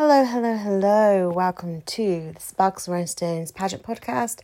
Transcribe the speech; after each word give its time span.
Hello, 0.00 0.24
hello, 0.24 0.56
hello. 0.56 1.28
Welcome 1.28 1.80
to 1.80 2.30
the 2.32 2.40
Sparks 2.40 2.86
and 2.86 2.94
Rhinestones 2.94 3.50
pageant 3.50 3.82
podcast. 3.82 4.42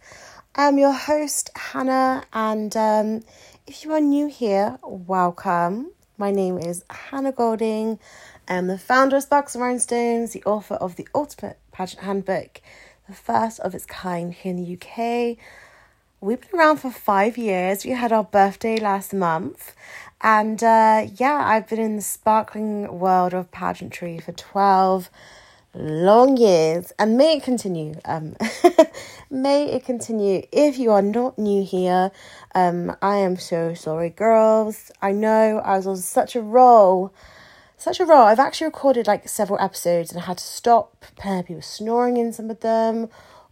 I'm 0.57 0.79
your 0.79 0.93
host, 0.93 1.49
Hannah, 1.55 2.25
and 2.33 2.77
um, 2.77 3.23
if 3.65 3.85
you 3.85 3.93
are 3.93 4.01
new 4.01 4.27
here, 4.27 4.81
welcome. 4.83 5.93
My 6.19 6.33
name 6.33 6.59
is 6.59 6.85
Hannah 6.91 7.31
Golding. 7.31 8.01
I'm 8.49 8.67
the 8.67 8.79
founder 8.79 9.19
of 9.19 9.23
Sparks 9.23 9.55
and 9.55 9.63
Rhinestones, 9.63 10.33
the 10.33 10.43
author 10.43 10.75
of 10.75 10.97
the 10.97 11.07
Ultimate 11.15 11.61
Pageant 11.71 12.03
Handbook, 12.03 12.61
the 13.07 13.15
first 13.15 13.61
of 13.61 13.77
its 13.77 13.87
kind 13.87 14.35
here 14.35 14.51
in 14.51 14.57
the 14.57 14.75
UK. 14.75 15.37
We've 16.21 16.41
been 16.41 16.59
around 16.59 16.79
for 16.79 16.91
five 16.91 17.39
years. 17.39 17.85
We 17.85 17.93
had 17.93 18.11
our 18.11 18.25
birthday 18.25 18.79
last 18.81 19.15
month. 19.15 19.73
And 20.21 20.65
uh, 20.65 21.07
yeah, 21.15 21.43
I've 21.45 21.69
been 21.69 21.79
in 21.79 21.95
the 21.95 22.03
sparkling 22.03 22.99
world 22.99 23.33
of 23.33 23.53
pageantry 23.53 24.19
for 24.19 24.33
12 24.33 25.11
long 25.75 26.37
years. 26.37 26.93
And 26.99 27.17
may 27.17 27.37
it 27.37 27.43
continue 27.43 27.95
um 28.05 28.37
may 29.31 29.71
it 29.73 29.85
continue. 29.85 30.43
If 30.53 30.79
you 30.79 30.91
are 30.93 31.03
not 31.03 31.39
new 31.39 31.65
here 31.65 32.11
um 32.55 32.97
i 33.03 33.17
am 33.17 33.37
so 33.37 33.75
sorry 33.75 34.11
girls. 34.11 34.91
I 35.03 35.13
know 35.13 35.61
i 35.65 35.77
was 35.77 35.87
on 35.87 35.97
such 35.97 36.37
a 36.37 36.41
roll 36.41 37.13
such 37.77 38.01
a 38.01 38.05
roll. 38.05 38.23
I've 38.23 38.39
actually 38.39 38.69
recorded 38.69 39.07
like 39.07 39.29
several 39.29 39.61
episodes 39.61 40.11
and 40.11 40.21
i 40.21 40.25
had 40.25 40.39
to 40.39 40.45
stop. 40.45 41.05
Was 41.25 41.67
snoring 41.67 42.17
in 42.17 42.33
some 42.33 42.51
of 42.51 42.61
them 42.61 43.09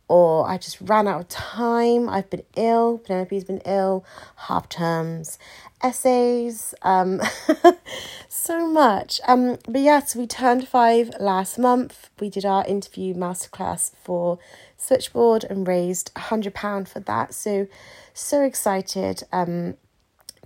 or 0.08 0.48
I 0.48 0.58
just 0.58 0.80
ran 0.80 1.08
out 1.08 1.20
of 1.20 1.28
time. 1.28 2.08
I've 2.08 2.28
been 2.28 2.44
ill. 2.56 2.98
Penelope's 2.98 3.44
been 3.44 3.62
ill. 3.64 4.04
Half 4.36 4.68
terms, 4.68 5.38
essays, 5.82 6.74
um, 6.82 7.20
so 8.28 8.66
much. 8.66 9.20
Um, 9.26 9.58
but 9.68 9.80
yes, 9.80 10.14
we 10.14 10.26
turned 10.26 10.68
five 10.68 11.10
last 11.18 11.58
month. 11.58 12.10
We 12.20 12.28
did 12.28 12.44
our 12.44 12.66
interview 12.66 13.14
masterclass 13.14 13.92
for 14.02 14.38
Switchboard 14.76 15.44
and 15.44 15.66
raised 15.66 16.10
a 16.16 16.20
hundred 16.20 16.54
pound 16.54 16.88
for 16.88 17.00
that. 17.00 17.34
So, 17.34 17.66
so 18.12 18.42
excited. 18.42 19.22
Um, 19.32 19.76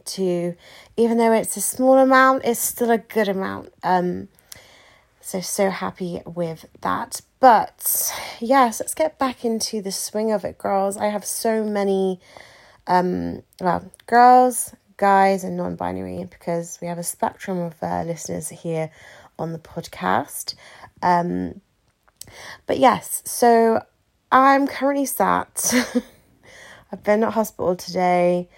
to 0.06 0.54
even 0.96 1.18
though 1.18 1.32
it's 1.32 1.56
a 1.56 1.60
small 1.60 1.98
amount, 1.98 2.44
it's 2.44 2.60
still 2.60 2.90
a 2.90 2.98
good 2.98 3.28
amount. 3.28 3.72
Um, 3.82 4.28
so 5.26 5.40
so 5.40 5.70
happy 5.70 6.20
with 6.24 6.66
that. 6.82 7.20
But 7.40 8.14
yes, 8.40 8.78
let's 8.78 8.94
get 8.94 9.18
back 9.18 9.44
into 9.44 9.82
the 9.82 9.90
swing 9.90 10.30
of 10.30 10.44
it, 10.44 10.56
girls. 10.56 10.96
I 10.96 11.06
have 11.06 11.24
so 11.24 11.64
many 11.64 12.20
um 12.86 13.42
well, 13.60 13.90
girls, 14.06 14.72
guys 14.96 15.42
and 15.42 15.56
non-binary 15.56 16.28
because 16.30 16.78
we 16.80 16.86
have 16.86 16.98
a 16.98 17.02
spectrum 17.02 17.58
of 17.58 17.74
uh, 17.82 18.04
listeners 18.04 18.50
here 18.50 18.90
on 19.36 19.52
the 19.52 19.58
podcast. 19.58 20.54
Um 21.02 21.60
but 22.66 22.78
yes, 22.78 23.22
so 23.24 23.82
I'm 24.30 24.68
currently 24.68 25.06
sat 25.06 25.74
I've 26.92 27.02
been 27.02 27.24
at 27.24 27.32
hospital 27.32 27.74
today. 27.74 28.48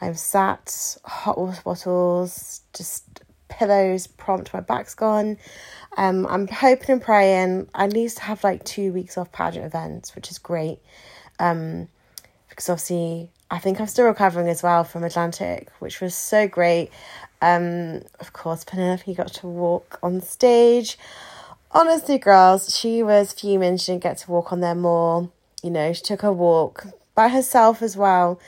I'm 0.00 0.14
sat, 0.14 0.96
hot 1.04 1.38
water 1.38 1.62
bottles, 1.62 2.62
just 2.74 3.05
pillows 3.48 4.06
prompt, 4.06 4.52
my 4.52 4.60
back's 4.60 4.94
gone. 4.94 5.38
Um, 5.96 6.26
I'm 6.26 6.46
hoping 6.46 6.90
and 6.90 7.02
praying 7.02 7.68
I 7.74 7.84
at 7.84 7.92
least 7.92 8.18
have 8.20 8.44
like 8.44 8.64
two 8.64 8.92
weeks 8.92 9.16
off 9.16 9.32
pageant 9.32 9.64
events, 9.64 10.14
which 10.14 10.30
is 10.30 10.38
great. 10.38 10.78
Um, 11.38 11.88
because 12.48 12.68
obviously 12.68 13.30
I 13.50 13.58
think 13.58 13.80
I'm 13.80 13.86
still 13.86 14.06
recovering 14.06 14.48
as 14.48 14.62
well 14.62 14.82
from 14.82 15.04
Atlantic, 15.04 15.70
which 15.78 16.00
was 16.00 16.14
so 16.14 16.48
great. 16.48 16.90
Um, 17.40 18.02
of 18.18 18.32
course, 18.32 18.64
Penelope 18.64 19.14
got 19.14 19.32
to 19.34 19.46
walk 19.46 19.98
on 20.02 20.20
stage. 20.20 20.98
Honestly, 21.70 22.18
girls, 22.18 22.76
she 22.76 23.02
was 23.02 23.32
fuming. 23.32 23.76
She 23.76 23.92
didn't 23.92 24.02
get 24.02 24.18
to 24.18 24.30
walk 24.30 24.52
on 24.52 24.60
there 24.60 24.74
more. 24.74 25.30
You 25.62 25.70
know, 25.70 25.92
she 25.92 26.02
took 26.02 26.22
a 26.22 26.32
walk 26.32 26.86
by 27.14 27.28
herself 27.28 27.82
as 27.82 27.96
well. 27.96 28.40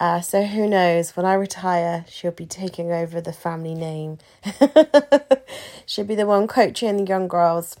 Uh, 0.00 0.22
so 0.22 0.44
who 0.44 0.66
knows? 0.66 1.14
When 1.14 1.26
I 1.26 1.34
retire, 1.34 2.06
she'll 2.08 2.30
be 2.32 2.46
taking 2.46 2.90
over 2.90 3.20
the 3.20 3.34
family 3.34 3.74
name. 3.74 4.16
she'll 5.86 6.06
be 6.06 6.14
the 6.14 6.26
one 6.26 6.48
coaching 6.48 6.96
the 6.96 7.04
young 7.04 7.28
girls 7.28 7.76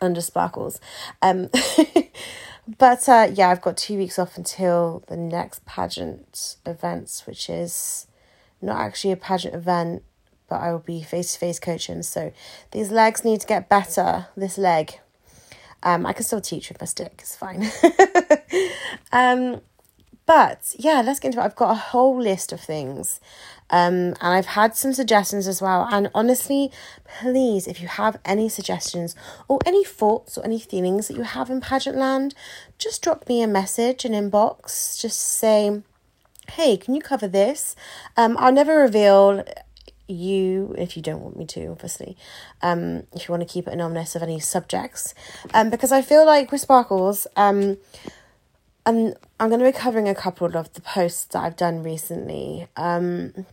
under 0.00 0.20
Sparkles. 0.20 0.80
Um, 1.20 1.50
but 2.78 3.08
uh, 3.08 3.28
yeah, 3.34 3.50
I've 3.50 3.60
got 3.60 3.76
two 3.76 3.98
weeks 3.98 4.16
off 4.16 4.36
until 4.36 5.02
the 5.08 5.16
next 5.16 5.66
pageant 5.66 6.54
events, 6.64 7.26
which 7.26 7.50
is 7.50 8.06
not 8.62 8.80
actually 8.80 9.10
a 9.10 9.16
pageant 9.16 9.56
event, 9.56 10.04
but 10.48 10.60
I 10.60 10.70
will 10.70 10.78
be 10.78 11.02
face 11.02 11.32
to 11.32 11.38
face 11.40 11.58
coaching. 11.58 12.04
So 12.04 12.32
these 12.70 12.92
legs 12.92 13.24
need 13.24 13.40
to 13.40 13.46
get 13.48 13.68
better. 13.68 14.28
This 14.36 14.56
leg. 14.56 15.00
Um, 15.82 16.04
I 16.06 16.12
can 16.12 16.24
still 16.24 16.42
teach 16.42 16.68
with 16.68 16.80
my 16.80 16.84
stick. 16.84 17.14
It's 17.20 17.34
fine. 17.34 17.70
um, 19.12 19.62
but 20.30 20.76
yeah, 20.78 21.02
let's 21.04 21.18
get 21.18 21.30
into 21.30 21.40
it. 21.40 21.44
I've 21.44 21.56
got 21.56 21.72
a 21.72 21.86
whole 21.90 22.16
list 22.16 22.52
of 22.52 22.60
things. 22.60 23.18
Um, 23.68 24.14
and 24.20 24.28
I've 24.36 24.46
had 24.46 24.76
some 24.76 24.92
suggestions 24.92 25.48
as 25.48 25.60
well. 25.60 25.88
And 25.90 26.08
honestly, 26.14 26.70
please, 27.20 27.66
if 27.66 27.80
you 27.80 27.88
have 27.88 28.16
any 28.24 28.48
suggestions 28.48 29.16
or 29.48 29.58
any 29.66 29.82
thoughts 29.82 30.38
or 30.38 30.44
any 30.44 30.60
feelings 30.60 31.08
that 31.08 31.16
you 31.16 31.24
have 31.24 31.50
in 31.50 31.60
pageant 31.60 31.96
land, 31.96 32.36
just 32.78 33.02
drop 33.02 33.28
me 33.28 33.42
a 33.42 33.48
message, 33.48 34.04
an 34.04 34.12
inbox. 34.12 35.00
Just 35.00 35.18
say, 35.18 35.82
hey, 36.52 36.76
can 36.76 36.94
you 36.94 37.02
cover 37.02 37.26
this? 37.26 37.74
Um, 38.16 38.36
I'll 38.38 38.52
never 38.52 38.76
reveal 38.76 39.44
you 40.06 40.76
if 40.78 40.96
you 40.96 41.02
don't 41.02 41.22
want 41.22 41.36
me 41.36 41.46
to 41.46 41.66
obviously 41.66 42.16
um 42.62 43.04
if 43.12 43.28
you 43.28 43.32
want 43.32 43.40
to 43.40 43.46
keep 43.48 43.68
it 43.68 43.72
anonymous 43.72 44.16
of 44.16 44.24
any 44.24 44.40
subjects 44.40 45.14
um 45.54 45.70
because 45.70 45.92
i 45.92 46.02
feel 46.02 46.26
like 46.26 46.50
with 46.50 46.60
sparkles 46.60 47.28
um 47.36 47.76
and 48.90 49.14
I'm 49.38 49.48
going 49.48 49.60
to 49.60 49.66
be 49.66 49.72
covering 49.72 50.08
a 50.08 50.14
couple 50.14 50.56
of 50.56 50.72
the 50.72 50.80
posts 50.80 51.24
that 51.26 51.42
I've 51.42 51.56
done 51.56 51.82
recently. 51.82 52.66
Um, 52.76 53.46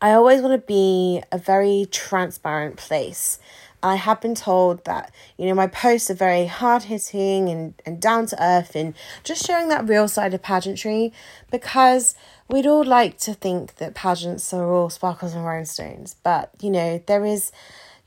I 0.00 0.12
always 0.12 0.42
want 0.42 0.60
to 0.60 0.66
be 0.66 1.22
a 1.32 1.38
very 1.38 1.86
transparent 1.90 2.76
place. 2.76 3.38
I 3.82 3.96
have 3.96 4.20
been 4.20 4.34
told 4.34 4.84
that, 4.84 5.14
you 5.38 5.46
know, 5.46 5.54
my 5.54 5.66
posts 5.66 6.10
are 6.10 6.14
very 6.14 6.46
hard 6.46 6.84
hitting 6.84 7.48
and, 7.48 7.74
and 7.86 8.00
down 8.00 8.26
to 8.26 8.42
earth 8.42 8.74
and 8.74 8.94
just 9.22 9.46
showing 9.46 9.68
that 9.68 9.88
real 9.88 10.08
side 10.08 10.34
of 10.34 10.42
pageantry 10.42 11.12
because 11.50 12.14
we'd 12.48 12.66
all 12.66 12.84
like 12.84 13.18
to 13.20 13.34
think 13.34 13.76
that 13.76 13.94
pageants 13.94 14.52
are 14.52 14.70
all 14.70 14.90
sparkles 14.90 15.34
and 15.34 15.44
rhinestones. 15.44 16.16
But, 16.22 16.50
you 16.60 16.70
know, 16.70 17.02
there 17.06 17.24
is 17.24 17.50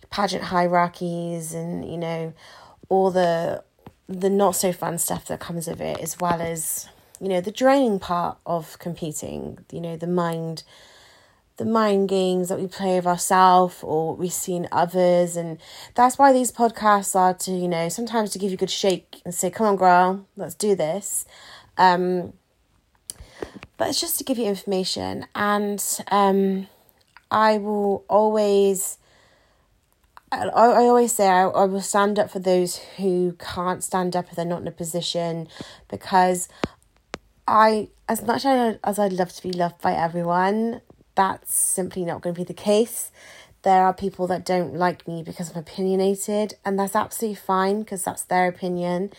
pageant 0.10 0.46
hierarchies 0.46 1.54
and, 1.54 1.90
you 1.90 1.98
know, 1.98 2.34
all 2.90 3.12
the 3.12 3.64
the 4.08 4.30
not 4.30 4.56
so 4.56 4.72
fun 4.72 4.98
stuff 4.98 5.26
that 5.26 5.40
comes 5.40 5.68
with 5.68 5.82
it, 5.82 6.00
as 6.00 6.20
well 6.20 6.42
as 6.42 6.88
you 7.20 7.28
know 7.28 7.42
the 7.42 7.52
draining 7.52 8.00
part 8.00 8.38
of 8.46 8.80
competing. 8.80 9.60
You 9.72 9.82
know 9.82 9.98
the 9.98 10.08
mind, 10.08 10.64
the 11.58 11.66
mind 11.66 12.10
games 12.10 12.50
that 12.50 12.60
we 12.60 12.68
play 12.68 12.96
with 12.96 13.08
ourselves 13.08 13.78
or 13.84 14.16
we 14.16 14.30
see 14.30 14.56
in 14.56 14.68
others, 14.72 15.36
and 15.36 15.58
that's 15.96 16.18
why 16.18 16.32
these 16.32 16.52
podcasts 16.52 17.16
are 17.16 17.34
to 17.34 17.52
you 17.52 17.68
know 17.68 17.90
sometimes 17.90 18.32
to 18.32 18.40
give 18.40 18.52
you 18.52 18.56
a 18.56 18.60
good 18.60 18.72
shake 18.72 19.22
and 19.26 19.34
say, 19.34 19.50
"Come 19.50 19.68
on, 19.68 19.76
girl, 19.76 20.26
let's 20.36 20.56
do 20.56 20.76
this." 20.76 21.26
Um, 21.78 22.34
but 23.78 23.90
it's 23.90 24.02
just 24.02 24.18
to 24.18 24.24
give 24.24 24.38
you 24.38 24.46
information, 24.46 25.28
and 25.36 25.84
um, 26.10 26.68
I 27.30 27.58
will 27.58 28.06
always 28.08 28.98
I, 30.32 30.48
I 30.48 30.84
always 30.86 31.14
say 31.14 31.28
I, 31.28 31.44
I 31.44 31.66
will 31.66 31.82
stand 31.82 32.20
up 32.20 32.30
for 32.30 32.40
those 32.40 32.78
who 32.98 33.36
can't 33.40 33.84
stand 33.84 34.16
up 34.16 34.28
if 34.30 34.36
they're 34.36 34.46
not 34.46 34.62
in 34.62 34.68
a 34.68 34.72
position 34.72 35.48
because 35.88 36.50
I, 37.48 37.90
as 38.10 38.24
much 38.24 38.46
as 38.46 39.00
I'd 39.00 39.14
love 39.14 39.32
to 39.34 39.44
be 39.44 39.52
loved 39.52 39.82
by 39.82 39.94
everyone, 39.94 40.82
that's 41.16 41.56
simply 41.56 42.04
not 42.04 42.22
going 42.22 42.36
to 42.36 42.40
be 42.40 42.46
the 42.46 42.54
case. 42.54 43.12
There 43.64 43.84
are 43.84 43.94
people 43.94 44.28
that 44.28 44.46
don't 44.46 44.76
like 44.76 45.08
me 45.08 45.24
because 45.24 45.52
I'm 45.52 45.58
opinionated, 45.58 46.56
and 46.64 46.78
that's 46.78 46.96
absolutely 46.96 47.36
fine 47.36 47.80
because 47.80 48.04
that's 48.04 48.24
their 48.24 48.48
opinion. 48.48 49.12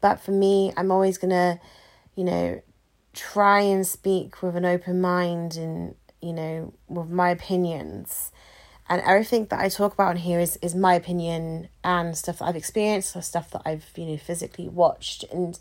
But 0.00 0.20
for 0.20 0.32
me, 0.32 0.72
I'm 0.76 0.90
always 0.90 1.16
going 1.18 1.30
to, 1.30 1.60
you 2.16 2.24
know, 2.24 2.62
try 3.12 3.60
and 3.60 3.86
speak 3.86 4.42
with 4.42 4.56
an 4.56 4.64
open 4.64 5.00
mind 5.00 5.56
and, 5.56 5.94
you 6.20 6.32
know, 6.32 6.74
with 6.88 7.08
my 7.08 7.30
opinions 7.30 8.32
and 8.88 9.00
everything 9.02 9.46
that 9.46 9.60
I 9.60 9.68
talk 9.68 9.94
about 9.94 10.12
in 10.12 10.22
here 10.22 10.40
is 10.40 10.58
is 10.60 10.74
my 10.74 10.94
opinion 10.94 11.68
and 11.82 12.16
stuff 12.16 12.38
that 12.38 12.46
I've 12.46 12.56
experienced 12.56 13.16
or 13.16 13.22
stuff 13.22 13.50
that 13.50 13.62
I've 13.64 13.86
you 13.96 14.06
know 14.06 14.16
physically 14.16 14.68
watched. 14.68 15.24
And 15.32 15.58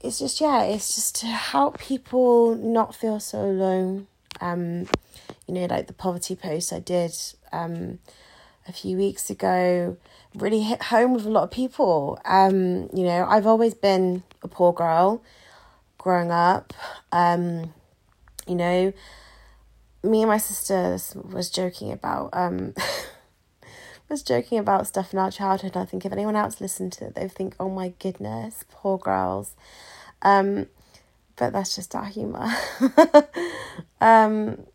it's 0.00 0.18
just 0.18 0.40
yeah 0.40 0.62
it's 0.62 0.94
just 0.94 1.16
to 1.16 1.26
help 1.26 1.78
people 1.78 2.54
not 2.54 2.94
feel 2.94 3.20
so 3.20 3.40
alone. 3.40 4.06
Um 4.40 4.86
you 5.46 5.54
know 5.54 5.66
like 5.66 5.86
the 5.86 5.92
poverty 5.92 6.34
post 6.34 6.72
I 6.72 6.80
did 6.80 7.14
um 7.52 7.98
a 8.66 8.72
few 8.72 8.96
weeks 8.96 9.28
ago 9.28 9.96
really 10.34 10.62
hit 10.62 10.84
home 10.84 11.12
with 11.12 11.26
a 11.26 11.30
lot 11.30 11.44
of 11.44 11.50
people. 11.50 12.18
Um 12.24 12.88
you 12.94 13.04
know 13.04 13.26
I've 13.28 13.46
always 13.46 13.74
been 13.74 14.22
a 14.42 14.48
poor 14.48 14.72
girl 14.72 15.22
growing 15.98 16.30
up. 16.30 16.72
Um 17.12 17.74
you 18.46 18.54
know 18.54 18.94
me 20.02 20.22
and 20.22 20.30
my 20.30 20.38
sister 20.38 20.98
was 21.14 21.50
joking 21.50 21.92
about 21.92 22.30
um 22.32 22.74
was 24.10 24.22
joking 24.22 24.58
about 24.58 24.86
stuff 24.86 25.12
in 25.12 25.18
our 25.18 25.30
childhood. 25.30 25.76
I 25.76 25.84
think 25.84 26.04
if 26.04 26.12
anyone 26.12 26.36
else 26.36 26.60
listened 26.60 26.92
to 26.94 27.06
it, 27.06 27.14
they'd 27.14 27.32
think, 27.32 27.54
"Oh 27.60 27.70
my 27.70 27.94
goodness, 28.00 28.64
poor 28.68 28.98
girls." 28.98 29.54
Um, 30.22 30.66
but 31.36 31.52
that's 31.52 31.74
just 31.76 31.94
our 31.94 32.04
humor. 32.06 32.52
um, 34.00 34.66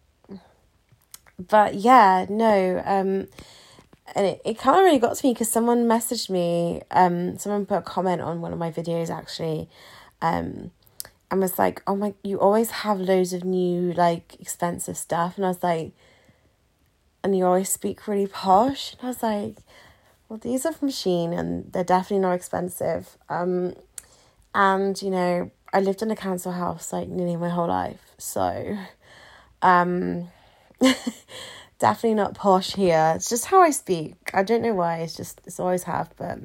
but 1.37 1.75
yeah, 1.75 2.25
no. 2.29 2.81
Um, 2.85 3.27
and 4.15 4.25
it, 4.25 4.41
it 4.45 4.57
kind 4.57 4.77
of 4.77 4.83
really 4.85 4.99
got 4.99 5.17
to 5.17 5.27
me 5.27 5.33
because 5.33 5.51
someone 5.51 5.85
messaged 5.85 6.29
me. 6.29 6.81
Um, 6.91 7.37
someone 7.37 7.65
put 7.65 7.77
a 7.79 7.81
comment 7.81 8.21
on 8.21 8.41
one 8.41 8.53
of 8.53 8.59
my 8.59 8.71
videos 8.71 9.09
actually. 9.09 9.69
Um, 10.21 10.71
and 11.31 11.41
was 11.41 11.57
like, 11.59 11.81
"Oh 11.87 11.95
my, 11.95 12.13
you 12.23 12.39
always 12.39 12.71
have 12.71 12.99
loads 12.99 13.33
of 13.33 13.43
new 13.43 13.93
like 13.93 14.35
expensive 14.39 14.97
stuff," 14.97 15.37
and 15.37 15.45
I 15.45 15.49
was 15.49 15.63
like 15.63 15.93
and 17.25 17.35
you 17.35 17.43
always 17.43 17.69
speak 17.69 18.07
really 18.07 18.27
posh. 18.27 18.93
And 18.93 19.01
I 19.01 19.07
was 19.07 19.23
like, 19.23 19.57
well, 20.29 20.37
these 20.37 20.63
are 20.63 20.71
from 20.71 20.89
Shein, 20.89 21.37
and 21.37 21.73
they're 21.73 21.83
definitely 21.83 22.19
not 22.19 22.33
expensive. 22.33 23.17
Um, 23.29 23.73
and, 24.53 25.01
you 25.01 25.09
know, 25.09 25.49
I 25.73 25.79
lived 25.79 26.03
in 26.03 26.11
a 26.11 26.15
council 26.15 26.51
house 26.51 26.93
like 26.93 27.07
nearly 27.07 27.35
my 27.35 27.49
whole 27.49 27.67
life. 27.67 28.13
So, 28.19 28.77
um, 29.63 30.29
definitely 31.79 32.13
not 32.13 32.35
posh 32.35 32.73
here. 32.75 33.13
It's 33.15 33.27
just 33.27 33.45
how 33.45 33.59
I 33.59 33.71
speak. 33.71 34.13
I 34.31 34.43
don't 34.43 34.61
know 34.61 34.75
why. 34.75 34.99
It's 34.99 35.17
just, 35.17 35.41
it's 35.45 35.59
always 35.59 35.83
have. 35.83 36.11
But 36.17 36.37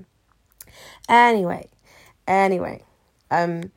anyway, 1.10 1.68
anyway, 2.26 2.84
um, 3.30 3.70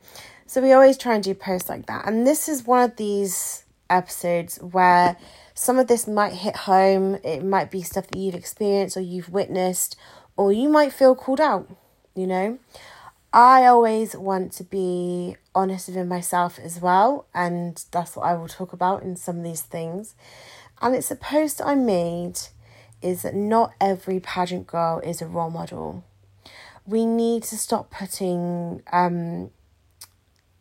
so 0.54 0.60
we 0.60 0.72
always 0.72 0.96
try 0.96 1.16
and 1.16 1.24
do 1.24 1.34
posts 1.34 1.68
like 1.68 1.86
that. 1.86 2.06
And 2.06 2.24
this 2.24 2.48
is 2.48 2.64
one 2.64 2.84
of 2.84 2.94
these 2.94 3.64
episodes 3.90 4.56
where 4.58 5.16
some 5.52 5.80
of 5.80 5.88
this 5.88 6.06
might 6.06 6.32
hit 6.32 6.54
home, 6.54 7.16
it 7.24 7.44
might 7.44 7.72
be 7.72 7.82
stuff 7.82 8.06
that 8.06 8.16
you've 8.16 8.36
experienced 8.36 8.96
or 8.96 9.00
you've 9.00 9.30
witnessed, 9.30 9.96
or 10.36 10.52
you 10.52 10.68
might 10.68 10.92
feel 10.92 11.16
called 11.16 11.40
out, 11.40 11.68
you 12.14 12.28
know. 12.28 12.60
I 13.32 13.66
always 13.66 14.14
want 14.14 14.52
to 14.52 14.62
be 14.62 15.34
honest 15.56 15.88
with 15.88 16.06
myself 16.06 16.60
as 16.60 16.80
well, 16.80 17.26
and 17.34 17.84
that's 17.90 18.14
what 18.14 18.26
I 18.26 18.34
will 18.34 18.46
talk 18.46 18.72
about 18.72 19.02
in 19.02 19.16
some 19.16 19.38
of 19.38 19.42
these 19.42 19.62
things. 19.62 20.14
And 20.80 20.94
it's 20.94 21.10
a 21.10 21.16
post 21.16 21.62
I 21.64 21.74
made 21.74 22.38
is 23.02 23.22
that 23.22 23.34
not 23.34 23.72
every 23.80 24.20
pageant 24.20 24.68
girl 24.68 25.00
is 25.00 25.20
a 25.20 25.26
role 25.26 25.50
model. 25.50 26.04
We 26.86 27.06
need 27.06 27.42
to 27.44 27.56
stop 27.56 27.90
putting 27.90 28.84
um 28.92 29.50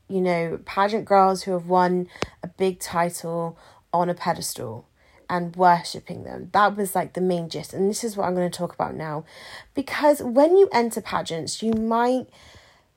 you 0.07 0.21
know, 0.21 0.59
pageant 0.65 1.05
girls 1.05 1.44
who 1.44 1.51
have 1.51 1.67
won 1.67 2.07
a 2.41 2.47
big 2.47 2.79
title 2.79 3.57
on 3.94 4.09
a 4.09 4.13
pedestal 4.13 4.88
and 5.29 5.55
worshipping 5.55 6.23
them. 6.23 6.50
That 6.53 6.75
was 6.75 6.95
like 6.95 7.13
the 7.13 7.21
main 7.21 7.50
gist. 7.50 7.73
And 7.73 7.89
this 7.89 8.03
is 8.03 8.15
what 8.15 8.25
I'm 8.25 8.35
going 8.35 8.50
to 8.50 8.57
talk 8.57 8.73
about 8.73 8.95
now. 8.95 9.25
Because 9.73 10.21
when 10.21 10.57
you 10.57 10.69
enter 10.71 11.01
pageants, 11.01 11.63
you 11.63 11.73
might 11.73 12.27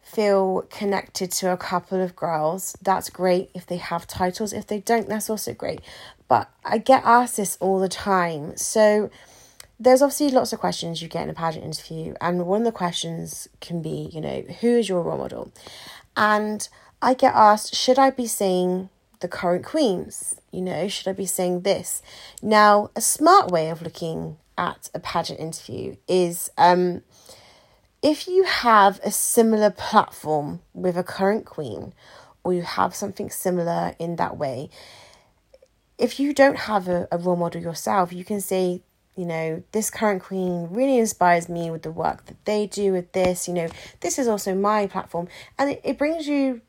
feel 0.03 0.63
connected 0.71 1.33
to 1.33 1.53
a 1.53 1.57
couple 1.57 2.01
of 2.01 2.15
girls. 2.15 2.77
That's 2.83 3.11
great 3.11 3.51
if 3.55 3.67
they 3.67 3.79
have 3.79 4.07
titles. 4.07 4.53
If 4.53 4.67
they 4.67 4.81
don't, 4.81 5.09
that's 5.09 5.31
also 5.31 5.53
great. 5.53 5.81
But 6.29 6.51
I 6.65 6.79
get 6.79 7.05
asked 7.05 7.37
this 7.37 7.57
all 7.61 7.81
the 7.81 7.89
time. 7.89 8.57
So 8.57 9.11
there's 9.79 10.03
obviously 10.03 10.31
lots 10.31 10.53
of 10.53 10.61
questions 10.61 11.03
you 11.03 11.09
get 11.09 11.25
in 11.25 11.31
a 11.31 11.35
pageant 11.35 11.65
interview. 11.65 12.15
And 12.21 12.47
one 12.47 12.63
of 12.63 12.67
the 12.67 12.73
questions 12.73 13.49
can 13.61 13.83
be, 13.83 14.11
you 14.13 14.21
know, 14.21 14.43
who 14.61 14.69
is 14.69 14.89
your 14.89 15.03
role 15.03 15.19
model? 15.19 15.53
And 16.17 16.69
I 17.01 17.15
get 17.15 17.35
asked, 17.35 17.75
should 17.75 17.99
I 17.99 18.11
be 18.11 18.27
saying 18.27 18.89
the 19.21 19.29
current 19.29 19.65
queens? 19.65 20.37
You 20.51 20.63
know, 20.63 20.89
should 20.89 21.09
I 21.09 21.13
be 21.13 21.27
saying 21.27 21.63
this? 21.63 22.03
Now, 22.43 22.91
a 22.97 23.01
smart 23.01 23.51
way 23.51 23.71
of 23.71 23.83
looking 23.83 24.39
at 24.59 24.91
a 24.95 24.99
pageant 24.99 25.39
interview 25.39 25.97
is 26.09 26.51
um, 26.57 27.03
if 28.03 28.27
you 28.27 28.45
have 28.45 29.01
a 29.05 29.11
similar 29.11 29.71
platform 29.71 30.61
with 30.73 30.97
a 30.97 31.03
current 31.03 31.45
queen, 31.45 31.93
or 32.45 32.55
you 32.55 32.63
have 32.63 32.95
something 32.95 33.29
similar 33.29 33.95
in 33.99 34.17
that 34.17 34.37
way, 34.37 34.71
if 35.99 36.21
you 36.21 36.33
don't 36.33 36.59
have 36.59 36.89
a, 36.89 37.09
a 37.11 37.19
role 37.19 37.37
model 37.37 37.61
yourself, 37.61 38.13
you 38.13 38.25
can 38.25 38.41
say, 38.41 38.83
you 39.17 39.25
know, 39.25 39.63
this 39.73 39.91
current 39.91 40.23
queen 40.23 40.69
really 40.71 40.99
inspires 40.99 41.49
me 41.49 41.71
with 41.71 41.83
the 41.83 41.91
work 41.91 42.27
that 42.27 42.45
they 42.45 42.67
do 42.67 42.93
with 42.93 43.13
this. 43.13 43.49
You 43.49 43.55
know, 43.55 43.69
this 44.01 44.19
is 44.19 44.29
also 44.29 44.55
my 44.55 44.87
platform. 44.87 45.27
And 45.59 45.71
it, 45.71 45.81
it 45.83 45.99
brings 45.99 46.29
you, 46.29 46.61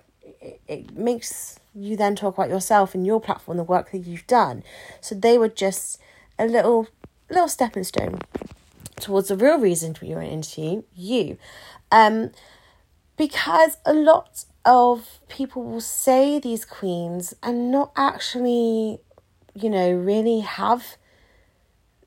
it, 0.41 0.97
makes 0.97 1.59
you 1.73 1.95
then 1.95 2.15
talk 2.15 2.37
about 2.37 2.49
yourself 2.49 2.95
and 2.95 3.05
your 3.05 3.21
platform, 3.21 3.57
the 3.57 3.63
work 3.63 3.91
that 3.91 3.99
you've 3.99 4.27
done. 4.27 4.63
So 5.01 5.15
they 5.15 5.37
were 5.37 5.49
just 5.49 5.99
a 6.39 6.45
little 6.45 6.87
little 7.29 7.47
stepping 7.47 7.83
stone 7.83 8.19
towards 8.99 9.27
the 9.27 9.35
real 9.35 9.59
reason 9.59 9.93
for 9.93 10.05
your 10.05 10.21
interview, 10.21 10.83
you. 10.95 11.37
Um, 11.91 12.31
because 13.17 13.77
a 13.85 13.93
lot 13.93 14.45
of 14.65 15.19
people 15.27 15.63
will 15.63 15.81
say 15.81 16.39
these 16.39 16.65
queens 16.65 17.33
and 17.43 17.71
not 17.71 17.91
actually, 17.95 18.99
you 19.53 19.69
know, 19.69 19.91
really 19.91 20.39
have 20.39 20.97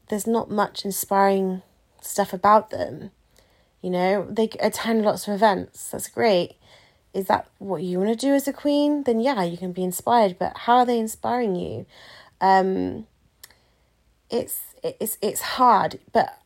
there's 0.08 0.26
not 0.26 0.50
much 0.50 0.84
inspiring 0.84 1.62
stuff 2.00 2.32
about 2.32 2.70
them. 2.70 3.10
You 3.82 3.90
know, 3.90 4.26
they 4.28 4.50
attend 4.60 5.02
lots 5.02 5.28
of 5.28 5.34
events. 5.34 5.90
That's 5.90 6.08
great 6.08 6.56
is 7.12 7.26
that 7.26 7.48
what 7.58 7.82
you 7.82 7.98
want 7.98 8.10
to 8.10 8.26
do 8.26 8.34
as 8.34 8.46
a 8.46 8.52
queen? 8.52 9.02
Then 9.02 9.20
yeah, 9.20 9.42
you 9.42 9.56
can 9.56 9.72
be 9.72 9.82
inspired. 9.82 10.38
But 10.38 10.56
how 10.58 10.78
are 10.78 10.86
they 10.86 10.98
inspiring 10.98 11.56
you? 11.56 11.86
Um, 12.40 13.06
it's 14.30 14.60
it's 14.82 15.18
it's 15.20 15.40
hard, 15.40 15.98
but 16.12 16.38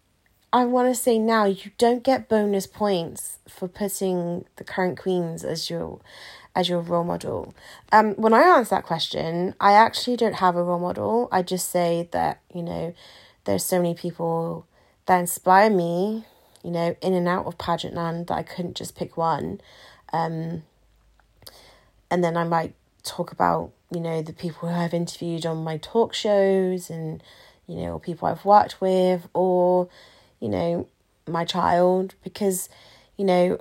I 0.53 0.65
want 0.65 0.89
to 0.89 0.95
say 0.95 1.19
now 1.19 1.45
you 1.45 1.71
don't 1.79 2.03
get 2.03 2.29
bonus 2.29 2.67
points 2.67 3.39
for 3.49 3.69
putting 3.69 4.45
the 4.57 4.65
current 4.65 4.99
queens 4.99 5.45
as 5.45 5.69
your 5.69 6.01
as 6.55 6.69
your 6.69 6.81
role 6.81 7.05
model. 7.05 7.55
Um, 7.93 8.15
when 8.15 8.33
I 8.33 8.43
answer 8.43 8.77
that 8.77 8.85
question, 8.85 9.55
I 9.61 9.73
actually 9.73 10.17
don't 10.17 10.37
have 10.37 10.57
a 10.57 10.63
role 10.63 10.79
model. 10.79 11.29
I 11.33 11.43
just 11.43 11.71
say 11.71 12.09
that 12.13 12.41
you 12.55 12.63
know 12.63 12.95
there's 13.45 13.65
so 13.65 13.79
many 13.79 13.95
people 13.95 14.67
that 15.07 15.19
inspire 15.19 15.71
me, 15.71 16.25
you 16.63 16.71
know, 16.71 16.97
in 17.03 17.13
and 17.13 17.29
out 17.29 17.47
of 17.47 17.59
pageant 17.59 17.95
land 17.95 18.29
that 18.29 18.35
I 18.35 18.43
couldn't 18.43 18.77
just 18.77 18.97
pick 18.97 19.17
one. 19.17 19.61
Um, 20.15 20.63
and 22.09 22.23
then 22.23 22.37
I 22.37 22.45
might 22.45 22.75
talk 23.03 23.33
about, 23.33 23.73
you 23.91 23.99
know, 23.99 24.23
the 24.23 24.33
people 24.33 24.69
who 24.69 24.75
I've 24.75 24.95
interviewed 24.95 25.45
on 25.45 25.65
my 25.65 25.79
talk 25.79 26.15
shows 26.15 26.89
and, 26.89 27.21
you 27.67 27.77
know, 27.77 27.99
people 27.99 28.29
I've 28.29 28.45
worked 28.45 28.81
with 28.81 29.29
or, 29.35 29.89
you 30.39 30.49
know, 30.49 30.87
my 31.27 31.45
child 31.45 32.15
because, 32.23 32.69
you 33.17 33.25
know, 33.25 33.61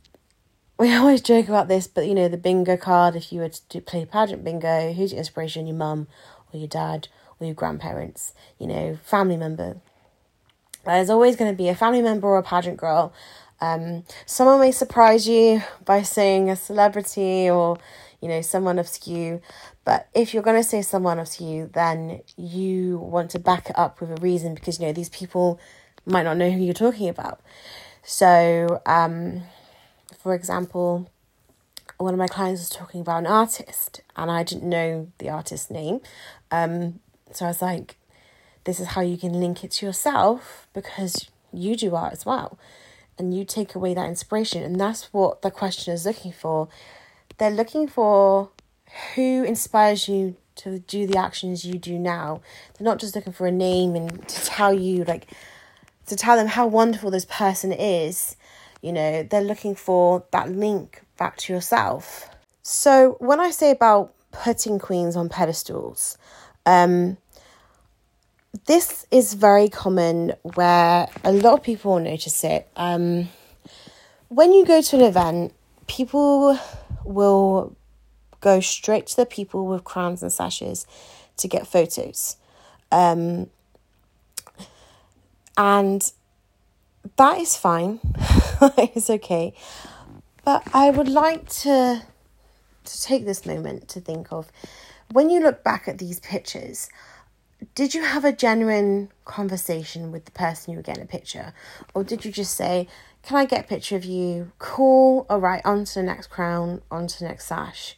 we 0.78 0.92
always 0.92 1.20
joke 1.20 1.48
about 1.48 1.68
this, 1.68 1.86
but 1.86 2.08
you 2.08 2.14
know, 2.14 2.28
the 2.28 2.36
bingo 2.36 2.76
card, 2.76 3.14
if 3.14 3.32
you 3.32 3.40
were 3.40 3.48
to 3.48 3.80
play 3.80 4.04
pageant 4.04 4.42
bingo, 4.42 4.92
who's 4.92 5.12
your 5.12 5.18
inspiration? 5.18 5.68
Your 5.68 5.76
mum 5.76 6.08
or 6.52 6.58
your 6.58 6.68
dad 6.68 7.06
or 7.38 7.46
your 7.46 7.54
grandparents, 7.54 8.34
you 8.58 8.66
know, 8.66 8.98
family 9.04 9.36
member. 9.36 9.76
There's 10.84 11.10
always 11.10 11.36
going 11.36 11.50
to 11.50 11.56
be 11.56 11.68
a 11.68 11.74
family 11.74 12.02
member 12.02 12.26
or 12.26 12.38
a 12.38 12.42
pageant 12.42 12.76
girl 12.76 13.12
um, 13.60 14.04
someone 14.26 14.60
may 14.60 14.72
surprise 14.72 15.28
you 15.28 15.62
by 15.84 16.02
saying 16.02 16.50
a 16.50 16.56
celebrity 16.56 17.48
or, 17.48 17.78
you 18.20 18.28
know, 18.28 18.42
someone 18.42 18.78
obscure. 18.78 19.40
But 19.84 20.08
if 20.14 20.34
you're 20.34 20.42
going 20.42 20.60
to 20.60 20.68
say 20.68 20.82
someone 20.82 21.18
obscure, 21.18 21.66
then 21.66 22.20
you 22.36 22.98
want 22.98 23.30
to 23.30 23.38
back 23.38 23.70
it 23.70 23.78
up 23.78 24.00
with 24.00 24.10
a 24.10 24.20
reason 24.20 24.54
because, 24.54 24.78
you 24.78 24.86
know, 24.86 24.92
these 24.92 25.08
people 25.08 25.58
might 26.04 26.24
not 26.24 26.36
know 26.36 26.50
who 26.50 26.62
you're 26.62 26.74
talking 26.74 27.08
about. 27.08 27.40
So, 28.02 28.82
um, 28.84 29.42
for 30.18 30.34
example, 30.34 31.10
one 31.98 32.12
of 32.12 32.18
my 32.18 32.28
clients 32.28 32.60
was 32.60 32.70
talking 32.70 33.00
about 33.00 33.18
an 33.20 33.26
artist 33.26 34.02
and 34.16 34.30
I 34.30 34.42
didn't 34.42 34.68
know 34.68 35.10
the 35.18 35.30
artist's 35.30 35.70
name. 35.70 36.00
Um, 36.50 37.00
so 37.32 37.46
I 37.46 37.48
was 37.48 37.62
like, 37.62 37.96
this 38.64 38.80
is 38.80 38.88
how 38.88 39.00
you 39.00 39.16
can 39.16 39.32
link 39.32 39.64
it 39.64 39.70
to 39.72 39.86
yourself 39.86 40.68
because 40.74 41.30
you 41.52 41.74
do 41.74 41.94
art 41.94 42.12
as 42.12 42.26
well 42.26 42.58
and 43.18 43.34
you 43.34 43.44
take 43.44 43.74
away 43.74 43.94
that 43.94 44.08
inspiration. 44.08 44.62
And 44.62 44.80
that's 44.80 45.12
what 45.12 45.42
the 45.42 45.50
question 45.50 45.94
is 45.94 46.04
looking 46.04 46.32
for. 46.32 46.68
They're 47.38 47.50
looking 47.50 47.88
for 47.88 48.50
who 49.14 49.44
inspires 49.44 50.08
you 50.08 50.36
to 50.56 50.78
do 50.80 51.06
the 51.06 51.18
actions 51.18 51.64
you 51.64 51.78
do 51.78 51.98
now. 51.98 52.40
They're 52.74 52.84
not 52.84 52.98
just 52.98 53.14
looking 53.14 53.32
for 53.32 53.46
a 53.46 53.52
name 53.52 53.94
and 53.94 54.26
to 54.28 54.46
tell 54.46 54.72
you, 54.72 55.04
like, 55.04 55.28
to 56.06 56.16
tell 56.16 56.36
them 56.36 56.46
how 56.46 56.66
wonderful 56.66 57.10
this 57.10 57.26
person 57.26 57.72
is. 57.72 58.36
You 58.80 58.92
know, 58.92 59.22
they're 59.22 59.42
looking 59.42 59.74
for 59.74 60.24
that 60.30 60.50
link 60.50 61.02
back 61.18 61.36
to 61.38 61.52
yourself. 61.52 62.30
So, 62.62 63.16
when 63.20 63.40
I 63.40 63.50
say 63.50 63.70
about 63.70 64.14
putting 64.32 64.78
queens 64.78 65.16
on 65.16 65.28
pedestals, 65.28 66.18
um, 66.64 67.16
this 68.66 69.06
is 69.10 69.34
very 69.34 69.68
common 69.68 70.32
where 70.54 71.08
a 71.24 71.32
lot 71.32 71.54
of 71.54 71.62
people 71.62 71.98
notice 71.98 72.44
it. 72.44 72.68
Um, 72.76 73.28
when 74.28 74.52
you 74.52 74.66
go 74.66 74.82
to 74.82 74.96
an 74.96 75.02
event, 75.02 75.54
people 75.86 76.58
will 77.04 77.76
go 78.40 78.60
straight 78.60 79.06
to 79.08 79.16
the 79.16 79.26
people 79.26 79.66
with 79.66 79.84
crowns 79.84 80.22
and 80.22 80.32
sashes 80.32 80.86
to 81.36 81.48
get 81.48 81.66
photos. 81.66 82.36
Um, 82.90 83.48
And 85.56 86.12
that 87.16 87.38
is 87.38 87.56
fine. 87.56 88.00
it's 88.78 89.08
okay. 89.08 89.54
But 90.44 90.62
I 90.74 90.90
would 90.90 91.08
like 91.08 91.48
to 91.62 92.02
to 92.84 93.02
take 93.02 93.24
this 93.24 93.44
moment 93.44 93.88
to 93.88 94.00
think 94.00 94.32
of 94.32 94.52
when 95.10 95.28
you 95.28 95.40
look 95.40 95.64
back 95.64 95.88
at 95.88 95.98
these 95.98 96.20
pictures, 96.20 96.88
did 97.74 97.94
you 97.94 98.04
have 98.04 98.24
a 98.24 98.32
genuine 98.32 99.10
conversation 99.24 100.12
with 100.12 100.24
the 100.24 100.30
person 100.30 100.72
you 100.72 100.78
were 100.78 100.82
getting 100.82 101.02
a 101.02 101.06
picture? 101.06 101.52
Or 101.94 102.04
did 102.04 102.24
you 102.24 102.32
just 102.32 102.54
say, 102.54 102.88
Can 103.22 103.36
I 103.36 103.44
get 103.44 103.64
a 103.64 103.68
picture 103.68 103.96
of 103.96 104.04
you? 104.04 104.52
Cool, 104.58 105.26
all 105.28 105.40
right, 105.40 105.62
on 105.64 105.84
to 105.84 105.94
the 105.94 106.02
next 106.02 106.28
crown, 106.28 106.82
on 106.90 107.06
to 107.06 107.18
the 107.18 107.26
next 107.26 107.46
sash. 107.46 107.96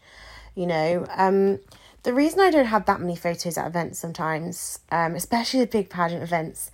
You 0.55 0.67
know, 0.67 1.07
um, 1.11 1.61
the 2.03 2.15
reason 2.15 2.41
I 2.41 2.51
don't 2.51 2.67
have 2.67 2.87
that 2.87 3.01
many 3.01 3.17
photos 3.17 3.59
at 3.59 3.67
events 3.67 3.99
sometimes, 3.99 4.79
um, 4.91 5.15
especially 5.15 5.61
the 5.61 5.67
big 5.67 5.91
pageant 5.91 6.23
events, 6.23 6.71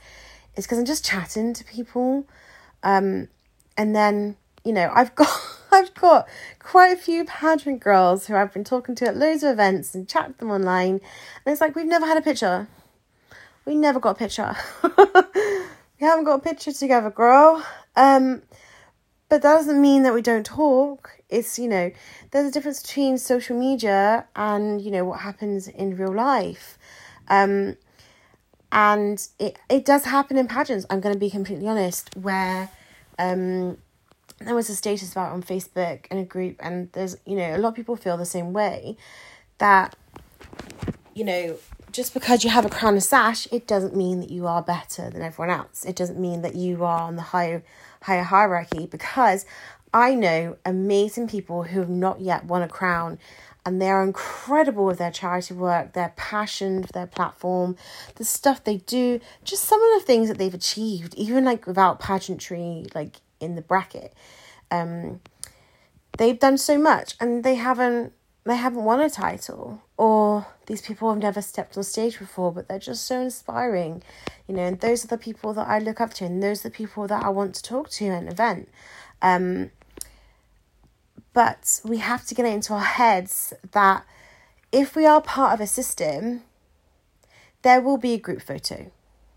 is 0.56 0.64
because 0.64 0.78
I'm 0.78 0.84
just 0.84 1.04
chatting 1.04 1.54
to 1.54 1.64
people. 1.64 2.26
Um, 2.82 3.28
and 3.76 3.96
then, 3.96 4.36
you 4.64 4.72
know, 4.72 4.90
I've 4.94 5.14
got 5.16 5.28
I've 5.74 5.92
got 5.94 6.28
quite 6.60 6.92
a 6.92 6.96
few 6.96 7.24
pageant 7.24 7.80
girls 7.80 8.26
who 8.26 8.36
I've 8.36 8.52
been 8.52 8.64
talking 8.64 8.94
to 8.96 9.08
at 9.08 9.16
loads 9.16 9.42
of 9.42 9.52
events 9.52 9.94
and 9.94 10.08
chat 10.08 10.38
them 10.38 10.50
online. 10.50 11.00
And 11.44 11.52
it's 11.52 11.60
like, 11.60 11.74
we've 11.74 11.86
never 11.86 12.06
had 12.06 12.16
a 12.16 12.22
picture. 12.22 12.68
We 13.64 13.74
never 13.74 13.98
got 13.98 14.10
a 14.10 14.14
picture. 14.14 14.54
we 14.84 16.06
haven't 16.06 16.24
got 16.24 16.36
a 16.36 16.42
picture 16.42 16.72
together, 16.72 17.10
girl. 17.10 17.64
Um, 17.96 18.42
but 19.28 19.42
that 19.42 19.54
doesn't 19.54 19.80
mean 19.80 20.04
that 20.04 20.14
we 20.14 20.22
don't 20.22 20.46
talk. 20.46 21.10
It's, 21.28 21.58
you 21.58 21.68
know, 21.68 21.90
there's 22.30 22.48
a 22.48 22.52
difference 22.52 22.80
between 22.80 23.18
social 23.18 23.58
media 23.58 24.26
and, 24.36 24.80
you 24.80 24.92
know, 24.92 25.04
what 25.04 25.20
happens 25.20 25.66
in 25.66 25.96
real 25.96 26.14
life. 26.14 26.78
Um, 27.28 27.76
and 28.70 29.26
it, 29.40 29.58
it 29.68 29.84
does 29.84 30.04
happen 30.04 30.36
in 30.36 30.46
pageants, 30.46 30.86
I'm 30.88 31.00
going 31.00 31.14
to 31.14 31.18
be 31.18 31.30
completely 31.30 31.66
honest, 31.66 32.16
where 32.16 32.70
um, 33.18 33.78
there 34.46 34.54
was 34.54 34.68
a 34.68 34.76
status 34.76 35.12
about 35.12 35.32
on 35.32 35.42
Facebook 35.42 36.06
in 36.10 36.18
a 36.18 36.24
group, 36.24 36.56
and 36.60 36.90
there's, 36.92 37.16
you 37.26 37.36
know, 37.36 37.54
a 37.54 37.58
lot 37.58 37.70
of 37.70 37.74
people 37.74 37.96
feel 37.96 38.16
the 38.16 38.24
same 38.24 38.52
way 38.52 38.96
that, 39.58 39.96
you 41.14 41.24
know, 41.24 41.56
just 41.92 42.12
because 42.12 42.42
you 42.42 42.50
have 42.50 42.64
a 42.64 42.68
crown 42.68 42.94
and 42.94 43.02
sash, 43.02 43.46
it 43.52 43.66
doesn't 43.66 43.94
mean 43.94 44.20
that 44.20 44.30
you 44.30 44.46
are 44.46 44.62
better 44.62 45.08
than 45.10 45.22
everyone 45.22 45.54
else. 45.56 45.84
It 45.84 45.94
doesn't 45.94 46.18
mean 46.18 46.42
that 46.42 46.56
you 46.56 46.84
are 46.84 47.02
on 47.02 47.16
the 47.16 47.22
higher 47.22 47.62
higher 48.02 48.24
hierarchy 48.24 48.86
because 48.86 49.46
I 49.94 50.14
know 50.14 50.56
amazing 50.66 51.28
people 51.28 51.62
who 51.62 51.78
have 51.78 51.88
not 51.88 52.20
yet 52.20 52.44
won 52.44 52.62
a 52.62 52.68
crown 52.68 53.18
and 53.64 53.80
they 53.80 53.88
are 53.88 54.02
incredible 54.02 54.84
with 54.84 54.98
their 54.98 55.10
charity 55.10 55.54
work, 55.54 55.92
their 55.92 56.12
passion 56.16 56.84
their 56.92 57.06
platform, 57.06 57.76
the 58.16 58.24
stuff 58.24 58.62
they 58.64 58.78
do, 58.78 59.20
just 59.44 59.64
some 59.64 59.82
of 59.82 60.00
the 60.00 60.04
things 60.04 60.28
that 60.28 60.36
they've 60.36 60.52
achieved, 60.52 61.14
even 61.14 61.44
like 61.44 61.66
without 61.66 62.00
pageantry, 62.00 62.86
like 62.94 63.20
in 63.40 63.54
the 63.54 63.62
bracket. 63.62 64.12
Um, 64.70 65.20
they've 66.18 66.38
done 66.38 66.58
so 66.58 66.78
much 66.78 67.14
and 67.20 67.44
they 67.44 67.54
haven't 67.56 68.12
they 68.44 68.56
haven't 68.56 68.84
won 68.84 69.00
a 69.00 69.08
title 69.08 69.82
or 69.96 70.46
these 70.66 70.82
people 70.82 71.08
have 71.10 71.22
never 71.22 71.40
stepped 71.40 71.76
on 71.76 71.82
stage 71.82 72.18
before 72.18 72.52
but 72.52 72.68
they're 72.68 72.78
just 72.78 73.06
so 73.06 73.20
inspiring 73.20 74.02
you 74.46 74.54
know 74.54 74.62
and 74.62 74.80
those 74.80 75.04
are 75.04 75.08
the 75.08 75.18
people 75.18 75.52
that 75.54 75.66
i 75.66 75.78
look 75.78 76.00
up 76.00 76.12
to 76.12 76.24
and 76.24 76.42
those 76.42 76.60
are 76.60 76.68
the 76.68 76.74
people 76.74 77.06
that 77.06 77.24
i 77.24 77.28
want 77.28 77.54
to 77.54 77.62
talk 77.62 77.88
to 77.88 78.06
at 78.06 78.22
an 78.22 78.28
event 78.28 78.68
um, 79.22 79.70
but 81.32 81.80
we 81.84 81.98
have 81.98 82.26
to 82.26 82.34
get 82.34 82.44
it 82.44 82.52
into 82.52 82.74
our 82.74 82.80
heads 82.80 83.54
that 83.72 84.04
if 84.70 84.94
we 84.94 85.06
are 85.06 85.20
part 85.20 85.54
of 85.54 85.60
a 85.60 85.66
system 85.66 86.42
there 87.62 87.80
will 87.80 87.96
be 87.96 88.12
a 88.12 88.18
group 88.18 88.42
photo 88.42 88.90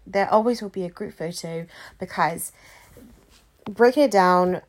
there 0.06 0.32
always 0.32 0.62
will 0.62 0.70
be 0.70 0.84
a 0.84 0.90
group 0.90 1.14
photo 1.14 1.66
because 2.00 2.52
breaking 3.70 4.04
it 4.04 4.12
down 4.12 4.62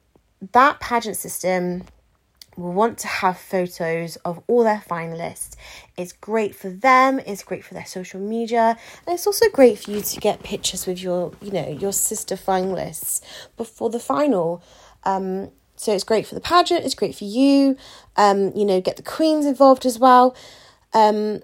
that 0.52 0.80
pageant 0.80 1.16
system 1.16 1.84
will 2.56 2.72
want 2.72 2.98
to 2.98 3.06
have 3.06 3.38
photos 3.38 4.16
of 4.16 4.42
all 4.48 4.64
their 4.64 4.82
finalists. 4.88 5.54
It's 5.96 6.12
great 6.12 6.54
for 6.54 6.70
them, 6.70 7.20
it's 7.20 7.42
great 7.42 7.64
for 7.64 7.74
their 7.74 7.86
social 7.86 8.20
media, 8.20 8.76
and 9.06 9.14
it's 9.14 9.26
also 9.26 9.48
great 9.50 9.78
for 9.78 9.92
you 9.92 10.00
to 10.00 10.20
get 10.20 10.42
pictures 10.42 10.86
with 10.86 11.00
your, 11.00 11.32
you 11.40 11.52
know, 11.52 11.68
your 11.68 11.92
sister 11.92 12.34
finalists 12.34 13.20
before 13.56 13.90
the 13.90 14.00
final. 14.00 14.62
Um, 15.04 15.50
so 15.76 15.94
it's 15.94 16.04
great 16.04 16.26
for 16.26 16.34
the 16.34 16.40
pageant, 16.40 16.84
it's 16.84 16.96
great 16.96 17.14
for 17.14 17.24
you. 17.24 17.76
Um, 18.16 18.52
you 18.56 18.64
know, 18.64 18.80
get 18.80 18.96
the 18.96 19.02
queens 19.04 19.46
involved 19.46 19.86
as 19.86 19.98
well. 19.98 20.34
Um, 20.92 21.40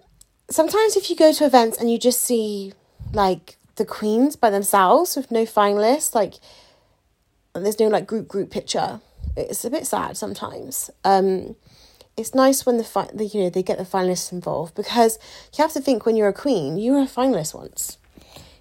sometimes 0.50 0.96
if 0.96 1.08
you 1.10 1.14
go 1.14 1.32
to 1.32 1.44
events 1.46 1.78
and 1.78 1.90
you 1.90 1.98
just 1.98 2.22
see 2.22 2.72
like 3.12 3.56
the 3.76 3.84
queens 3.84 4.34
by 4.34 4.50
themselves 4.50 5.14
with 5.14 5.30
no 5.30 5.44
finalists, 5.44 6.14
like 6.14 6.34
and 7.54 7.64
there's 7.64 7.80
no 7.80 7.88
like 7.88 8.06
group 8.06 8.28
group 8.28 8.50
picture 8.50 9.00
it's 9.36 9.64
a 9.64 9.70
bit 9.70 9.86
sad 9.86 10.16
sometimes. 10.16 10.90
Um, 11.04 11.56
it's 12.16 12.34
nice 12.34 12.64
when 12.64 12.76
the, 12.76 12.84
fi- 12.84 13.10
the 13.12 13.26
you 13.26 13.42
know 13.42 13.50
they 13.50 13.62
get 13.62 13.78
the 13.78 13.84
finalists 13.84 14.32
involved 14.32 14.74
because 14.74 15.18
you 15.56 15.62
have 15.62 15.72
to 15.72 15.80
think 15.80 16.06
when 16.06 16.16
you're 16.16 16.28
a 16.28 16.32
queen, 16.32 16.76
you 16.76 16.92
were 16.92 17.00
a 17.00 17.06
finalist 17.06 17.54
once. 17.54 17.98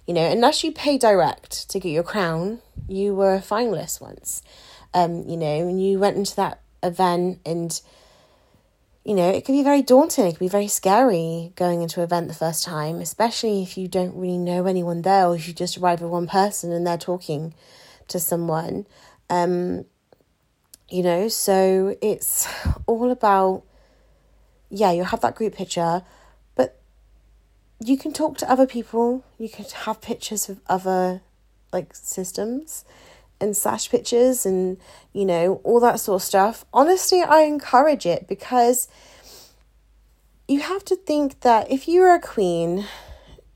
You 0.06 0.14
know, 0.14 0.28
unless 0.28 0.64
you 0.64 0.72
pay 0.72 0.98
direct 0.98 1.70
to 1.70 1.80
get 1.80 1.90
your 1.90 2.02
crown, 2.02 2.60
you 2.88 3.14
were 3.14 3.34
a 3.34 3.40
finalist 3.40 4.00
once. 4.00 4.42
Um, 4.92 5.24
you 5.28 5.36
know, 5.36 5.68
and 5.68 5.82
you 5.82 5.98
went 5.98 6.16
into 6.16 6.36
that 6.36 6.60
event 6.82 7.40
and 7.46 7.80
you 9.04 9.14
know, 9.14 9.28
it 9.28 9.44
can 9.44 9.54
be 9.54 9.62
very 9.62 9.82
daunting. 9.82 10.26
It 10.26 10.38
can 10.38 10.46
be 10.46 10.48
very 10.48 10.68
scary 10.68 11.52
going 11.56 11.82
into 11.82 12.00
an 12.00 12.04
event 12.04 12.28
the 12.28 12.34
first 12.34 12.64
time, 12.64 13.00
especially 13.00 13.62
if 13.62 13.76
you 13.76 13.86
don't 13.86 14.14
really 14.16 14.38
know 14.38 14.66
anyone 14.66 15.02
there 15.02 15.26
or 15.26 15.36
if 15.36 15.46
you 15.46 15.52
just 15.52 15.76
arrive 15.76 16.00
with 16.00 16.10
one 16.10 16.26
person 16.26 16.72
and 16.72 16.86
they're 16.86 16.96
talking 16.96 17.52
to 18.08 18.18
someone. 18.20 18.86
Um, 19.30 19.86
you 20.88 21.02
know 21.02 21.28
so 21.28 21.96
it's 22.00 22.46
all 22.86 23.10
about 23.10 23.64
yeah 24.70 24.92
you 24.92 25.04
have 25.04 25.20
that 25.20 25.34
group 25.34 25.54
picture 25.54 26.02
but 26.54 26.80
you 27.84 27.96
can 27.96 28.12
talk 28.12 28.38
to 28.38 28.50
other 28.50 28.66
people 28.66 29.24
you 29.38 29.48
can 29.48 29.64
have 29.84 30.00
pictures 30.00 30.48
of 30.48 30.60
other 30.68 31.20
like 31.72 31.94
systems 31.94 32.84
and 33.40 33.56
slash 33.56 33.90
pictures 33.90 34.46
and 34.46 34.78
you 35.12 35.24
know 35.24 35.60
all 35.64 35.80
that 35.80 35.98
sort 35.98 36.20
of 36.20 36.22
stuff 36.22 36.64
honestly 36.72 37.22
i 37.22 37.40
encourage 37.40 38.06
it 38.06 38.28
because 38.28 38.88
you 40.46 40.60
have 40.60 40.84
to 40.84 40.94
think 40.94 41.40
that 41.40 41.70
if 41.70 41.88
you're 41.88 42.14
a 42.14 42.20
queen 42.20 42.86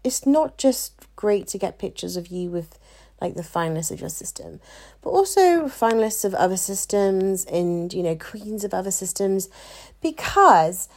it's 0.02 0.26
not 0.26 0.56
just 0.58 0.94
great 1.16 1.46
to 1.46 1.58
get 1.58 1.78
pictures 1.78 2.16
of 2.16 2.28
you 2.28 2.50
with 2.50 2.77
like 3.20 3.34
the 3.34 3.42
finalists 3.42 3.90
of 3.90 4.00
your 4.00 4.08
system, 4.08 4.60
but 5.02 5.10
also 5.10 5.66
finalists 5.66 6.24
of 6.24 6.34
other 6.34 6.56
systems 6.56 7.44
and, 7.46 7.92
you 7.92 8.02
know, 8.02 8.16
queens 8.16 8.64
of 8.64 8.72
other 8.72 8.90
systems. 8.90 9.48
Because 10.00 10.88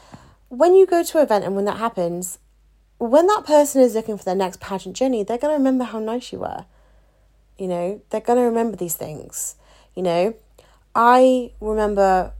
when 0.49 0.75
you 0.75 0.85
go 0.85 1.03
to 1.03 1.17
an 1.17 1.23
event 1.23 1.45
and 1.45 1.55
when 1.55 1.65
that 1.65 1.77
happens, 1.77 2.37
when 2.99 3.25
that 3.27 3.43
person 3.45 3.81
is 3.81 3.95
looking 3.95 4.17
for 4.17 4.23
their 4.23 4.35
next 4.35 4.59
pageant 4.59 4.95
journey, 4.95 5.23
they're 5.23 5.39
going 5.39 5.53
to 5.53 5.57
remember 5.57 5.85
how 5.85 5.99
nice 5.99 6.31
you 6.31 6.39
were. 6.39 6.65
You 7.57 7.67
know, 7.67 8.01
they're 8.09 8.21
going 8.21 8.37
to 8.37 8.45
remember 8.45 8.77
these 8.77 8.95
things. 8.95 9.55
You 9.95 10.03
know, 10.03 10.35
I 10.93 11.51
remember 11.59 12.33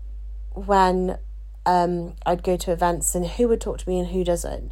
when 0.54 1.18
um, 1.66 2.14
I'd 2.26 2.44
go 2.44 2.58
to 2.58 2.72
events 2.72 3.16
and 3.16 3.26
who 3.26 3.48
would 3.48 3.62
talk 3.62 3.80
to 3.80 3.90
me 3.90 4.00
and 4.00 4.10
who 4.10 4.24
doesn't. 4.24 4.72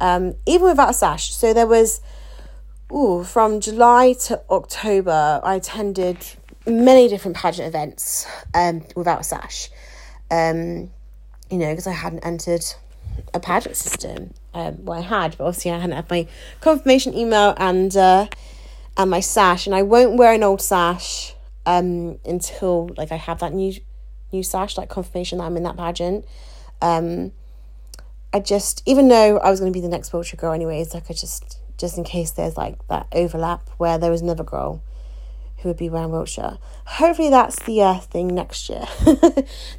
Um, 0.00 0.34
even 0.46 0.68
without 0.68 0.90
a 0.90 0.94
sash. 0.94 1.32
So 1.32 1.54
there 1.54 1.66
was 1.66 2.00
ooh, 2.92 3.24
from 3.24 3.60
July 3.60 4.14
to 4.24 4.42
October, 4.50 5.40
I 5.42 5.56
attended 5.56 6.18
many 6.66 7.08
different 7.08 7.36
pageant 7.36 7.68
events 7.68 8.26
um, 8.54 8.84
without 8.94 9.20
a 9.20 9.24
sash. 9.24 9.70
Um, 10.30 10.90
you 11.50 11.58
know, 11.58 11.70
because 11.70 11.86
I 11.86 11.92
hadn't 11.92 12.20
entered 12.20 12.64
a 13.34 13.40
pageant 13.40 13.76
system. 13.76 14.32
Um, 14.54 14.84
well, 14.84 14.98
I 14.98 15.02
had, 15.02 15.36
but 15.36 15.44
obviously 15.44 15.70
I 15.70 15.78
hadn't 15.78 15.96
had 15.96 16.10
my 16.10 16.26
confirmation 16.60 17.14
email 17.14 17.54
and 17.56 17.94
uh, 17.96 18.26
and 18.96 19.10
my 19.10 19.20
sash, 19.20 19.66
and 19.66 19.74
I 19.74 19.82
won't 19.82 20.16
wear 20.16 20.32
an 20.32 20.42
old 20.42 20.60
sash 20.60 21.34
um 21.64 22.18
until 22.24 22.90
like 22.96 23.12
I 23.12 23.16
have 23.16 23.38
that 23.40 23.52
new 23.52 23.74
new 24.32 24.42
sash, 24.42 24.76
like 24.76 24.88
confirmation 24.88 25.38
that 25.38 25.44
I'm 25.44 25.56
in 25.56 25.62
that 25.64 25.76
pageant. 25.76 26.24
Um, 26.80 27.32
I 28.34 28.40
just, 28.40 28.82
even 28.86 29.08
though 29.08 29.38
I 29.38 29.50
was 29.50 29.60
going 29.60 29.70
to 29.70 29.76
be 29.76 29.82
the 29.82 29.90
next 29.90 30.12
Wiltshire 30.12 30.38
girl 30.38 30.52
anyways, 30.52 30.94
like 30.94 31.10
I 31.10 31.12
just 31.12 31.58
just 31.82 31.98
in 31.98 32.04
case 32.04 32.30
there's 32.30 32.56
like 32.56 32.78
that 32.86 33.08
overlap 33.10 33.68
where 33.76 33.98
there 33.98 34.12
was 34.12 34.22
another 34.22 34.44
girl 34.44 34.80
who 35.58 35.68
would 35.68 35.76
be 35.76 35.90
wearing 35.90 36.12
Wiltshire. 36.12 36.58
Hopefully 36.86 37.28
that's 37.28 37.60
the 37.64 37.82
uh, 37.82 37.98
thing 37.98 38.28
next 38.28 38.68
year. 38.68 38.86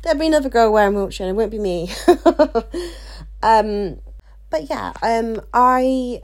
There'll 0.01 0.19
be 0.19 0.27
another 0.27 0.49
girl 0.49 0.73
wearing 0.73 0.95
Wiltshire 0.95 1.27
and 1.27 1.33
it 1.33 1.39
won't 1.39 1.49
be 1.49 1.59
me. 1.59 1.89
um, 3.41 4.01
but 4.49 4.69
yeah, 4.69 4.91
um, 5.01 5.41
I 5.53 6.21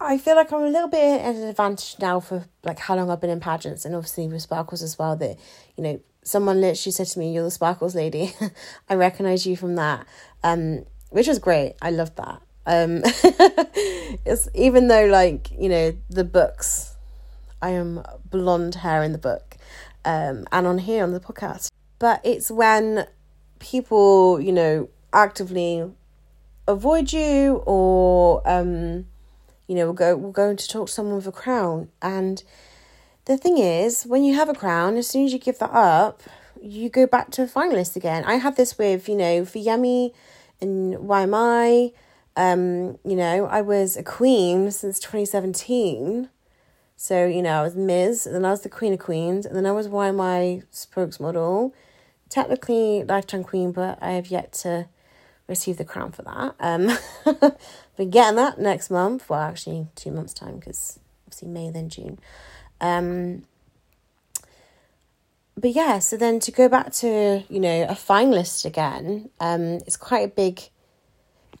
I 0.00 0.16
feel 0.16 0.36
like 0.36 0.52
I'm 0.52 0.62
a 0.62 0.68
little 0.68 0.88
bit 0.88 1.20
at 1.20 1.34
an 1.34 1.42
advantage 1.42 1.96
now 2.00 2.20
for 2.20 2.44
like 2.62 2.78
how 2.78 2.94
long 2.94 3.10
I've 3.10 3.20
been 3.20 3.30
in 3.30 3.40
pageants 3.40 3.84
and 3.84 3.96
obviously 3.96 4.28
with 4.28 4.42
sparkles 4.42 4.80
as 4.80 4.96
well 4.96 5.16
that, 5.16 5.38
you 5.76 5.82
know, 5.82 6.00
someone 6.22 6.60
literally 6.60 6.92
said 6.92 7.08
to 7.08 7.18
me, 7.18 7.34
You're 7.34 7.42
the 7.42 7.50
sparkles 7.50 7.96
lady. 7.96 8.32
I 8.88 8.94
recognise 8.94 9.44
you 9.44 9.56
from 9.56 9.74
that. 9.74 10.06
Um, 10.44 10.84
which 11.10 11.26
was 11.26 11.40
great. 11.40 11.74
I 11.82 11.90
loved 11.90 12.16
that. 12.18 12.42
Um, 12.66 13.02
it's 14.24 14.48
even 14.54 14.88
though 14.88 15.06
like 15.06 15.50
you 15.56 15.68
know 15.68 15.96
the 16.10 16.24
books 16.24 16.96
I 17.62 17.70
am 17.70 18.02
blonde 18.30 18.76
hair 18.76 19.02
in 19.02 19.12
the 19.12 19.18
book 19.18 19.56
um, 20.04 20.46
and 20.52 20.66
on 20.66 20.78
here 20.78 21.02
on 21.02 21.12
the 21.12 21.20
podcast. 21.20 21.70
But 21.98 22.20
it's 22.24 22.50
when 22.50 23.06
people, 23.58 24.40
you 24.40 24.52
know, 24.52 24.88
actively 25.12 25.90
avoid 26.68 27.12
you 27.12 27.62
or, 27.66 28.42
um, 28.48 29.06
you 29.66 29.74
know, 29.74 29.86
will 29.86 29.94
go, 29.94 30.16
will 30.16 30.32
go 30.32 30.54
to 30.54 30.68
talk 30.68 30.86
to 30.86 30.92
someone 30.92 31.16
with 31.16 31.26
a 31.26 31.32
crown. 31.32 31.88
And 32.02 32.42
the 33.24 33.36
thing 33.36 33.58
is, 33.58 34.04
when 34.04 34.22
you 34.22 34.34
have 34.36 34.48
a 34.48 34.54
crown, 34.54 34.96
as 34.96 35.08
soon 35.08 35.24
as 35.24 35.32
you 35.32 35.38
give 35.38 35.58
that 35.58 35.72
up, 35.72 36.22
you 36.60 36.88
go 36.88 37.06
back 37.06 37.30
to 37.32 37.42
a 37.42 37.46
finalist 37.46 37.96
again. 37.96 38.24
I 38.24 38.34
had 38.34 38.56
this 38.56 38.78
with, 38.78 39.08
you 39.08 39.16
know, 39.16 39.44
for 39.44 39.58
Yummy 39.58 40.12
and 40.60 40.98
Why 41.00 41.22
Am 41.22 41.34
I? 41.34 41.92
Um, 42.36 42.98
you 43.04 43.16
know, 43.16 43.46
I 43.46 43.62
was 43.62 43.96
a 43.96 44.02
queen 44.02 44.70
since 44.70 44.98
2017. 44.98 46.28
So, 46.96 47.26
you 47.26 47.42
know, 47.42 47.60
I 47.60 47.62
was 47.62 47.76
Ms, 47.76 48.26
and 48.26 48.34
then 48.34 48.44
I 48.44 48.50
was 48.50 48.62
the 48.62 48.68
Queen 48.70 48.94
of 48.94 48.98
Queens, 48.98 49.44
and 49.44 49.54
then 49.54 49.66
I 49.66 49.72
was 49.72 49.86
I 49.86 50.62
spokesmodel. 50.72 51.72
Technically 52.28 53.04
lifetime 53.04 53.44
queen, 53.44 53.70
but 53.70 53.98
I 54.00 54.12
have 54.12 54.28
yet 54.28 54.52
to 54.54 54.88
receive 55.46 55.76
the 55.76 55.84
crown 55.84 56.12
for 56.12 56.22
that. 56.22 56.54
Um, 56.58 56.90
but 57.96 58.10
getting 58.10 58.36
that 58.36 58.58
next 58.58 58.90
month. 58.90 59.28
Well, 59.28 59.40
actually, 59.40 59.88
two 59.94 60.10
months' 60.10 60.32
time, 60.32 60.58
because 60.58 60.98
obviously 61.26 61.48
May, 61.48 61.70
then 61.70 61.88
June. 61.88 62.18
Um, 62.80 63.44
but 65.56 65.70
yeah, 65.70 65.98
so 66.00 66.16
then 66.16 66.40
to 66.40 66.50
go 66.50 66.68
back 66.68 66.92
to, 66.94 67.44
you 67.48 67.60
know, 67.60 67.84
a 67.84 67.94
finalist 67.94 68.64
again, 68.64 69.30
um, 69.40 69.80
it's 69.86 69.96
quite 69.96 70.24
a 70.24 70.28
big 70.28 70.62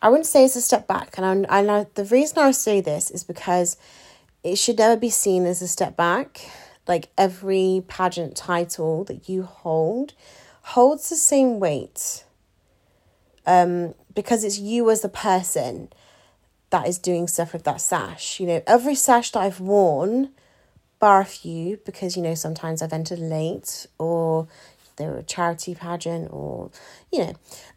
I 0.02 0.08
wouldn't 0.08 0.26
say 0.26 0.44
it's 0.44 0.56
a 0.56 0.60
step 0.60 0.86
back, 0.86 1.16
and 1.16 1.46
I, 1.48 1.62
know 1.62 1.86
the 1.94 2.04
reason 2.04 2.38
I 2.38 2.50
say 2.50 2.80
this 2.80 3.10
is 3.10 3.24
because 3.24 3.76
it 4.44 4.56
should 4.56 4.78
never 4.78 4.96
be 4.96 5.10
seen 5.10 5.46
as 5.46 5.62
a 5.62 5.68
step 5.68 5.96
back. 5.96 6.48
Like 6.86 7.08
every 7.18 7.82
pageant 7.88 8.36
title 8.36 9.02
that 9.04 9.28
you 9.28 9.42
hold 9.42 10.14
holds 10.62 11.08
the 11.08 11.16
same 11.16 11.58
weight. 11.58 12.24
Um, 13.44 13.94
because 14.14 14.44
it's 14.44 14.58
you 14.58 14.90
as 14.90 15.04
a 15.04 15.08
person 15.08 15.88
that 16.70 16.86
is 16.86 16.98
doing 16.98 17.28
stuff 17.28 17.52
with 17.52 17.64
that 17.64 17.80
sash. 17.80 18.40
You 18.40 18.46
know, 18.46 18.62
every 18.66 18.94
sash 18.94 19.30
that 19.32 19.40
I've 19.40 19.60
worn, 19.60 20.30
bar 20.98 21.20
a 21.20 21.24
few, 21.24 21.78
because 21.84 22.16
you 22.16 22.22
know 22.22 22.34
sometimes 22.34 22.82
I've 22.82 22.92
entered 22.92 23.18
late 23.18 23.86
or 23.98 24.48
they 24.96 25.06
were 25.06 25.18
a 25.18 25.22
charity 25.22 25.74
pageant 25.74 26.28
or 26.32 26.70
you 27.12 27.18
know, 27.18 27.34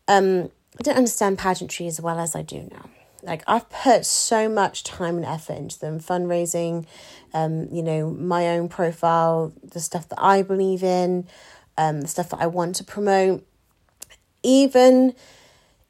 um, 0.08 0.52
I 0.80 0.82
don't 0.82 0.96
understand 0.96 1.38
pageantry 1.38 1.88
as 1.88 2.00
well 2.00 2.20
as 2.20 2.36
I 2.36 2.42
do 2.42 2.70
now. 2.72 2.90
Like 3.22 3.44
I've 3.48 3.70
put 3.70 4.06
so 4.06 4.48
much 4.48 4.86
time 4.86 5.18
and 5.18 5.26
effort 5.26 5.58
into 5.58 5.78
them, 5.78 6.00
fundraising, 6.00 6.86
um, 7.34 7.68
you 7.70 7.84
know, 7.84 8.12
my 8.12 8.48
own 8.48 8.70
profile, 8.70 9.52
the 9.62 9.82
stuff 9.82 10.08
that 10.08 10.20
I 10.22 10.42
believe 10.42 10.82
in, 10.82 11.28
um, 11.78 12.00
the 12.02 12.08
stuff 12.08 12.30
that 12.30 12.40
I 12.40 12.48
want 12.48 12.76
to 12.76 12.86
promote. 12.86 13.46
Even 14.42 15.16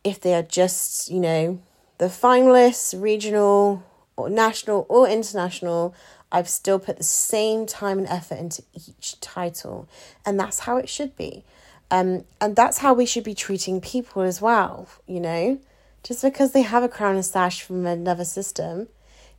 if 0.03 0.19
they 0.19 0.34
are 0.34 0.41
just, 0.41 1.12
you 1.12 1.19
know, 1.19 1.62
the 2.00 2.05
finalists, 2.05 3.00
regional 3.00 3.84
or 4.17 4.27
national 4.27 4.88
or 4.89 5.08
international, 5.08 5.93
I've 6.31 6.50
still 6.50 6.79
put 6.79 6.98
the 6.98 7.03
same 7.03 7.67
time 7.67 8.00
and 8.00 8.08
effort 8.08 8.39
into 8.39 8.63
each 8.74 9.19
title. 9.19 9.88
And 10.25 10.39
that's 10.39 10.60
how 10.60 10.77
it 10.77 10.89
should 10.89 11.15
be. 11.15 11.43
Um, 11.91 12.25
and 12.39 12.55
that's 12.55 12.79
how 12.79 12.93
we 12.93 13.05
should 13.05 13.24
be 13.24 13.34
treating 13.34 13.81
people 13.81 14.22
as 14.22 14.41
well, 14.41 14.88
you 15.08 15.19
know? 15.19 15.60
Just 16.03 16.22
because 16.22 16.51
they 16.51 16.62
have 16.62 16.84
a 16.84 16.89
crown 16.89 17.15
and 17.15 17.25
sash 17.25 17.62
from 17.62 17.86
another 17.86 18.25
system 18.25 18.88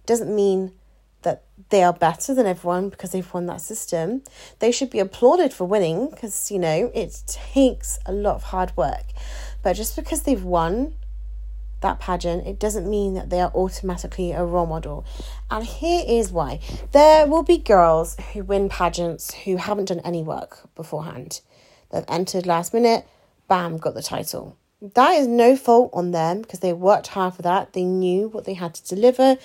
doesn't 0.05 0.35
mean 0.35 0.73
that 1.23 1.43
they 1.69 1.83
are 1.83 1.93
better 1.93 2.35
than 2.35 2.47
everyone 2.47 2.89
because 2.89 3.13
they've 3.13 3.33
won 3.33 3.47
that 3.47 3.61
system. 3.61 4.23
They 4.59 4.73
should 4.73 4.91
be 4.91 4.99
applauded 4.99 5.53
for 5.53 5.65
winning 5.65 6.11
because, 6.11 6.51
you 6.51 6.59
know, 6.59 6.91
it 6.95 7.23
takes 7.27 7.99
a 8.07 8.13
lot 8.13 8.37
of 8.37 8.43
hard 8.45 8.77
work. 8.77 9.05
But 9.63 9.75
just 9.75 9.97
because 9.97 10.23
they've 10.23 10.43
won 10.43 10.95
that 11.83 12.01
pageant, 12.01 12.47
it 12.47 12.59
doesn't 12.59 12.89
mean 12.89 13.15
that 13.15 13.31
they 13.31 13.41
are 13.41 13.53
automatically 13.55 14.33
a 14.33 14.45
role 14.45 14.67
model. 14.67 15.05
And 15.51 15.65
here 15.65 16.05
is 16.07 16.31
why 16.31 16.61
there 16.93 17.27
will 17.27 17.43
be 17.43 17.59
girls 17.59 18.17
who 18.33 18.43
win 18.43 18.69
pageants 18.69 19.33
who 19.45 19.57
haven't 19.57 19.87
done 19.87 20.01
any 20.01 20.23
work 20.23 20.61
beforehand. 20.75 21.41
They've 21.91 22.05
entered 22.09 22.47
last 22.47 22.73
minute, 22.73 23.07
bam, 23.49 23.79
got 23.79 23.95
the 23.95 24.03
title. 24.03 24.57
That 24.83 25.13
is 25.13 25.27
no 25.27 25.57
fault 25.57 25.91
on 25.93 26.13
them 26.13 26.43
because 26.43 26.61
they 26.61 26.73
worked 26.73 27.09
hard 27.09 27.35
for 27.35 27.43
that. 27.43 27.75
They 27.75 27.85
knew 27.85 28.29
what 28.29 28.45
they 28.45 28.55
had 28.55 28.75
to 28.75 28.95
deliver, 28.95 29.37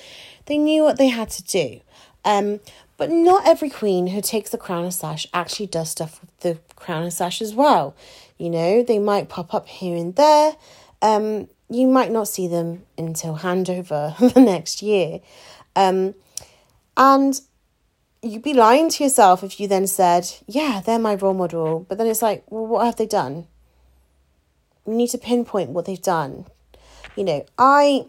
they 0.45 0.57
knew 0.57 0.83
what 0.83 0.97
they 0.97 1.07
had 1.07 1.29
to 1.31 1.43
do. 1.43 1.81
Um, 2.23 2.59
but 2.97 3.11
not 3.11 3.45
every 3.45 3.69
queen 3.69 4.07
who 4.07 4.21
takes 4.21 4.49
the 4.49 4.57
crown 4.57 4.85
and 4.85 4.93
sash 4.93 5.27
actually 5.33 5.67
does 5.67 5.89
stuff 5.91 6.21
with 6.21 6.39
the 6.39 6.59
crown 6.75 7.03
and 7.03 7.13
sash 7.13 7.41
as 7.41 7.53
well. 7.53 7.95
You 8.37 8.49
know, 8.49 8.83
they 8.83 8.99
might 8.99 9.29
pop 9.29 9.53
up 9.53 9.67
here 9.67 9.97
and 9.97 10.15
there. 10.15 10.55
Um, 11.01 11.49
you 11.69 11.87
might 11.87 12.11
not 12.11 12.27
see 12.27 12.47
them 12.47 12.83
until 12.97 13.37
handover 13.37 14.17
the 14.33 14.39
next 14.39 14.81
year. 14.81 15.19
Um, 15.75 16.15
and 16.95 17.39
you'd 18.25 18.41
be 18.41 18.53
lying 18.53 18.89
to 18.89 19.03
yourself 19.03 19.43
if 19.43 19.59
you 19.59 19.67
then 19.67 19.87
said, 19.87 20.29
Yeah, 20.47 20.81
they're 20.83 20.99
my 20.99 21.15
role 21.15 21.33
model. 21.33 21.85
But 21.87 21.97
then 21.97 22.07
it's 22.07 22.21
like, 22.21 22.43
Well, 22.49 22.65
what 22.65 22.85
have 22.85 22.95
they 22.95 23.05
done? 23.05 23.47
You 24.85 24.93
need 24.93 25.09
to 25.09 25.17
pinpoint 25.17 25.71
what 25.71 25.85
they've 25.85 26.01
done. 26.01 26.45
You 27.15 27.23
know, 27.23 27.45
I, 27.57 28.05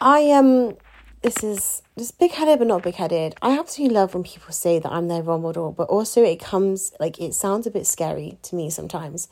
I 0.00 0.20
am, 0.20 0.46
um, 0.46 0.76
this 1.22 1.44
is 1.44 1.82
just 1.98 2.18
big 2.18 2.32
headed, 2.32 2.58
but 2.58 2.68
not 2.68 2.82
big 2.82 2.94
headed. 2.94 3.34
I 3.42 3.58
absolutely 3.58 3.94
love 3.94 4.14
when 4.14 4.24
people 4.24 4.52
say 4.52 4.78
that 4.78 4.90
I'm 4.90 5.08
their 5.08 5.22
role 5.22 5.38
model, 5.38 5.72
but 5.72 5.88
also 5.88 6.22
it 6.24 6.40
comes, 6.40 6.92
like, 6.98 7.20
it 7.20 7.34
sounds 7.34 7.66
a 7.66 7.70
bit 7.70 7.86
scary 7.86 8.38
to 8.42 8.56
me 8.56 8.70
sometimes 8.70 9.28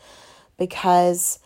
because 0.59 1.39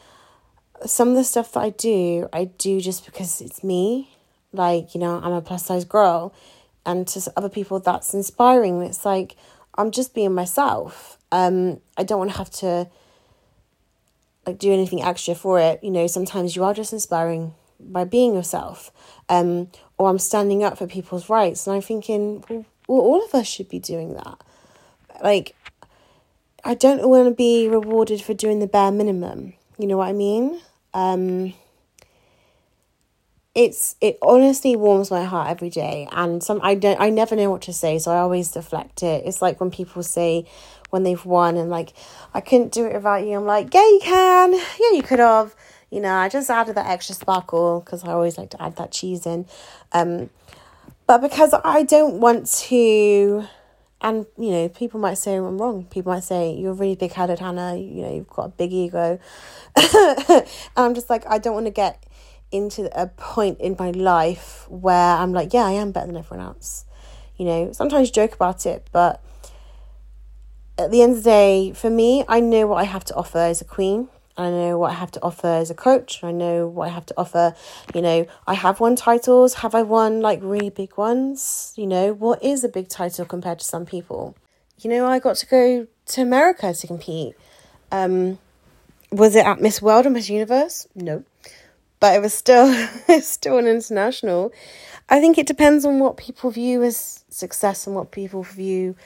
some 0.85 1.11
of 1.11 1.15
the 1.15 1.25
stuff 1.25 1.53
that 1.53 1.61
I 1.61 1.71
do, 1.71 2.29
I 2.33 2.47
do 2.47 2.81
just 2.81 3.05
because 3.07 3.41
it's 3.41 3.63
me. 3.63 4.17
Like, 4.53 4.95
you 4.95 5.01
know, 5.01 5.21
I'm 5.23 5.33
a 5.33 5.41
plus 5.41 5.67
size 5.67 5.85
girl 5.85 6.35
and 6.85 7.07
to 7.09 7.33
other 7.37 7.49
people 7.49 7.79
that's 7.81 8.15
inspiring. 8.15 8.83
It's 8.83 9.05
like 9.05 9.37
i'm 9.77 9.91
just 9.91 10.15
being 10.15 10.35
myself. 10.35 11.19
Um 11.31 11.81
i 11.97 12.03
don't 12.03 12.19
want 12.19 12.33
to 12.33 12.39
have 12.39 12.51
to 12.51 12.89
like 14.47 14.59
do 14.59 14.73
anything 14.73 15.03
extra 15.03 15.35
for 15.35 15.59
it. 15.61 15.83
You 15.83 15.91
know 15.91 16.07
sometimes 16.07 16.57
you 16.57 16.65
are 16.65 16.75
just 16.75 16.93
inspiring 16.93 17.55
by 17.81 18.05
being 18.05 18.35
yourself. 18.35 18.91
Um 19.29 19.69
or 19.99 20.09
i'm 20.11 20.19
standing 20.19 20.65
up 20.65 20.79
for 20.79 20.87
people's 20.87 21.29
rights 21.29 21.67
and 21.67 21.77
i'm 21.77 21.83
thinking 21.83 22.45
well, 22.49 22.65
well 22.89 23.01
all 23.01 23.25
of 23.25 23.35
us 23.35 23.47
should 23.47 23.69
be 23.69 23.79
doing 23.79 24.15
that. 24.15 24.41
Like 25.23 25.55
i 26.65 26.75
don't 26.75 27.09
want 27.09 27.29
to 27.29 27.35
be 27.35 27.69
rewarded 27.69 28.23
for 28.23 28.35
doing 28.35 28.59
the 28.59 28.67
bare 28.67 28.93
minimum. 28.93 29.55
You 29.79 29.87
know 29.87 29.97
what 29.97 30.09
i 30.09 30.13
mean? 30.13 30.61
Um 30.95 31.55
it's 33.55 33.97
it 34.01 34.19
honestly 34.23 34.77
warms 34.77 35.11
my 35.11 35.25
heart 35.25 35.49
every 35.51 35.69
day 35.69 36.09
and 36.13 36.43
some 36.43 36.59
i 36.63 36.75
don't 36.75 36.99
i 37.01 37.11
never 37.11 37.37
know 37.37 37.51
what 37.51 37.61
to 37.61 37.73
say 37.73 37.99
so 37.99 38.11
i 38.11 38.19
always 38.19 38.51
deflect 38.51 39.03
it. 39.03 39.25
It's 39.27 39.43
like 39.43 39.61
when 39.61 39.71
people 39.71 40.03
say 40.03 40.47
when 40.91 41.03
they've 41.03 41.25
won 41.25 41.57
and 41.57 41.69
like 41.69 41.93
i 42.33 42.41
couldn't 42.41 42.73
do 42.73 42.87
it 42.87 42.95
without 42.95 43.27
you 43.27 43.37
i'm 43.37 43.45
like 43.45 43.73
yeah 43.75 43.83
you 43.83 44.01
can. 44.03 44.53
Yeah 44.53 44.93
you 44.93 45.03
could 45.03 45.19
have. 45.19 45.55
You 45.91 46.01
know 46.01 46.15
i 46.15 46.31
just 46.31 46.49
added 46.49 46.77
that 46.77 46.87
extra 46.87 47.15
sparkle 47.15 47.81
because 47.81 48.05
i 48.05 48.13
always 48.13 48.39
like 48.39 48.51
to 48.51 48.63
add 48.63 48.77
that 48.77 48.91
cheese 48.91 49.27
in. 49.27 49.47
Um 49.93 50.31
but 51.07 51.19
because 51.19 51.55
i 51.63 51.83
don't 51.83 52.21
want 52.21 52.47
to 52.47 53.47
and 54.01 54.25
you 54.39 54.51
know 54.51 54.69
people 54.71 54.99
might 54.99 55.19
say 55.19 55.37
i'm 55.37 55.61
wrong. 55.61 55.85
People 55.85 56.13
might 56.13 56.25
say 56.25 56.55
you're 56.55 56.73
really 56.73 56.97
big-headed 56.97 57.39
hannah. 57.39 57.77
You 57.77 58.03
know 58.03 58.15
you've 58.15 58.31
got 58.31 58.47
a 58.47 58.49
big 58.49 58.73
ego. 58.73 59.19
And 59.77 60.47
i'm 60.77 60.95
just 60.95 61.11
like 61.11 61.27
i 61.27 61.37
don't 61.37 61.55
want 61.55 61.67
to 61.67 61.71
get 61.71 62.03
into 62.53 62.89
a 63.01 63.07
point 63.07 63.61
in 63.61 63.77
my 63.79 63.91
life 63.91 64.67
where 64.69 65.17
I'm 65.17 65.33
like, 65.33 65.53
yeah, 65.53 65.65
I 65.65 65.73
am 65.73 65.91
better 65.91 66.07
than 66.07 66.17
everyone 66.17 66.47
else. 66.47 66.85
You 67.37 67.47
know, 67.47 67.73
sometimes 67.73 68.11
joke 68.11 68.35
about 68.35 68.67
it, 68.67 68.87
but 68.93 69.23
at 70.79 70.91
the 70.91 71.03
end 71.03 71.13
of 71.13 71.25
the 71.25 71.31
day, 71.31 71.73
for 71.73 71.91
me, 71.91 72.25
I 72.29 72.41
know 72.41 72.67
what 72.67 72.77
I 72.77 72.85
have 72.85 73.05
to 73.07 73.15
offer 73.15 73.39
as 73.39 73.61
a 73.61 73.65
queen. 73.65 74.09
I 74.37 74.49
know 74.49 74.79
what 74.79 74.93
I 74.93 74.95
have 74.95 75.11
to 75.13 75.23
offer 75.23 75.47
as 75.47 75.71
a 75.71 75.75
coach. 75.75 76.25
I 76.25 76.33
know 76.33 76.67
what 76.67 76.89
I 76.89 76.93
have 76.93 77.07
to 77.07 77.15
offer. 77.17 77.55
You 77.95 78.01
know, 78.01 78.27
I 78.47 78.55
have 78.55 78.81
won 78.81 78.97
titles. 78.97 79.55
Have 79.55 79.75
I 79.75 79.83
won 79.83 80.21
like 80.21 80.41
really 80.43 80.71
big 80.71 80.97
ones? 80.97 81.75
You 81.77 81.87
know, 81.87 82.13
what 82.13 82.43
is 82.43 82.65
a 82.65 82.69
big 82.69 82.89
title 82.89 83.27
compared 83.27 83.59
to 83.59 83.65
some 83.65 83.85
people? 83.85 84.35
You 84.81 84.91
know, 84.91 85.07
I 85.07 85.19
got 85.19 85.37
to 85.37 85.47
go 85.47 85.87
to 86.07 86.23
America 86.23 86.73
to 86.73 86.87
compete. 86.87 87.35
Um, 87.91 88.39
was 89.11 89.37
it 89.37 89.45
at 89.45 89.61
Miss 89.61 89.83
World 89.83 90.07
or 90.07 90.11
Miss 90.11 90.31
Universe? 90.31 90.87
No 90.95 91.25
but 92.03 92.17
it 92.17 92.21
was 92.21 92.35
still 92.35 92.67
still 93.21 93.59
an 93.59 93.67
international. 93.69 94.53
I 95.09 95.21
think 95.21 95.39
it 95.39 95.47
depends 95.47 95.85
on 95.85 96.01
what 96.01 96.17
people 96.17 96.51
view 96.51 96.83
as 96.83 97.25
success 97.29 97.87
and 97.87 97.95
what 97.95 98.11
people 98.11 98.43
view 98.43 98.97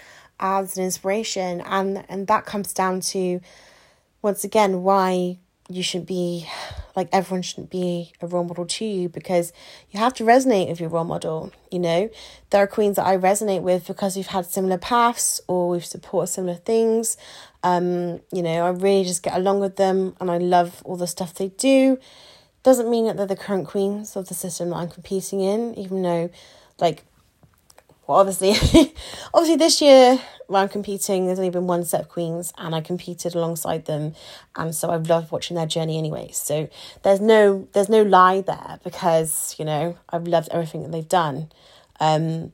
as 0.40 0.78
an 0.78 0.84
inspiration 0.84 1.60
and 1.60 2.06
and 2.08 2.26
that 2.26 2.46
comes 2.46 2.72
down 2.72 3.00
to 3.00 3.40
once 4.22 4.44
again 4.44 4.82
why 4.82 5.38
you 5.68 5.82
shouldn't 5.82 6.08
be 6.08 6.48
like 6.94 7.10
everyone 7.12 7.42
shouldn't 7.42 7.68
be 7.68 8.12
a 8.22 8.26
role 8.26 8.44
model 8.44 8.64
to 8.64 8.86
you 8.86 9.10
because 9.10 9.52
you 9.90 10.00
have 10.00 10.14
to 10.14 10.24
resonate 10.24 10.70
with 10.70 10.80
your 10.80 10.88
role 10.88 11.04
model. 11.04 11.52
You 11.70 11.80
know, 11.80 12.08
there 12.48 12.62
are 12.62 12.66
queens 12.66 12.96
that 12.96 13.06
I 13.06 13.18
resonate 13.18 13.60
with 13.60 13.86
because 13.86 14.16
we've 14.16 14.28
had 14.28 14.46
similar 14.46 14.78
paths 14.78 15.38
or 15.48 15.68
we've 15.68 15.84
supported 15.84 16.28
similar 16.28 16.54
things. 16.54 17.18
Um, 17.62 18.20
you 18.32 18.42
know, 18.42 18.64
I 18.64 18.70
really 18.70 19.04
just 19.04 19.22
get 19.22 19.34
along 19.34 19.60
with 19.60 19.76
them 19.76 20.16
and 20.18 20.30
I 20.30 20.38
love 20.38 20.82
all 20.84 20.96
the 20.96 21.06
stuff 21.06 21.34
they 21.34 21.48
do. 21.48 21.98
Doesn't 22.66 22.90
mean 22.90 23.06
that 23.06 23.16
they're 23.16 23.26
the 23.26 23.36
current 23.36 23.68
queens 23.68 24.16
of 24.16 24.26
the 24.26 24.34
system 24.34 24.70
that 24.70 24.76
I'm 24.78 24.88
competing 24.88 25.40
in, 25.40 25.72
even 25.76 26.02
though, 26.02 26.30
like, 26.80 27.04
well, 28.08 28.18
obviously, 28.18 28.50
obviously 29.32 29.54
this 29.54 29.80
year 29.80 30.20
when 30.48 30.62
I'm 30.62 30.68
competing, 30.68 31.26
there's 31.26 31.38
only 31.38 31.50
been 31.50 31.68
one 31.68 31.84
set 31.84 32.00
of 32.00 32.08
queens, 32.08 32.52
and 32.58 32.74
I 32.74 32.80
competed 32.80 33.36
alongside 33.36 33.84
them, 33.84 34.16
and 34.56 34.74
so 34.74 34.90
I've 34.90 35.08
loved 35.08 35.30
watching 35.30 35.54
their 35.54 35.68
journey 35.68 35.96
anyway. 35.96 36.30
So 36.32 36.68
there's 37.04 37.20
no 37.20 37.68
there's 37.72 37.88
no 37.88 38.02
lie 38.02 38.40
there 38.40 38.80
because 38.82 39.54
you 39.60 39.64
know 39.64 39.96
I've 40.10 40.26
loved 40.26 40.48
everything 40.50 40.82
that 40.82 40.90
they've 40.90 41.08
done. 41.08 41.52
Um, 42.00 42.52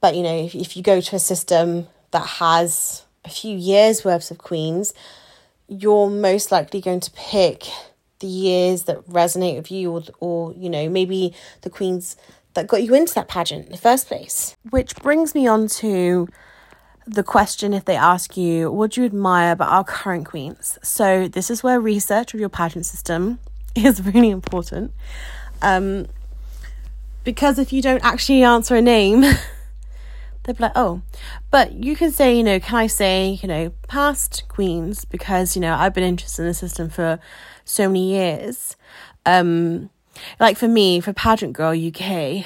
but 0.00 0.14
you 0.14 0.22
know, 0.22 0.44
if 0.44 0.54
if 0.54 0.76
you 0.76 0.84
go 0.84 1.00
to 1.00 1.16
a 1.16 1.18
system 1.18 1.88
that 2.12 2.24
has 2.38 3.04
a 3.24 3.30
few 3.30 3.56
years 3.56 4.04
worth 4.04 4.30
of 4.30 4.38
queens, 4.38 4.94
you're 5.66 6.08
most 6.08 6.52
likely 6.52 6.80
going 6.80 7.00
to 7.00 7.10
pick 7.10 7.64
the 8.22 8.26
years 8.26 8.84
that 8.84 9.06
resonate 9.06 9.56
with 9.56 9.70
you, 9.70 9.92
or 9.92 10.02
or 10.20 10.54
you 10.54 10.70
know 10.70 10.88
maybe 10.88 11.34
the 11.60 11.70
queens 11.70 12.16
that 12.54 12.66
got 12.66 12.82
you 12.82 12.94
into 12.94 13.14
that 13.14 13.28
pageant 13.28 13.66
in 13.66 13.72
the 13.72 13.78
first 13.78 14.06
place. 14.08 14.56
Which 14.70 14.96
brings 14.96 15.34
me 15.34 15.46
on 15.46 15.68
to 15.68 16.28
the 17.06 17.22
question 17.22 17.72
if 17.72 17.84
they 17.84 17.96
ask 17.96 18.36
you, 18.36 18.70
what 18.70 18.92
do 18.92 19.00
you 19.00 19.06
admire 19.06 19.52
about 19.52 19.70
our 19.70 19.84
current 19.84 20.26
queens? 20.26 20.78
So, 20.82 21.28
this 21.28 21.50
is 21.50 21.62
where 21.62 21.80
research 21.80 22.34
of 22.34 22.40
your 22.40 22.48
pageant 22.48 22.86
system 22.86 23.38
is 23.74 24.02
really 24.02 24.30
important. 24.30 24.92
Um, 25.60 26.06
because 27.24 27.58
if 27.58 27.72
you 27.72 27.82
don't 27.82 28.04
actually 28.04 28.42
answer 28.42 28.74
a 28.74 28.82
name, 28.82 29.20
they'll 30.42 30.56
be 30.56 30.62
like, 30.62 30.72
oh, 30.74 31.02
but 31.50 31.72
you 31.72 31.94
can 31.94 32.10
say, 32.10 32.36
you 32.36 32.42
know, 32.42 32.58
can 32.58 32.76
I 32.76 32.86
say, 32.88 33.38
you 33.40 33.48
know, 33.48 33.72
past 33.88 34.44
queens 34.48 35.04
because, 35.04 35.54
you 35.54 35.62
know, 35.62 35.74
I've 35.74 35.94
been 35.94 36.04
interested 36.04 36.42
in 36.42 36.48
the 36.48 36.54
system 36.54 36.90
for 36.90 37.20
so 37.64 37.88
many 37.88 38.10
years. 38.12 38.76
Um, 39.26 39.90
like 40.38 40.56
for 40.56 40.68
me, 40.68 41.00
for 41.00 41.12
Pageant 41.12 41.52
Girl 41.52 41.74
UK, 41.74 42.44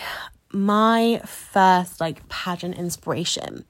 my 0.52 1.20
first 1.24 2.00
like 2.00 2.28
pageant 2.28 2.76
inspiration 2.76 3.64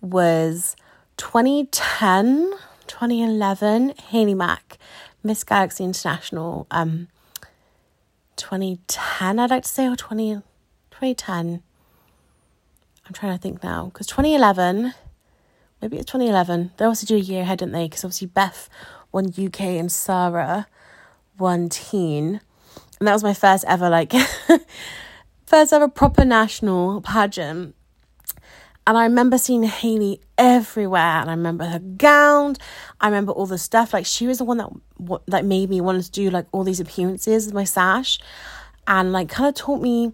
was 0.00 0.76
2010, 1.16 2.52
2011, 2.86 3.94
Hayley 4.10 4.34
Mack, 4.34 4.78
Miss 5.22 5.44
Galaxy 5.44 5.84
International. 5.84 6.66
Um, 6.70 7.08
2010, 8.36 9.38
I'd 9.38 9.50
like 9.50 9.62
to 9.62 9.68
say, 9.68 9.86
or 9.86 9.96
20, 9.96 10.34
2010. 10.90 11.62
I'm 13.06 13.12
trying 13.12 13.36
to 13.36 13.40
think 13.40 13.62
now, 13.62 13.86
because 13.86 14.06
2011, 14.06 14.94
maybe 15.80 15.98
it's 15.98 16.10
2011. 16.10 16.72
They 16.76 16.84
also 16.84 17.06
do 17.06 17.16
a 17.16 17.18
year 17.18 17.42
ahead, 17.42 17.58
didn't 17.58 17.72
they? 17.72 17.86
Because 17.86 18.04
obviously 18.04 18.28
Beth 18.28 18.68
won 19.12 19.26
UK 19.26 19.60
and 19.60 19.92
Sarah 19.92 20.66
won 21.38 21.68
teen. 21.68 22.40
And 22.98 23.08
that 23.08 23.12
was 23.12 23.22
my 23.22 23.34
first 23.34 23.64
ever, 23.66 23.88
like, 23.88 24.12
first 25.46 25.72
ever 25.72 25.88
proper 25.88 26.24
national 26.24 27.00
pageant. 27.02 27.74
And 28.84 28.98
I 28.98 29.04
remember 29.04 29.38
seeing 29.38 29.62
Hayley 29.62 30.20
everywhere, 30.36 31.00
and 31.00 31.30
I 31.30 31.34
remember 31.34 31.64
her 31.64 31.78
gown. 31.78 32.56
I 33.00 33.06
remember 33.06 33.30
all 33.30 33.46
the 33.46 33.58
stuff. 33.58 33.92
Like 33.92 34.06
she 34.06 34.26
was 34.26 34.38
the 34.38 34.44
one 34.44 34.56
that 34.56 34.70
what 34.96 35.22
that 35.26 35.44
made 35.44 35.70
me 35.70 35.80
want 35.80 36.02
to 36.02 36.10
do 36.10 36.30
like 36.30 36.46
all 36.50 36.64
these 36.64 36.80
appearances 36.80 37.46
with 37.46 37.54
my 37.54 37.62
sash, 37.62 38.18
and 38.88 39.12
like 39.12 39.28
kind 39.28 39.48
of 39.48 39.54
taught 39.54 39.80
me 39.80 40.12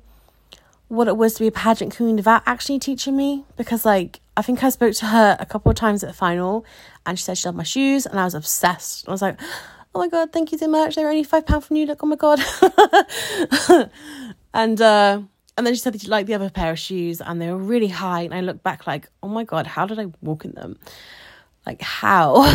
what 0.88 1.08
it 1.08 1.16
was 1.16 1.34
to 1.34 1.40
be 1.40 1.46
a 1.46 1.52
pageant 1.52 1.96
queen 1.96 2.16
without 2.16 2.42
actually 2.44 2.78
teaching 2.78 3.16
me. 3.16 3.44
Because 3.56 3.86
like 3.86 4.20
I 4.38 4.42
think 4.42 4.62
I 4.62 4.70
spoke 4.70 4.94
to 4.94 5.06
her 5.06 5.36
a 5.40 5.44
couple 5.44 5.70
of 5.70 5.76
times 5.76 6.04
at 6.04 6.06
the 6.06 6.14
final, 6.14 6.64
and 7.04 7.18
she 7.18 7.24
said 7.24 7.36
she 7.36 7.48
loved 7.48 7.58
my 7.58 7.64
shoes, 7.64 8.06
and 8.06 8.20
I 8.20 8.24
was 8.24 8.34
obsessed. 8.34 9.08
I 9.08 9.10
was 9.10 9.20
like, 9.20 9.38
oh 9.94 9.98
my 9.98 10.08
god, 10.08 10.32
thank 10.32 10.52
you 10.52 10.58
so 10.58 10.68
much. 10.68 10.94
They 10.94 11.02
were 11.02 11.10
only 11.10 11.24
five 11.24 11.44
pound 11.44 11.64
from 11.64 11.76
you. 11.76 11.86
Look, 11.86 12.00
oh 12.02 12.06
my 12.06 12.16
god, 12.16 12.40
and. 14.54 14.80
uh 14.80 15.22
and 15.56 15.66
then 15.66 15.74
she 15.74 15.80
said 15.80 15.92
that 15.92 16.02
she 16.02 16.06
liked 16.06 16.28
the 16.28 16.34
other 16.34 16.50
pair 16.50 16.70
of 16.70 16.78
shoes 16.78 17.20
and 17.20 17.42
they 17.42 17.50
were 17.50 17.58
really 17.58 17.88
high. 17.88 18.20
And 18.20 18.32
I 18.32 18.42
look 18.42 18.62
back 18.62 18.86
like, 18.86 19.10
oh 19.24 19.28
my 19.28 19.42
God, 19.42 19.66
how 19.66 19.86
did 19.86 19.98
I 19.98 20.06
walk 20.22 20.44
in 20.44 20.52
them? 20.52 20.78
Like, 21.66 21.82
how? 21.82 22.46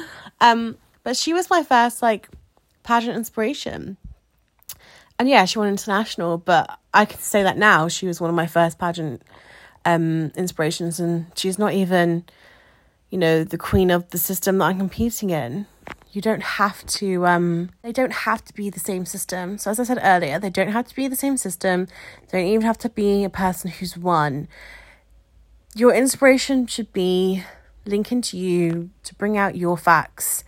um, 0.40 0.76
but 1.04 1.16
she 1.16 1.32
was 1.32 1.48
my 1.48 1.62
first 1.62 2.02
like 2.02 2.28
pageant 2.82 3.16
inspiration. 3.16 3.96
And 5.16 5.28
yeah, 5.28 5.44
she 5.44 5.60
won 5.60 5.68
international, 5.68 6.38
but 6.38 6.76
I 6.92 7.04
can 7.04 7.20
say 7.20 7.44
that 7.44 7.56
now 7.56 7.86
she 7.86 8.08
was 8.08 8.20
one 8.20 8.30
of 8.30 8.34
my 8.34 8.48
first 8.48 8.80
pageant 8.80 9.22
um 9.84 10.32
inspirations 10.36 11.00
and 11.00 11.26
she's 11.34 11.58
not 11.58 11.72
even, 11.72 12.24
you 13.10 13.18
know, 13.18 13.44
the 13.44 13.58
queen 13.58 13.90
of 13.90 14.10
the 14.10 14.18
system 14.18 14.58
that 14.58 14.64
I'm 14.66 14.78
competing 14.78 15.30
in. 15.30 15.66
You 16.12 16.20
don't 16.20 16.42
have 16.42 16.84
to 16.86 17.26
um 17.26 17.70
they 17.82 17.92
don't 17.92 18.12
have 18.12 18.44
to 18.44 18.54
be 18.54 18.70
the 18.70 18.80
same 18.80 19.06
system. 19.06 19.58
So 19.58 19.70
as 19.70 19.80
i 19.80 19.84
said 19.84 19.98
earlier 20.02 20.38
they 20.38 20.50
don't 20.50 20.72
have 20.72 20.86
to 20.88 20.94
be 20.94 21.08
the 21.08 21.16
same 21.16 21.36
system. 21.36 21.88
They 22.28 22.40
don't 22.40 22.48
even 22.48 22.66
have 22.66 22.78
to 22.78 22.88
be 22.88 23.24
a 23.24 23.30
person 23.30 23.70
who's 23.70 23.96
won. 23.96 24.48
Your 25.74 25.94
inspiration 25.94 26.66
should 26.66 26.92
be 26.92 27.44
linking 27.86 28.20
to 28.22 28.36
you 28.36 28.90
to 29.04 29.14
bring 29.14 29.36
out 29.38 29.56
your 29.56 29.76
facts. 29.76 30.44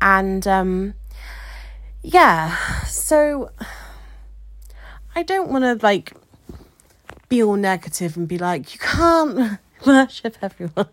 And 0.00 0.46
um 0.46 0.94
yeah 2.02 2.56
so 2.84 3.50
i 5.14 5.22
don't 5.22 5.50
want 5.50 5.64
to 5.64 5.84
like 5.84 6.12
be 7.28 7.42
all 7.42 7.56
negative 7.56 8.16
and 8.16 8.26
be 8.26 8.38
like 8.38 8.72
you 8.72 8.78
can't 8.78 9.58
worship 9.86 10.36
everyone 10.42 10.88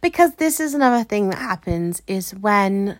because 0.00 0.34
this 0.34 0.60
is 0.60 0.74
another 0.74 1.04
thing 1.04 1.30
that 1.30 1.38
happens 1.38 2.02
is 2.06 2.34
when 2.34 2.98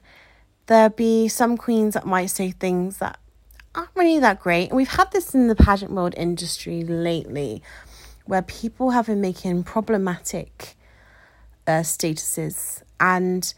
there 0.66 0.90
be 0.90 1.28
some 1.28 1.56
queens 1.56 1.94
that 1.94 2.06
might 2.06 2.26
say 2.26 2.50
things 2.50 2.98
that 2.98 3.18
aren't 3.74 3.90
really 3.94 4.18
that 4.18 4.40
great. 4.40 4.68
And 4.68 4.76
we've 4.76 4.88
had 4.88 5.10
this 5.12 5.34
in 5.34 5.48
the 5.48 5.54
pageant 5.54 5.92
world 5.92 6.14
industry 6.16 6.82
lately, 6.82 7.62
where 8.26 8.42
people 8.42 8.90
have 8.90 9.06
been 9.06 9.20
making 9.20 9.64
problematic 9.64 10.76
uh, 11.66 11.80
statuses 11.80 12.82
and 13.00 13.52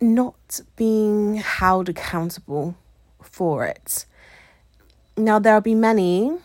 not 0.00 0.60
being 0.76 1.36
held 1.36 1.88
accountable 1.88 2.76
for 3.22 3.66
it. 3.66 4.06
Now, 5.16 5.38
there'll 5.38 5.60
be 5.60 5.74
many 5.74 6.38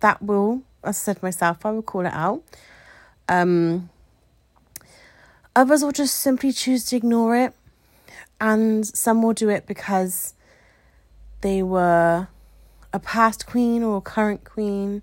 that 0.00 0.22
will, 0.22 0.62
as 0.82 0.96
I 0.96 1.00
said 1.00 1.22
myself, 1.22 1.64
I 1.64 1.70
will 1.70 1.82
call 1.82 2.06
it 2.06 2.12
out. 2.12 2.42
Um, 3.28 3.90
others 5.54 5.82
will 5.82 5.92
just 5.92 6.16
simply 6.16 6.52
choose 6.52 6.84
to 6.86 6.96
ignore 6.96 7.36
it 7.36 7.54
and 8.40 8.86
some 8.86 9.22
will 9.22 9.34
do 9.34 9.50
it 9.50 9.66
because 9.66 10.34
they 11.42 11.62
were 11.62 12.28
a 12.92 12.98
past 12.98 13.46
queen 13.46 13.82
or 13.82 13.98
a 13.98 14.00
current 14.00 14.44
queen, 14.44 15.02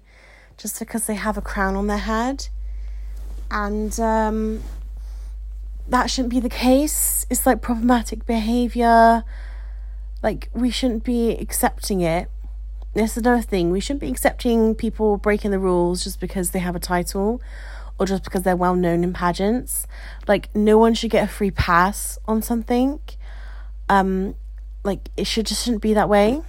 just 0.57 0.79
because 0.79 1.05
they 1.05 1.15
have 1.15 1.38
a 1.38 1.41
crown 1.41 1.75
on 1.75 1.88
their 1.88 1.97
head. 1.97 2.47
And 3.49 3.97
um, 3.99 4.63
that 5.88 6.10
shouldn't 6.10 6.33
be 6.33 6.39
the 6.39 6.49
case. 6.49 7.25
It's 7.29 7.45
like 7.45 7.62
problematic 7.62 8.25
behavior. 8.25 9.23
Like, 10.23 10.49
we 10.53 10.71
shouldn't 10.71 11.03
be 11.03 11.31
accepting 11.31 12.01
it. 12.01 12.29
This 12.97 13.12
is 13.12 13.17
another 13.17 13.43
thing. 13.43 13.69
We 13.69 13.79
shouldn't 13.79 14.01
be 14.01 14.10
accepting 14.10 14.73
people 14.73 15.17
breaking 15.17 15.51
the 15.51 15.60
rules 15.60 16.03
just 16.03 16.19
because 16.19 16.49
they 16.49 16.57
have 16.57 16.75
a 16.75 16.79
title 16.79 17.39
or 17.99 18.07
just 18.07 18.23
because 18.23 18.41
they're 18.41 18.55
well 18.55 18.73
known 18.73 19.03
in 19.03 19.13
pageants. 19.13 19.86
Like, 20.27 20.49
no 20.55 20.79
one 20.79 20.95
should 20.95 21.12
get 21.12 21.23
a 21.23 21.27
free 21.31 21.51
pass 21.51 22.17
on 22.27 22.41
something. 22.41 22.99
Um 23.88 24.33
like 24.83 25.10
it 25.15 25.27
should 25.27 25.45
just 25.45 25.63
shouldn't 25.63 25.83
be 25.83 25.93
that 25.93 26.10
way. 26.10 26.41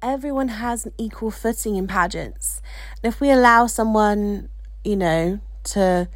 Everyone 0.00 0.46
has 0.46 0.86
an 0.86 0.92
equal 0.96 1.32
footing 1.32 1.74
in 1.74 1.88
pageants. 1.88 2.62
And 3.02 3.12
if 3.12 3.20
we 3.20 3.32
allow 3.32 3.66
someone 3.66 4.48
you 4.84 4.94
know 4.94 5.40
to 5.74 6.08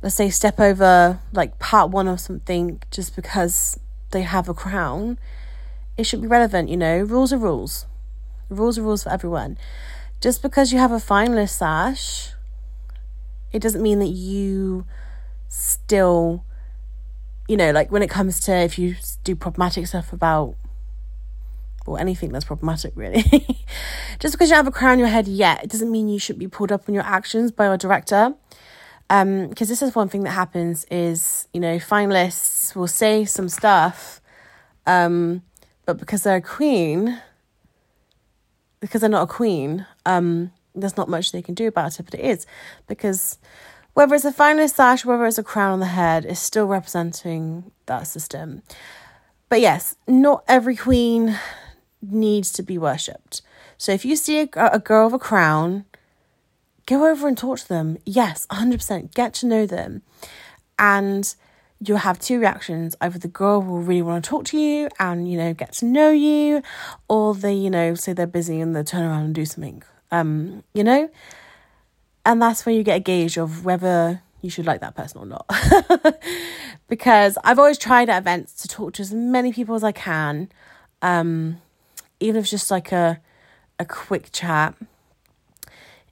let's 0.00 0.14
say 0.14 0.30
step 0.30 0.60
over 0.60 1.18
like 1.32 1.58
part 1.58 1.90
one 1.90 2.06
of 2.06 2.20
something 2.20 2.80
just 2.92 3.16
because 3.16 3.80
they 4.12 4.22
have 4.22 4.48
a 4.48 4.54
crown 4.54 5.18
it 5.96 6.04
should 6.04 6.22
be 6.22 6.28
relevant 6.28 6.68
you 6.68 6.76
know. 6.76 7.00
Rules 7.00 7.32
are 7.32 7.38
rules 7.38 7.86
rules 8.48 8.78
are 8.78 8.82
rules 8.82 9.02
for 9.02 9.10
everyone 9.10 9.56
just 10.20 10.42
because 10.42 10.72
you 10.72 10.78
have 10.78 10.92
a 10.92 10.96
finalist 10.96 11.58
sash 11.58 12.32
it 13.52 13.60
doesn't 13.60 13.82
mean 13.82 13.98
that 13.98 14.08
you 14.08 14.84
still 15.48 16.44
you 17.48 17.56
know, 17.56 17.70
like 17.70 17.90
when 17.90 18.02
it 18.02 18.10
comes 18.10 18.40
to 18.40 18.52
if 18.52 18.78
you 18.78 18.96
do 19.24 19.36
problematic 19.36 19.86
stuff 19.86 20.12
about 20.12 20.56
or 21.86 22.00
anything 22.00 22.32
that's 22.32 22.44
problematic 22.44 22.92
really. 22.96 23.22
Just 24.18 24.34
because 24.34 24.50
you 24.50 24.56
have 24.56 24.66
a 24.66 24.72
crown 24.72 24.92
on 24.92 24.98
your 24.98 25.08
head 25.08 25.28
yet, 25.28 25.62
it 25.62 25.70
doesn't 25.70 25.90
mean 25.90 26.08
you 26.08 26.18
should 26.18 26.38
be 26.38 26.48
pulled 26.48 26.72
up 26.72 26.88
on 26.88 26.94
your 26.94 27.04
actions 27.04 27.52
by 27.52 27.66
your 27.66 27.76
director. 27.76 28.34
Um, 29.08 29.48
because 29.48 29.68
this 29.68 29.82
is 29.82 29.94
one 29.94 30.08
thing 30.08 30.24
that 30.24 30.30
happens 30.30 30.84
is, 30.90 31.46
you 31.52 31.60
know, 31.60 31.76
finalists 31.76 32.74
will 32.74 32.88
say 32.88 33.24
some 33.24 33.48
stuff 33.48 34.20
Um, 34.84 35.42
but 35.84 35.98
because 35.98 36.24
they're 36.24 36.36
a 36.36 36.42
queen, 36.42 37.20
because 38.80 39.00
they're 39.00 39.10
not 39.10 39.22
a 39.22 39.32
queen, 39.32 39.86
um, 40.04 40.52
there's 40.74 40.96
not 40.96 41.08
much 41.08 41.32
they 41.32 41.42
can 41.42 41.54
do 41.54 41.66
about 41.66 41.98
it. 41.98 42.04
But 42.04 42.14
it 42.14 42.24
is 42.24 42.46
because 42.86 43.38
whether 43.94 44.14
it's 44.14 44.24
a 44.24 44.32
finalist 44.32 44.74
sash, 44.74 45.04
whether 45.04 45.24
it's 45.26 45.38
a 45.38 45.42
crown 45.42 45.72
on 45.72 45.80
the 45.80 45.86
head, 45.86 46.24
it's 46.24 46.40
still 46.40 46.66
representing 46.66 47.70
that 47.86 48.06
system. 48.06 48.62
But 49.48 49.60
yes, 49.60 49.96
not 50.06 50.44
every 50.48 50.76
queen 50.76 51.38
needs 52.02 52.52
to 52.52 52.62
be 52.62 52.78
worshipped. 52.78 53.42
So 53.78 53.92
if 53.92 54.04
you 54.04 54.16
see 54.16 54.40
a, 54.40 54.48
a 54.54 54.78
girl 54.78 55.06
with 55.06 55.14
a 55.14 55.18
crown, 55.18 55.84
go 56.86 57.06
over 57.06 57.28
and 57.28 57.36
talk 57.36 57.58
to 57.60 57.68
them. 57.68 57.98
Yes, 58.04 58.46
100%. 58.48 59.14
Get 59.14 59.34
to 59.34 59.46
know 59.46 59.66
them. 59.66 60.02
And 60.78 61.34
you'll 61.80 61.98
have 61.98 62.18
two 62.18 62.38
reactions. 62.38 62.96
Either 63.00 63.18
the 63.18 63.28
girl 63.28 63.60
will 63.60 63.80
really 63.80 64.02
want 64.02 64.24
to 64.24 64.28
talk 64.28 64.44
to 64.46 64.58
you 64.58 64.88
and, 64.98 65.30
you 65.30 65.36
know, 65.36 65.52
get 65.54 65.72
to 65.74 65.84
know 65.84 66.10
you, 66.10 66.62
or 67.08 67.34
they, 67.34 67.54
you 67.54 67.70
know, 67.70 67.94
say 67.94 68.12
they're 68.12 68.26
busy 68.26 68.60
and 68.60 68.74
they 68.74 68.82
turn 68.82 69.04
around 69.04 69.24
and 69.24 69.34
do 69.34 69.44
something. 69.44 69.82
Um, 70.10 70.62
you 70.72 70.84
know? 70.84 71.10
And 72.24 72.40
that's 72.40 72.66
where 72.66 72.74
you 72.74 72.82
get 72.82 72.96
a 72.96 73.00
gauge 73.00 73.36
of 73.36 73.64
whether 73.64 74.22
you 74.40 74.50
should 74.50 74.66
like 74.66 74.80
that 74.80 74.94
person 74.94 75.20
or 75.20 75.26
not. 75.26 76.20
because 76.88 77.38
I've 77.44 77.58
always 77.58 77.78
tried 77.78 78.08
at 78.08 78.18
events 78.22 78.54
to 78.62 78.68
talk 78.68 78.94
to 78.94 79.02
as 79.02 79.12
many 79.12 79.52
people 79.52 79.74
as 79.74 79.84
I 79.84 79.92
can. 79.92 80.50
Um, 81.02 81.60
even 82.20 82.36
if 82.36 82.44
it's 82.44 82.50
just 82.50 82.70
like 82.70 82.92
a 82.92 83.20
a 83.78 83.84
quick 83.84 84.30
chat. 84.32 84.74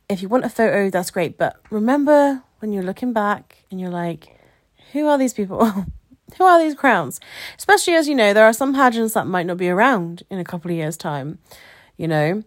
If 0.09 0.21
you 0.23 0.29
want 0.29 0.45
a 0.45 0.51
photo, 0.51 0.91
that's 0.91 1.11
great. 1.11 1.39
But 1.39 1.57
remember 1.71 2.43
when 2.59 2.73
you're 2.73 2.83
looking 2.83 3.13
back 3.13 3.65
and 3.71 3.81
you're 3.81 3.91
like, 3.91 4.34
who 4.95 5.09
are 5.09 5.19
these 5.19 5.35
people? 5.35 5.67
who 6.39 6.45
are 6.45 6.59
these 6.59 6.75
crowns? 6.75 7.21
Especially 7.59 7.95
as 7.95 8.09
you 8.09 8.15
know, 8.15 8.33
there 8.33 8.47
are 8.47 8.53
some 8.53 8.73
pageants 8.73 9.13
that 9.15 9.27
might 9.27 9.45
not 9.45 9.59
be 9.59 9.69
around 9.69 10.23
in 10.31 10.39
a 10.39 10.45
couple 10.45 10.71
of 10.71 10.77
years' 10.77 10.97
time. 10.97 11.39
You 11.99 12.09
know, 12.09 12.43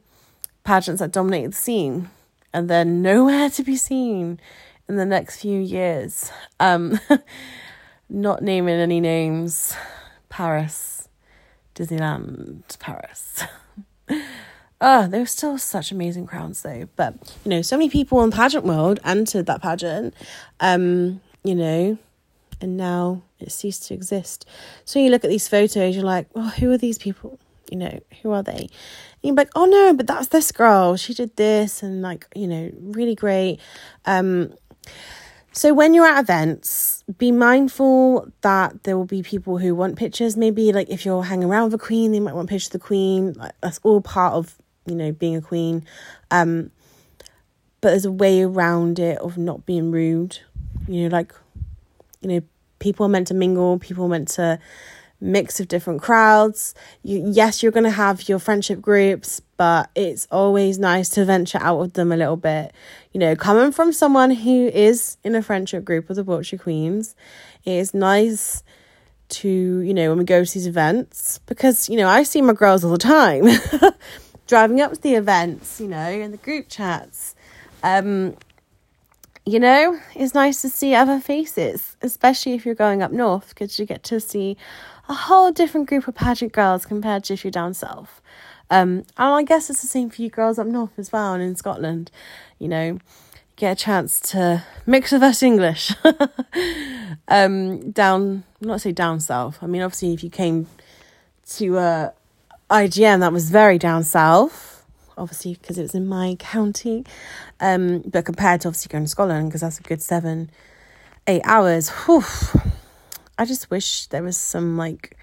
pageants 0.63 0.99
that 0.99 1.12
dominate 1.12 1.51
the 1.51 1.55
scene 1.55 2.10
and 2.53 2.69
then 2.69 3.01
nowhere 3.01 3.49
to 3.51 3.63
be 3.63 3.75
seen 3.75 4.39
in 4.89 4.95
the 4.95 5.05
next 5.05 5.41
few 5.41 5.60
years. 5.60 6.31
Um, 6.60 6.99
not 8.10 8.41
naming 8.41 8.75
any 8.75 8.99
names. 8.99 9.75
Paris, 10.29 11.10
Disneyland, 11.75 12.79
Paris. 12.79 13.43
Oh, 14.79 15.07
they 15.10 15.19
were 15.19 15.25
still 15.25 15.57
such 15.57 15.91
amazing 15.91 16.27
crowns 16.27 16.62
though. 16.62 16.88
But, 16.95 17.15
you 17.43 17.49
know, 17.49 17.62
so 17.62 17.77
many 17.77 17.89
people 17.89 18.23
in 18.23 18.31
pageant 18.31 18.65
world 18.65 18.99
entered 19.03 19.45
that 19.47 19.62
pageant, 19.62 20.13
um, 20.60 21.21
you 21.43 21.55
know, 21.55 21.97
and 22.61 22.77
now 22.77 23.23
it 23.39 23.51
ceased 23.51 23.87
to 23.87 23.93
exist. 23.93 24.45
So 24.85 24.99
you 24.99 25.09
look 25.09 25.23
at 25.23 25.29
these 25.29 25.47
photos, 25.47 25.95
you're 25.95 26.03
like, 26.03 26.27
well, 26.33 26.49
who 26.49 26.71
are 26.71 26.77
these 26.77 26.97
people? 26.97 27.39
You 27.71 27.77
know, 27.77 27.99
who 28.21 28.31
are 28.31 28.43
they? 28.43 28.51
And 28.61 28.69
you're 29.21 29.35
like, 29.35 29.49
oh 29.55 29.65
no, 29.65 29.93
but 29.93 30.07
that's 30.07 30.27
this 30.27 30.51
girl. 30.51 30.95
She 30.95 31.13
did 31.13 31.35
this 31.35 31.83
and 31.83 32.01
like, 32.01 32.27
you 32.35 32.47
know, 32.47 32.71
really 32.79 33.15
great. 33.15 33.59
Um, 34.05 34.53
so 35.51 35.73
when 35.73 35.93
you're 35.93 36.05
at 36.05 36.19
events, 36.19 37.03
be 37.17 37.31
mindful 37.31 38.31
that 38.41 38.83
there 38.83 38.95
will 38.97 39.05
be 39.05 39.23
people 39.23 39.57
who 39.57 39.75
want 39.75 39.97
pictures. 39.97 40.37
Maybe 40.37 40.71
like 40.71 40.89
if 40.89 41.05
you're 41.05 41.23
hanging 41.23 41.49
around 41.49 41.63
with 41.63 41.71
the 41.73 41.85
queen, 41.85 42.11
they 42.11 42.19
might 42.19 42.35
want 42.35 42.49
pictures 42.49 42.67
of 42.67 42.73
the 42.73 42.79
queen. 42.79 43.33
Like 43.33 43.53
that's 43.61 43.79
all 43.83 44.01
part 44.01 44.33
of 44.33 44.55
you 44.87 44.95
know, 44.95 45.11
being 45.11 45.35
a 45.35 45.41
queen. 45.41 45.85
Um, 46.31 46.71
but 47.81 47.91
there's 47.91 48.05
a 48.05 48.11
way 48.11 48.41
around 48.41 48.97
it 48.97 49.19
of 49.19 49.37
not 49.37 49.65
being 49.65 49.91
rude. 49.91 50.39
You 50.87 51.03
know, 51.03 51.15
like, 51.15 51.33
you 52.21 52.30
know, 52.30 52.41
people 52.80 53.06
are 53.06 53.10
meant 53.10 53.27
to 53.27 53.34
mingle, 53.34 53.80
people 53.80 54.06
are 54.06 54.10
meant 54.10 54.27
to 54.30 54.60
mix 55.19 55.60
of 55.60 55.67
different 55.67 56.01
crowds. 56.01 56.75
You, 57.03 57.23
yes, 57.25 57.63
you're 57.63 57.71
going 57.71 57.84
to 57.86 57.89
have 57.89 58.30
your 58.30 58.39
friendship 58.39 58.82
groups, 58.82 59.41
but 59.58 59.89
it's 59.95 60.27
always 60.32 60.77
nice 60.77 61.10
to 61.10 61.25
venture 61.25 61.60
out 61.60 61.80
with 61.80 61.93
them 61.93 62.12
a 62.12 62.17
little 62.17 62.38
bit. 62.38 62.73
You 63.13 63.19
know, 63.19 63.36
coming 63.36 63.71
from 63.71 63.91
someone 63.93 64.32
who 64.32 64.67
is 64.67 65.17
in 65.23 65.36
a 65.36 65.41
friendship 65.41 65.84
group 65.84 66.08
with 66.08 66.17
the 66.17 66.23
Wiltshire 66.23 66.60
Queens, 66.60 67.15
it 67.65 67.71
is 67.71 67.93
nice 67.93 68.63
to, 69.30 69.49
you 69.49 69.93
know, 69.93 70.10
when 70.10 70.19
we 70.19 70.23
go 70.23 70.43
to 70.43 70.53
these 70.53 70.67
events, 70.67 71.39
because, 71.47 71.89
you 71.89 71.97
know, 71.97 72.08
I 72.08 72.23
see 72.23 72.41
my 72.41 72.53
girls 72.53 72.84
all 72.84 72.91
the 72.91 72.97
time. 72.97 73.45
driving 74.47 74.82
up 74.82 74.93
to 74.93 75.01
the 75.01 75.15
events, 75.15 75.80
you 75.80 75.88
know, 75.88 76.10
in 76.10 76.32
the 76.32 76.38
group 76.38 76.67
chats. 76.69 77.36
Um, 77.84 78.36
you 79.47 79.62
know, 79.62 79.97
it's 80.13 80.33
nice 80.33 80.62
to 80.62 80.69
see 80.69 80.93
other 80.93 81.21
faces, 81.21 81.95
especially 82.01 82.53
if 82.53 82.65
you're 82.65 82.75
going 82.75 83.01
up 83.01 83.13
north, 83.13 83.49
because 83.49 83.79
you 83.79 83.86
get 83.86 84.03
to 84.03 84.19
see 84.19 84.57
a 85.07 85.13
whole 85.13 85.53
different 85.53 85.88
group 85.88 86.05
of 86.05 86.15
pageant 86.15 86.51
girls 86.51 86.86
compared 86.86 87.23
to 87.23 87.33
if 87.33 87.45
you're 87.45 87.51
down 87.51 87.73
south. 87.73 88.21
Um, 88.69 89.05
and 89.17 89.33
I 89.33 89.43
guess 89.43 89.69
it's 89.69 89.81
the 89.81 89.88
same 89.88 90.10
for 90.10 90.21
you 90.21 90.29
girls 90.29 90.60
up 90.60 90.67
north 90.67 90.91
as 90.99 91.13
well 91.13 91.33
and 91.33 91.41
in 91.41 91.55
Scotland. 91.55 92.12
You 92.60 92.67
know, 92.67 92.99
get 93.55 93.71
a 93.71 93.75
chance 93.81 94.19
to 94.31 94.65
mix 94.86 95.13
with 95.13 95.23
us 95.23 95.41
English. 95.41 95.93
um, 97.29 97.91
down, 97.91 98.43
not 98.60 98.81
say 98.81 98.91
down 98.91 99.21
south. 99.21 99.60
I 99.62 99.67
mean, 99.67 99.81
obviously, 99.81 100.13
if 100.13 100.25
you 100.25 100.29
came 100.29 100.67
to 101.51 101.77
uh, 101.77 102.12
IGM 102.69 103.21
that 103.21 103.31
was 103.31 103.49
very 103.49 103.77
down 103.77 104.03
south, 104.03 104.77
obviously 105.17 105.53
because 105.55 105.77
it 105.77 105.83
was 105.83 105.95
in 105.95 106.05
my 106.07 106.36
county. 106.38 107.05
Um, 107.59 108.01
but 108.01 108.25
compared 108.25 108.61
to 108.61 108.67
obviously 108.67 108.91
going 108.91 109.05
to 109.05 109.09
Scotland, 109.09 109.49
because 109.49 109.61
that's 109.61 109.79
a 109.79 109.83
good 109.83 110.01
seven, 110.01 110.51
eight 111.25 111.41
hours. 111.43 111.89
Whew, 111.89 112.23
I 113.37 113.45
just 113.45 113.69
wish 113.71 114.07
there 114.07 114.23
was 114.23 114.37
some 114.37 114.77
like 114.77 115.17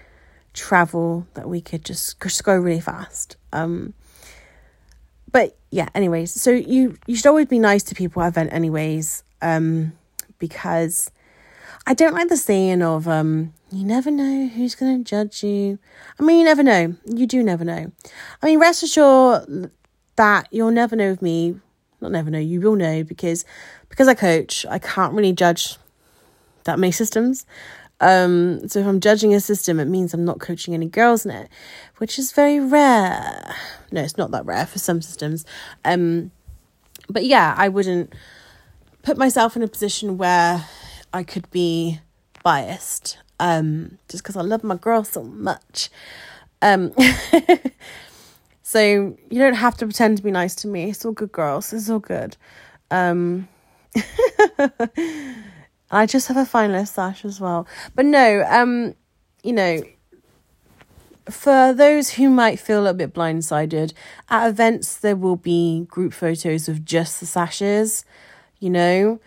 travel 0.53 1.27
that 1.33 1.47
we 1.47 1.61
could 1.61 1.85
just 1.85 2.19
just 2.21 2.43
go 2.43 2.55
really 2.55 2.81
fast. 2.81 3.37
Um, 3.53 3.93
but 5.31 5.57
yeah, 5.69 5.89
anyways, 5.93 6.33
so 6.33 6.51
you 6.51 6.97
you 7.07 7.15
should 7.15 7.27
always 7.27 7.47
be 7.47 7.59
nice 7.59 7.83
to 7.83 7.95
people 7.95 8.21
at 8.21 8.29
event, 8.29 8.53
anyways, 8.53 9.23
um, 9.41 9.93
because 10.39 11.11
I 11.85 11.93
don't 11.93 12.13
like 12.13 12.29
the 12.29 12.37
saying 12.37 12.81
of 12.81 13.07
um, 13.07 13.53
you 13.71 13.85
never 13.85 14.09
know 14.09 14.47
who's 14.47 14.75
going 14.75 15.03
to 15.03 15.09
judge 15.09 15.43
you. 15.43 15.77
I 16.19 16.23
mean, 16.23 16.39
you 16.39 16.45
never 16.45 16.63
know. 16.63 16.95
You 17.05 17.27
do 17.27 17.43
never 17.43 17.65
know. 17.65 17.91
I 18.41 18.45
mean, 18.45 18.59
rest 18.59 18.81
assured 18.83 19.71
that 20.15 20.47
you'll 20.51 20.71
never 20.71 20.95
know 20.95 21.11
of 21.11 21.21
me. 21.21 21.59
Not 22.05 22.11
never 22.11 22.29
know. 22.29 22.39
You 22.39 22.61
will 22.61 22.75
know 22.75 23.03
because 23.03 23.45
because 23.89 24.07
I 24.07 24.13
coach. 24.13 24.65
I 24.69 24.77
can't 24.77 25.13
really 25.13 25.33
judge 25.33 25.77
that 26.65 26.77
many 26.77 26.91
systems. 26.91 27.47
Um, 27.99 28.67
so 28.67 28.79
if 28.79 28.85
I'm 28.85 28.99
judging 28.99 29.33
a 29.33 29.39
system, 29.39 29.79
it 29.79 29.85
means 29.85 30.13
I'm 30.13 30.25
not 30.25 30.39
coaching 30.39 30.75
any 30.75 30.87
girls 30.87 31.25
in 31.25 31.31
it, 31.31 31.49
which 31.97 32.19
is 32.19 32.31
very 32.31 32.59
rare. 32.59 33.55
No, 33.91 34.01
it's 34.01 34.17
not 34.17 34.31
that 34.31 34.45
rare 34.45 34.67
for 34.67 34.77
some 34.77 35.01
systems. 35.01 35.45
Um, 35.83 36.31
but 37.09 37.25
yeah, 37.25 37.55
I 37.57 37.69
wouldn't 37.69 38.13
put 39.01 39.17
myself 39.17 39.55
in 39.55 39.63
a 39.63 39.67
position 39.67 40.17
where 40.17 40.67
I 41.11 41.23
could 41.23 41.49
be 41.49 42.01
biased 42.43 43.17
um, 43.39 43.97
just 44.09 44.23
because 44.23 44.35
I 44.35 44.41
love 44.41 44.63
my 44.63 44.75
girl 44.75 45.03
so 45.03 45.23
much. 45.23 45.89
Um, 46.61 46.93
so 48.67 49.15
you 49.29 49.39
don't 49.39 49.53
have 49.53 49.77
to 49.77 49.85
pretend 49.85 50.17
to 50.17 50.23
be 50.23 50.31
nice 50.31 50.55
to 50.55 50.67
me. 50.67 50.89
It's 50.89 51.05
all 51.05 51.11
good, 51.11 51.31
girls. 51.31 51.71
It's 51.71 51.87
all 51.87 51.99
good. 51.99 52.35
Um, 52.89 53.47
I 55.91 56.07
just 56.07 56.27
have 56.29 56.37
a 56.37 56.45
finalist 56.45 56.87
sash 56.87 57.23
as 57.25 57.39
well. 57.39 57.67
But 57.93 58.07
no, 58.07 58.43
um, 58.49 58.95
you 59.43 59.53
know, 59.53 59.83
for 61.29 61.73
those 61.73 62.09
who 62.09 62.27
might 62.27 62.59
feel 62.59 62.87
a 62.87 62.95
bit 62.95 63.13
blindsided, 63.13 63.93
at 64.29 64.49
events 64.49 64.95
there 64.95 65.15
will 65.15 65.35
be 65.35 65.85
group 65.87 66.11
photos 66.11 66.67
of 66.67 66.83
just 66.83 67.19
the 67.19 67.27
sashes, 67.27 68.03
you 68.59 68.71
know. 68.71 69.19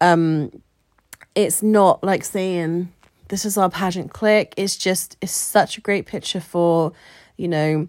Um, 0.00 0.62
it's 1.34 1.62
not 1.62 2.02
like 2.02 2.24
saying 2.24 2.90
this 3.28 3.44
is 3.44 3.58
our 3.58 3.68
pageant 3.68 4.14
click. 4.14 4.54
It's 4.56 4.74
just 4.74 5.18
it's 5.20 5.32
such 5.32 5.76
a 5.76 5.82
great 5.82 6.06
picture 6.06 6.40
for, 6.40 6.94
you 7.36 7.48
know, 7.48 7.88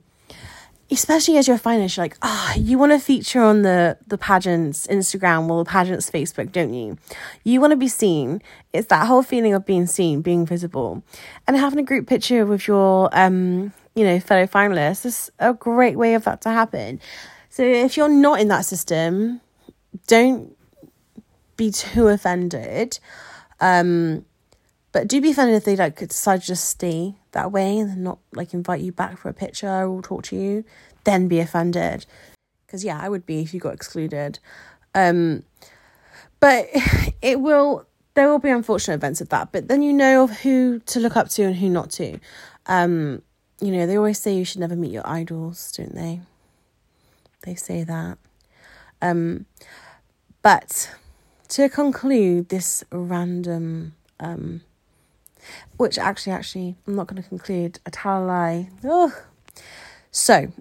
especially 0.90 1.38
as 1.38 1.48
you're 1.48 1.58
a 1.58 1.60
finalist, 1.60 1.98
you're 1.98 2.06
like, 2.06 2.18
ah, 2.22 2.54
oh, 2.56 2.60
you 2.60 2.78
want 2.78 2.92
to 2.92 3.00
feature 3.00 3.42
on 3.42 3.62
the 3.62 3.98
the 4.08 4.18
pageant's 4.18 4.88
Instagram 4.88 5.50
or 5.50 5.64
the 5.64 5.70
pageant's 5.70 6.10
Facebook, 6.10 6.52
don't 6.52 6.74
you? 6.74 6.98
You 7.44 7.62
want 7.62 7.72
to 7.72 7.78
be 7.78 7.88
seen. 7.88 8.42
It's 8.74 8.88
that 8.88 9.08
whole 9.08 9.24
feeling 9.24 9.54
of 9.54 9.66
being 9.66 9.88
seen, 9.88 10.22
being 10.22 10.46
visible, 10.46 11.04
and 11.48 11.58
having 11.58 11.80
a 11.80 11.84
group 11.84 12.08
picture 12.08 12.46
with 12.46 12.68
your 12.68 13.10
um, 13.14 13.74
you 13.98 14.04
know, 14.04 14.20
fellow 14.20 14.46
finalists 14.46 15.08
is 15.08 15.32
a 15.40 15.56
great 15.56 15.98
way 15.98 16.14
of 16.14 16.24
that 16.26 16.40
to 16.42 16.50
happen. 16.50 17.00
So 17.50 17.64
if 17.64 17.98
you're 17.98 18.08
not 18.08 18.40
in 18.40 18.48
that 18.50 18.64
system, 18.64 19.42
don't 20.06 20.56
be 21.58 21.72
too 21.72 22.08
offended. 22.08 23.00
Um, 23.60 24.24
but 24.98 25.08
do 25.08 25.22
be 25.22 25.30
offended 25.30 25.56
if 25.56 25.64
they 25.64 25.76
like 25.76 26.00
decide 26.00 26.42
to 26.42 26.48
just 26.48 26.68
stay 26.68 27.14
that 27.34 27.52
way 27.52 27.78
and 27.78 28.04
not 28.04 28.18
like 28.34 28.56
invite 28.56 28.82
you 28.82 28.92
back 28.92 29.16
for 29.16 29.30
a 29.30 29.34
picture 29.34 29.86
or 29.86 30.02
talk 30.02 30.24
to 30.24 30.36
you. 30.36 30.64
Then 31.04 31.28
be 31.28 31.40
offended, 31.40 32.08
because 32.66 32.84
yeah, 32.84 33.00
I 33.00 33.08
would 33.08 33.24
be 33.24 33.42
if 33.42 33.54
you 33.54 33.60
got 33.60 33.76
excluded. 33.76 34.40
Um, 34.96 35.44
but 36.40 36.68
it 37.22 37.42
will 37.42 37.86
there 38.16 38.28
will 38.28 38.40
be 38.40 38.50
unfortunate 38.50 38.96
events 38.96 39.22
of 39.22 39.30
that. 39.30 39.52
But 39.52 39.68
then 39.68 39.84
you 39.84 39.94
know 39.94 40.24
of 40.24 40.40
who 40.40 40.80
to 40.80 41.00
look 41.00 41.16
up 41.16 41.30
to 41.30 41.44
and 41.44 41.56
who 41.56 41.70
not 41.70 41.92
to. 41.92 42.20
Um, 42.66 43.22
you 43.62 43.72
know, 43.72 43.86
they 43.86 43.98
always 43.98 44.18
say 44.18 44.34
you 44.34 44.46
should 44.46 44.62
never 44.62 44.76
meet 44.76 44.92
your 44.92 45.08
idols, 45.08 45.74
don't 45.78 45.94
they? 45.94 46.22
They 47.44 47.54
say 47.54 47.84
that. 47.84 48.18
Um, 49.04 49.46
but 50.42 50.90
to 51.50 51.70
conclude 51.70 52.50
this 52.50 52.84
random, 52.92 53.94
um, 54.20 54.62
which 55.78 55.98
actually, 55.98 56.34
actually, 56.34 56.76
I'm 56.86 56.96
not 56.96 57.08
going 57.08 57.22
to 57.22 57.28
conclude. 57.28 57.80
I 57.86 57.90
tell 57.92 58.24
a 58.24 58.26
lie. 58.26 58.70
Ugh. 58.88 59.14
So, 60.12 60.52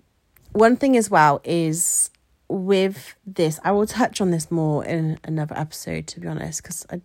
one 0.53 0.77
thing 0.77 0.97
as 0.97 1.11
well 1.11 1.41
is 1.45 2.11
with 2.49 3.15
this, 3.27 3.59
I 3.65 3.73
will 3.73 3.87
touch 3.87 4.21
on 4.21 4.31
this 4.31 4.51
more 4.51 4.85
in 4.85 5.19
another 5.25 5.57
episode, 5.59 6.07
to 6.09 6.21
be 6.21 6.29
honest, 6.29 6.63
because 6.63 6.87
I, 6.91 7.01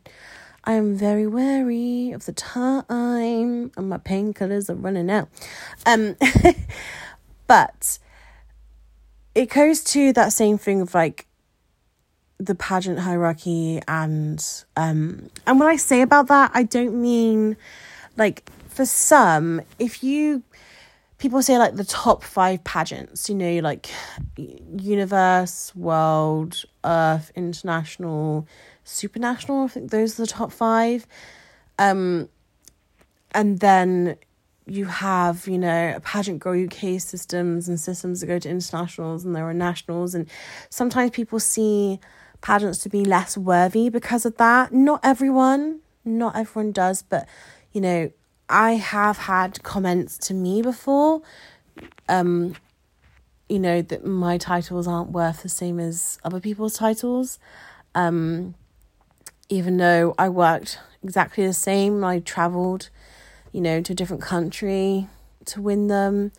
I 0.63 0.73
am 0.73 0.95
very 0.95 1.25
wary 1.25 2.11
of 2.11 2.25
the 2.25 2.33
time 2.33 3.71
and 3.75 3.89
my 3.89 3.97
painkillers 3.97 4.69
are 4.69 4.75
running 4.75 5.09
out. 5.09 5.29
Um, 5.85 6.15
but 7.47 7.99
it 9.33 9.49
goes 9.49 9.83
to 9.85 10.13
that 10.13 10.33
same 10.33 10.57
thing 10.57 10.81
of 10.81 10.93
like 10.93 11.25
the 12.37 12.55
pageant 12.55 12.99
hierarchy 12.99 13.79
and 13.87 14.63
um 14.75 15.29
and 15.45 15.59
when 15.59 15.69
I 15.69 15.75
say 15.75 16.01
about 16.01 16.27
that 16.27 16.49
I 16.55 16.63
don't 16.63 16.99
mean 16.99 17.55
like 18.17 18.49
for 18.67 18.85
some 18.85 19.61
if 19.79 20.03
you 20.03 20.43
people 21.17 21.41
say 21.41 21.57
like 21.57 21.75
the 21.75 21.83
top 21.83 22.23
5 22.23 22.63
pageants 22.63 23.29
you 23.29 23.35
know 23.35 23.59
like 23.59 23.89
universe 24.37 25.75
world 25.75 26.63
earth 26.83 27.31
international 27.35 28.47
supernational 28.85 29.65
i 29.65 29.67
think 29.67 29.91
those 29.91 30.19
are 30.19 30.23
the 30.23 30.27
top 30.27 30.51
5 30.51 31.05
um 31.79 32.29
and 33.33 33.59
then 33.59 34.17
you 34.65 34.85
have, 34.85 35.47
you 35.47 35.57
know, 35.57 35.93
a 35.95 35.99
pageant 35.99 36.39
girl 36.39 36.65
UK 36.65 36.99
systems 36.99 37.67
and 37.67 37.79
systems 37.79 38.21
that 38.21 38.27
go 38.27 38.39
to 38.39 38.49
internationals 38.49 39.25
and 39.25 39.35
there 39.35 39.47
are 39.47 39.53
nationals. 39.53 40.13
And 40.13 40.29
sometimes 40.69 41.11
people 41.11 41.39
see 41.39 41.99
pageants 42.41 42.79
to 42.79 42.89
be 42.89 43.03
less 43.03 43.37
worthy 43.37 43.89
because 43.89 44.25
of 44.25 44.37
that. 44.37 44.71
Not 44.71 44.99
everyone, 45.03 45.79
not 46.05 46.35
everyone 46.35 46.71
does, 46.71 47.01
but, 47.01 47.27
you 47.71 47.81
know, 47.81 48.11
I 48.49 48.73
have 48.73 49.17
had 49.17 49.63
comments 49.63 50.17
to 50.19 50.33
me 50.33 50.61
before, 50.61 51.21
um, 52.09 52.55
you 53.47 53.59
know, 53.59 53.81
that 53.81 54.05
my 54.05 54.37
titles 54.37 54.87
aren't 54.87 55.11
worth 55.11 55.43
the 55.43 55.49
same 55.49 55.79
as 55.79 56.19
other 56.23 56.39
people's 56.39 56.73
titles. 56.73 57.39
Um, 57.95 58.55
even 59.49 59.77
though 59.77 60.15
I 60.17 60.29
worked 60.29 60.79
exactly 61.03 61.45
the 61.45 61.53
same, 61.53 62.03
I 62.03 62.19
traveled 62.19 62.89
you 63.51 63.61
know, 63.61 63.81
to 63.81 63.93
a 63.93 63.95
different 63.95 64.21
country 64.21 65.07
to 65.45 65.61
win 65.61 65.87
them. 65.87 66.31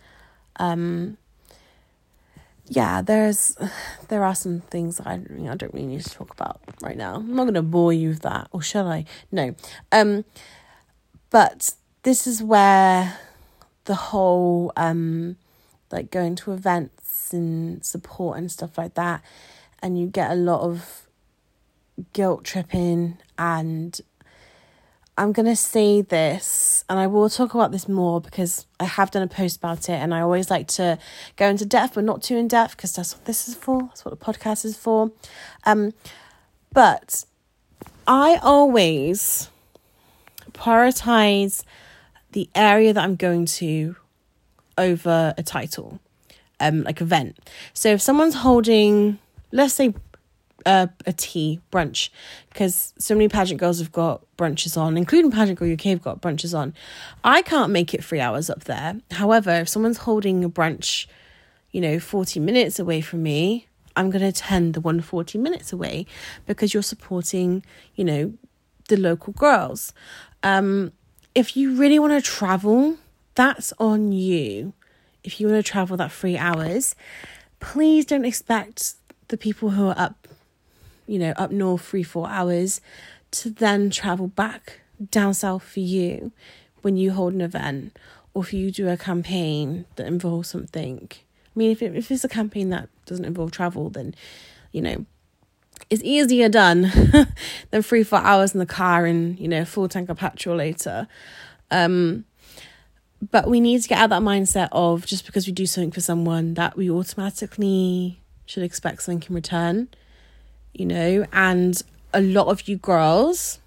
Um, 0.57 1.19
yeah, 2.67 3.03
there's 3.03 3.57
there 4.09 4.25
are 4.25 4.35
some 4.35 4.61
things 4.61 4.99
that 4.99 5.07
I 5.07 5.15
you 5.15 5.45
know, 5.45 5.53
I 5.53 5.57
don't 5.57 5.75
really 5.75 5.87
need 5.87 6.05
to 6.05 6.11
talk 6.11 6.31
about 6.31 6.61
right 6.81 6.97
now. 6.97 7.17
I'm 7.17 7.35
not 7.35 7.45
gonna 7.45 7.63
bore 7.63 7.93
you 7.93 8.11
with 8.11 8.23
that, 8.23 8.49
or 8.53 8.63
shall 8.63 8.89
I? 8.89 9.05
No. 9.31 9.55
Um, 9.91 10.25
but 11.33 11.75
this 12.05 12.27
is 12.27 12.43
where 12.43 13.19
the 13.87 13.95
whole 13.95 14.73
um, 14.77 15.37
like 15.91 16.13
going 16.13 16.37
to 16.37 16.53
events 16.53 17.33
and 17.33 17.85
support 17.85 18.39
and 18.39 18.53
stuff 18.53 18.79
like 18.79 18.95
that, 18.95 19.23
and 19.83 19.99
you 19.99 20.07
get 20.07 20.31
a 20.31 20.37
lot 20.37 20.61
of 20.61 21.09
guilt 22.13 22.45
tripping 22.45 23.19
and 23.37 24.01
I'm 25.19 25.33
going 25.33 25.47
to 25.47 25.57
say 25.57 26.01
this, 26.01 26.85
and 26.89 26.99
I 26.99 27.07
will 27.07 27.29
talk 27.29 27.55
about 27.55 27.71
this 27.71 27.87
more 27.87 28.21
because 28.21 28.67
I 28.81 28.85
have 28.85 29.11
done 29.11 29.23
a 29.23 29.27
post 29.27 29.59
about 29.59 29.91
it, 29.91 29.93
and 29.93 30.15
I 30.15 30.23
always 30.23 30.51
like 30.51 30.69
to 30.69 30.99
go 31.37 31.49
into 31.49 31.67
depth, 31.67 31.95
but 31.95 32.05
not 32.05 32.23
too 32.23 32.37
in 32.37 32.49
depth 32.49 32.77
because 32.77 32.95
that's 32.95 33.15
what 33.15 33.27
this 33.27 33.47
is 33.47 33.55
for. 33.55 33.83
That's 33.83 34.07
what 34.07 34.19
the 34.19 34.25
podcast 34.25 34.65
is 34.65 34.77
for. 34.77 35.13
Um, 35.67 35.93
but 36.73 37.27
I 38.07 38.41
always 38.43 39.51
prioritize 40.63 41.65
the 42.33 42.49
area 42.55 42.93
that 42.93 43.03
I'm 43.03 43.17
going 43.17 43.47
to 43.47 43.97
over 44.79 45.35
a 45.37 45.43
title, 45.43 45.99
um, 46.61 46.85
like 46.85 47.01
event. 47.01 47.39
So 47.75 47.91
if 47.91 48.01
someone's 48.01 48.37
holding, 48.37 49.19
let's 49.51 49.75
say 49.75 49.93
a, 50.65 50.89
a 51.07 51.13
tea 51.13 51.61
brunch 51.73 52.11
because 52.49 52.95
so 52.99 53.15
many 53.15 53.29
pageant 53.29 53.59
girls 53.59 53.81
have 53.81 53.91
got 53.91 54.23
brunches 54.39 54.77
on, 54.77 54.97
including 54.97 55.31
Pageant 55.31 55.59
Girl 55.59 55.73
UK 55.73 55.83
have 55.83 56.03
got 56.03 56.21
brunches 56.21 56.57
on. 56.57 56.75
I 57.25 57.43
can't 57.43 57.73
make 57.73 57.93
it 57.93 58.05
three 58.05 58.21
hours 58.21 58.49
up 58.49 58.65
there. 58.65 59.01
However, 59.11 59.51
if 59.51 59.69
someone's 59.69 59.99
holding 59.99 60.45
a 60.45 60.51
brunch, 60.51 61.07
you 61.73 61.81
know, 61.81 61.99
40 61.99 62.39
minutes 62.39 62.79
away 62.79 63.01
from 63.01 63.23
me, 63.23 63.67
I'm 63.97 64.11
going 64.11 64.23
to 64.23 64.29
attend 64.29 64.75
the 64.75 64.81
one 64.81 65.01
40 65.01 65.39
minutes 65.39 65.73
away 65.73 66.07
because 66.47 66.73
you're 66.73 66.83
supporting, 66.83 67.65
you 67.95 68.05
know, 68.05 68.33
the 68.89 68.97
local 68.97 69.33
girls. 69.33 69.93
Um, 70.43 70.93
if 71.35 71.57
you 71.57 71.77
really 71.77 71.99
want 71.99 72.13
to 72.13 72.21
travel, 72.21 72.97
that's 73.35 73.73
on 73.79 74.13
you. 74.13 74.73
If 75.25 75.41
you 75.41 75.49
want 75.49 75.65
to 75.65 75.71
travel 75.71 75.97
that 75.97 76.13
three 76.13 76.37
hours, 76.37 76.95
please 77.61 78.05
don't 78.05 78.25
expect 78.25 78.95
the 79.29 79.37
people 79.37 79.71
who 79.71 79.89
are 79.89 79.99
up 79.99 80.29
you 81.07 81.19
know, 81.19 81.33
up 81.37 81.51
north 81.51 81.83
three, 81.83 82.03
four 82.03 82.29
hours 82.29 82.81
to 83.33 83.51
then 83.51 83.91
travel 83.91 84.29
back 84.29 84.81
down 85.11 85.35
south 85.35 85.63
for 85.63 85.81
you 85.81 86.33
when 86.83 86.97
you 86.97 87.13
hold 87.13 87.33
an 87.35 87.41
event 87.41 87.99
or 88.35 88.43
if 88.43 88.53
you 88.53 88.71
do 88.71 88.89
a 88.89 88.97
campaign 88.97 89.85
that 89.97 90.07
involves 90.07 90.49
something. 90.49 91.09
I 91.13 91.51
mean, 91.55 91.71
if, 91.71 91.83
it, 91.83 91.95
if 91.97 92.11
it's 92.11 92.25
a 92.25 92.29
campaign 92.29 92.71
that 92.71 92.89
doesn't 93.05 93.25
involve 93.25 93.53
travel, 93.53 93.91
then, 93.91 94.15
you 94.73 94.81
know, 94.81 95.05
it's 95.93 96.03
easier 96.03 96.49
done 96.49 96.91
than 97.71 97.83
three, 97.83 98.03
four 98.03 98.21
hours 98.21 98.55
in 98.55 98.59
the 98.59 98.67
car 98.67 99.05
and, 99.05 99.39
you 99.39 99.47
know, 99.47 99.65
full 99.65 99.89
tank 99.89 100.09
of 100.09 100.17
petrol 100.17 100.57
later. 100.57 101.07
Um, 101.71 102.25
but 103.31 103.49
we 103.49 103.61
need 103.61 103.83
to 103.83 103.89
get 103.89 103.99
out 103.99 104.11
that 104.11 104.23
mindset 104.23 104.69
of 104.73 105.07
just 105.07 105.27
because 105.27 105.47
we 105.47 105.53
do 105.53 105.67
something 105.67 105.93
for 105.93 106.01
someone 106.01 106.55
that 106.55 106.77
we 106.77 106.91
automatically 106.91 108.21
should 108.47 108.63
expect 108.63 109.03
something 109.03 109.29
in 109.29 109.35
return 109.35 109.89
you 110.73 110.87
know, 110.87 111.27
and 111.33 111.83
a 112.15 112.21
lot 112.21 112.47
of 112.49 112.69
you 112.69 112.77
girls, 112.77 113.59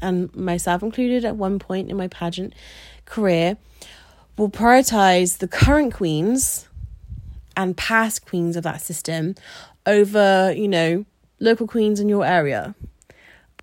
and 0.00 0.34
myself 0.34 0.82
included 0.82 1.24
at 1.24 1.36
one 1.36 1.58
point 1.58 1.90
in 1.90 1.96
my 1.96 2.08
pageant 2.08 2.54
career, 3.04 3.56
will 4.36 4.50
prioritize 4.50 5.38
the 5.38 5.48
current 5.48 5.94
queens 5.94 6.68
and 7.56 7.76
past 7.76 8.26
queens 8.26 8.56
of 8.56 8.64
that 8.64 8.80
system 8.80 9.34
over, 9.86 10.52
you 10.52 10.68
know, 10.68 11.04
local 11.44 11.66
queens 11.66 12.00
in 12.00 12.08
your 12.08 12.24
area 12.24 12.74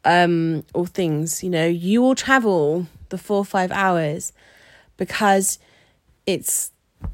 um, 0.05 0.63
or 0.73 0.87
things. 0.87 1.43
You 1.43 1.49
know, 1.49 1.67
you 1.67 2.01
will 2.01 2.15
travel 2.15 2.87
the 3.09 3.17
four 3.17 3.37
or 3.37 3.45
five 3.45 3.71
hours 3.71 4.33
because 4.97 5.59
it's 6.25 6.71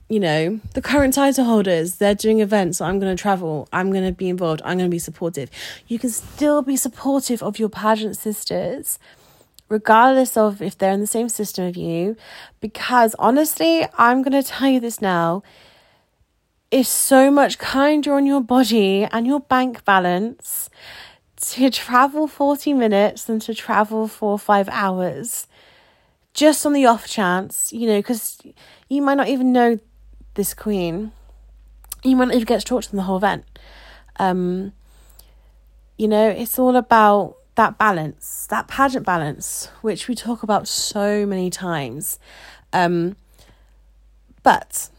you 0.09 0.19
know, 0.19 0.59
the 0.73 0.81
current 0.81 1.13
title 1.13 1.45
holders, 1.45 1.95
they're 1.95 2.15
doing 2.15 2.39
events, 2.39 2.77
so 2.77 2.85
I'm 2.85 2.99
going 2.99 3.15
to 3.15 3.21
travel, 3.21 3.67
I'm 3.73 3.91
going 3.91 4.05
to 4.05 4.11
be 4.11 4.29
involved, 4.29 4.61
I'm 4.63 4.77
going 4.77 4.89
to 4.89 4.93
be 4.93 4.99
supportive. 4.99 5.49
You 5.87 5.99
can 5.99 6.09
still 6.09 6.61
be 6.61 6.75
supportive 6.75 7.43
of 7.43 7.59
your 7.59 7.69
pageant 7.69 8.17
sisters, 8.17 8.99
regardless 9.69 10.37
of 10.37 10.61
if 10.61 10.77
they're 10.77 10.93
in 10.93 11.01
the 11.01 11.07
same 11.07 11.29
system 11.29 11.65
of 11.65 11.75
you, 11.75 12.15
because 12.61 13.15
honestly, 13.19 13.85
I'm 13.97 14.21
going 14.21 14.41
to 14.41 14.43
tell 14.43 14.69
you 14.69 14.79
this 14.79 15.01
now. 15.01 15.43
It's 16.69 16.89
so 16.89 17.31
much 17.31 17.59
kinder 17.59 18.13
on 18.13 18.25
your 18.25 18.41
body 18.41 19.07
and 19.09 19.25
your 19.25 19.39
bank 19.39 19.85
balance 19.85 20.69
to 21.37 21.69
travel 21.69 22.27
40 22.27 22.73
minutes 22.73 23.23
than 23.23 23.39
to 23.41 23.53
travel 23.53 24.09
four 24.09 24.31
or 24.31 24.39
five 24.39 24.67
hours. 24.69 25.47
Just 26.33 26.65
on 26.65 26.73
the 26.73 26.85
off 26.85 27.07
chance, 27.07 27.71
you 27.71 27.87
know, 27.87 27.99
because 27.99 28.41
you 28.89 29.01
might 29.01 29.15
not 29.15 29.29
even 29.29 29.53
know 29.53 29.79
this 30.33 30.53
queen. 30.53 31.13
You 32.03 32.17
might 32.17 32.25
not 32.25 32.35
even 32.35 32.45
get 32.45 32.59
to 32.59 32.65
talk 32.65 32.83
to 32.83 32.91
them 32.91 32.97
the 32.97 33.03
whole 33.03 33.17
event. 33.17 33.45
Um, 34.17 34.73
you 35.97 36.09
know, 36.09 36.29
it's 36.29 36.59
all 36.59 36.75
about 36.75 37.37
that 37.55 37.77
balance, 37.77 38.45
that 38.49 38.67
pageant 38.67 39.05
balance, 39.05 39.69
which 39.81 40.09
we 40.09 40.15
talk 40.15 40.43
about 40.43 40.67
so 40.67 41.25
many 41.25 41.49
times. 41.49 42.19
Um, 42.73 43.15
but 44.43 44.89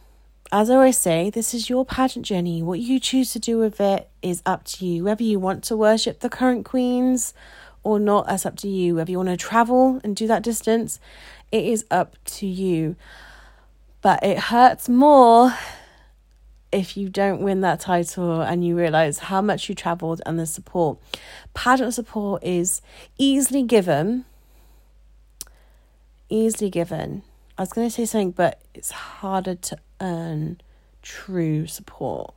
as 0.51 0.71
I 0.71 0.75
always 0.75 0.99
say, 0.99 1.31
this 1.31 1.53
is 1.53 1.69
your 1.69 1.85
pageant 1.85 2.25
journey. 2.25 2.63
What 2.63 2.81
you 2.81 2.99
choose 2.99 3.33
to 3.33 3.39
do 3.39 3.59
with 3.59 3.81
it 3.81 4.09
is 4.23 4.43
up 4.47 4.65
to 4.65 4.87
you. 4.87 5.05
Whether 5.05 5.25
you 5.25 5.39
want 5.39 5.63
to 5.65 5.77
worship 5.77 6.21
the 6.21 6.31
current 6.31 6.65
queens 6.65 7.35
or 7.83 7.99
not, 7.99 8.27
that's 8.27 8.47
up 8.47 8.57
to 8.59 8.69
you. 8.69 8.97
Whether 8.97 9.11
you 9.11 9.19
want 9.19 9.29
to 9.29 9.37
travel 9.37 10.01
and 10.03 10.17
do 10.17 10.27
that 10.27 10.43
distance, 10.43 11.01
it 11.53 11.65
is 11.65 11.85
up 11.91 12.17
to 12.25 12.47
you. 12.47 12.97
But 14.01 14.23
it 14.23 14.39
hurts 14.39 14.89
more 14.89 15.53
if 16.73 16.97
you 16.97 17.09
don't 17.09 17.43
win 17.43 17.61
that 17.63 17.81
title 17.81 18.41
and 18.41 18.65
you 18.65 18.77
realize 18.77 19.19
how 19.19 19.41
much 19.41 19.69
you 19.69 19.75
traveled 19.75 20.23
and 20.25 20.39
the 20.39 20.47
support. 20.47 20.99
Pageant 21.53 21.93
support 21.93 22.43
is 22.43 22.81
easily 23.19 23.63
given, 23.63 24.25
easily 26.31 26.71
given. 26.71 27.23
I 27.57 27.63
was 27.63 27.73
going 27.73 27.89
to 27.89 27.95
say 27.95 28.05
something, 28.05 28.31
but 28.31 28.63
it's 28.75 28.93
harder 28.93 29.55
to 29.55 29.79
earn 30.01 30.61
true 31.03 31.67
support. 31.67 32.35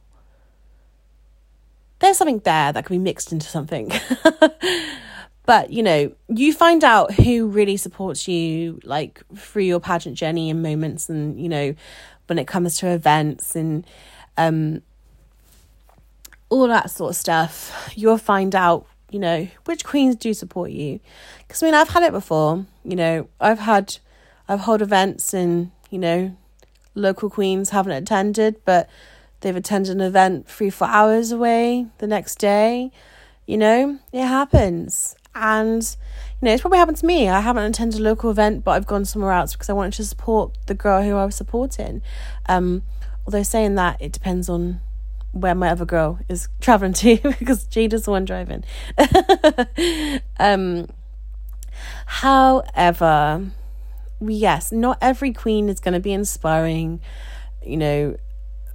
There's 2.00 2.18
something 2.18 2.40
there 2.40 2.74
that 2.74 2.86
can 2.86 2.96
be 2.96 3.00
mixed 3.00 3.32
into 3.32 3.48
something. 3.48 3.92
but, 5.46 5.72
you 5.72 5.84
know, 5.84 6.12
you 6.28 6.54
find 6.54 6.84
out 6.84 7.14
who 7.14 7.48
really 7.48 7.78
supports 7.78 8.28
you, 8.28 8.80
like 8.84 9.22
through 9.36 9.64
your 9.64 9.80
pageant 9.80 10.18
journey 10.18 10.50
and 10.50 10.64
moments, 10.64 11.10
and, 11.10 11.40
you 11.40 11.50
know, 11.50 11.76
when 12.28 12.40
it 12.40 12.48
comes 12.48 12.78
to 12.80 12.88
events 12.88 13.56
and, 13.56 13.86
um, 14.38 14.82
all 16.50 16.68
that 16.68 16.92
sort 16.92 17.12
of 17.12 17.16
stuff. 17.16 17.92
You'll 17.96 18.18
find 18.18 18.54
out 18.56 18.86
you 19.12 19.20
know, 19.20 19.48
which 19.66 19.84
queens 19.84 20.16
do 20.16 20.34
support 20.34 20.72
you? 20.72 21.00
Because 21.40 21.62
I 21.62 21.66
mean, 21.68 21.76
I've 21.76 21.90
had 21.90 22.04
it 22.04 22.14
before. 22.14 22.66
You 22.84 22.96
know, 22.96 23.28
I've 23.40 23.60
had, 23.60 23.98
I've 24.48 24.62
held 24.62 24.82
events 24.82 25.34
and 25.34 25.72
you 25.90 26.00
know, 26.00 26.36
local 26.96 27.30
queens 27.30 27.70
haven't 27.70 27.94
attended, 27.94 28.62
but 28.66 28.90
they've 29.42 29.56
attended 29.56 29.96
an 29.96 30.02
event 30.02 30.48
three, 30.48 30.70
four 30.70 30.88
hours 30.88 31.32
away 31.32 31.88
the 31.98 32.08
next 32.08 32.36
day. 32.36 32.92
You 33.46 33.58
know, 33.58 34.00
it 34.12 34.26
happens. 34.26 35.16
And, 35.34 35.82
you 36.42 36.46
know, 36.46 36.54
it's 36.54 36.62
probably 36.62 36.80
happened 36.80 36.98
to 36.98 37.06
me. 37.06 37.30
I 37.30 37.40
haven't 37.40 37.64
attended 37.64 38.00
a 38.00 38.04
local 38.04 38.30
event, 38.32 38.64
but 38.64 38.72
I've 38.72 38.88
gone 38.88 39.06
somewhere 39.06 39.32
else 39.32 39.54
because 39.54 39.70
I 39.70 39.74
wanted 39.74 39.94
to 39.94 40.06
support 40.06 40.58
the 40.68 40.74
girl 40.74 41.02
who 41.04 41.16
I 41.16 41.26
was 41.26 41.36
supporting. 41.36 42.02
Um, 42.48 42.84
although 43.26 43.44
saying 43.44 43.76
that, 43.76 44.02
it 44.02 44.12
depends 44.12 44.50
on 44.50 44.82
where 45.32 45.56
my 45.56 45.70
other 45.70 45.86
girl 45.86 46.20
is 46.28 46.50
traveling 46.62 46.94
to 46.94 47.18
because 47.40 47.66
Jada's 47.66 48.04
the 48.04 48.12
one 48.12 48.26
driving. 48.26 48.64
um, 50.40 50.88
however, 52.06 53.52
yes, 54.22 54.72
not 54.72 54.98
every 55.02 55.34
queen 55.34 55.70
is 55.70 55.80
going 55.80 55.94
to 55.94 56.00
be 56.00 56.14
inspiring. 56.14 57.02
You 57.66 57.78
know, 57.78 58.18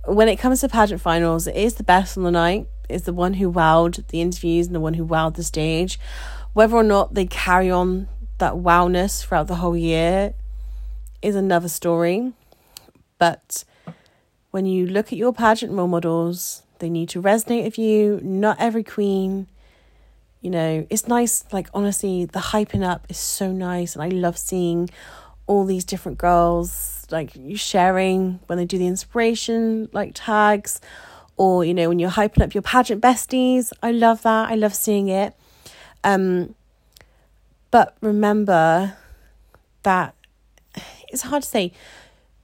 when 0.05 0.29
it 0.29 0.37
comes 0.37 0.61
to 0.61 0.69
pageant 0.69 1.01
finals, 1.01 1.47
it 1.47 1.57
is 1.57 1.75
the 1.75 1.85
best 1.85 2.17
on 2.17 2.25
the 2.25 2.31
night. 2.31 2.67
Is 2.89 3.03
the 3.03 3.13
one 3.13 3.35
who 3.35 3.51
wowed 3.51 4.07
the 4.09 4.21
interviews 4.21 4.67
and 4.67 4.75
the 4.75 4.81
one 4.81 4.95
who 4.95 5.05
wowed 5.05 5.35
the 5.35 5.43
stage. 5.43 5.99
Whether 6.53 6.77
or 6.77 6.85
not 6.85 7.15
they 7.15 7.27
carry 7.27 7.71
on 7.71 8.09
that 8.39 8.55
wowness 8.55 9.25
throughout 9.25 9.49
the 9.49 9.57
whole 9.57 9.77
year 9.77 10.35
is 11.21 11.35
another 11.35 11.69
story. 11.69 12.33
But 13.19 13.65
when 14.53 14.67
you 14.67 14.87
look 14.87 15.07
at 15.07 15.19
your 15.19 15.33
pageant 15.33 15.73
role 15.73 15.89
models, 15.89 16.63
they 16.79 16.89
need 16.89 17.09
to 17.11 17.23
resonate 17.23 17.65
with 17.65 17.79
you. 17.79 18.21
Not 18.23 18.57
every 18.61 18.85
queen, 18.85 19.49
you 20.41 20.51
know, 20.51 20.87
it's 20.89 21.09
nice. 21.09 21.45
Like, 21.53 21.69
honestly, 21.75 22.25
the 22.25 22.39
hyping 22.39 22.85
up 22.85 23.07
is 23.09 23.19
so 23.19 23.51
nice. 23.51 23.97
And 23.97 24.03
I 24.03 24.09
love 24.09 24.39
seeing 24.39 24.91
all 25.47 25.65
these 25.65 25.85
different 25.85 26.19
girls, 26.19 27.07
like, 27.11 27.35
you 27.37 27.57
sharing 27.57 28.41
when 28.47 28.59
they 28.59 28.65
do 28.65 28.79
the 28.79 28.87
inspiration, 28.87 29.89
like, 29.93 30.13
tags, 30.15 30.81
or, 31.37 31.65
you 31.65 31.75
know, 31.75 31.89
when 31.89 31.99
you're 31.99 32.11
hyping 32.11 32.43
up 32.43 32.55
your 32.55 32.63
pageant 32.63 33.03
besties. 33.03 33.73
I 33.83 33.93
love 33.93 34.23
that. 34.23 34.51
I 34.51 34.55
love 34.55 34.75
seeing 34.75 35.09
it. 35.09 35.35
Um, 36.03 36.55
but 37.71 37.97
remember 38.01 38.97
that 39.83 40.15
it's 41.09 41.23
hard 41.23 41.43
to 41.43 41.49
say. 41.49 41.73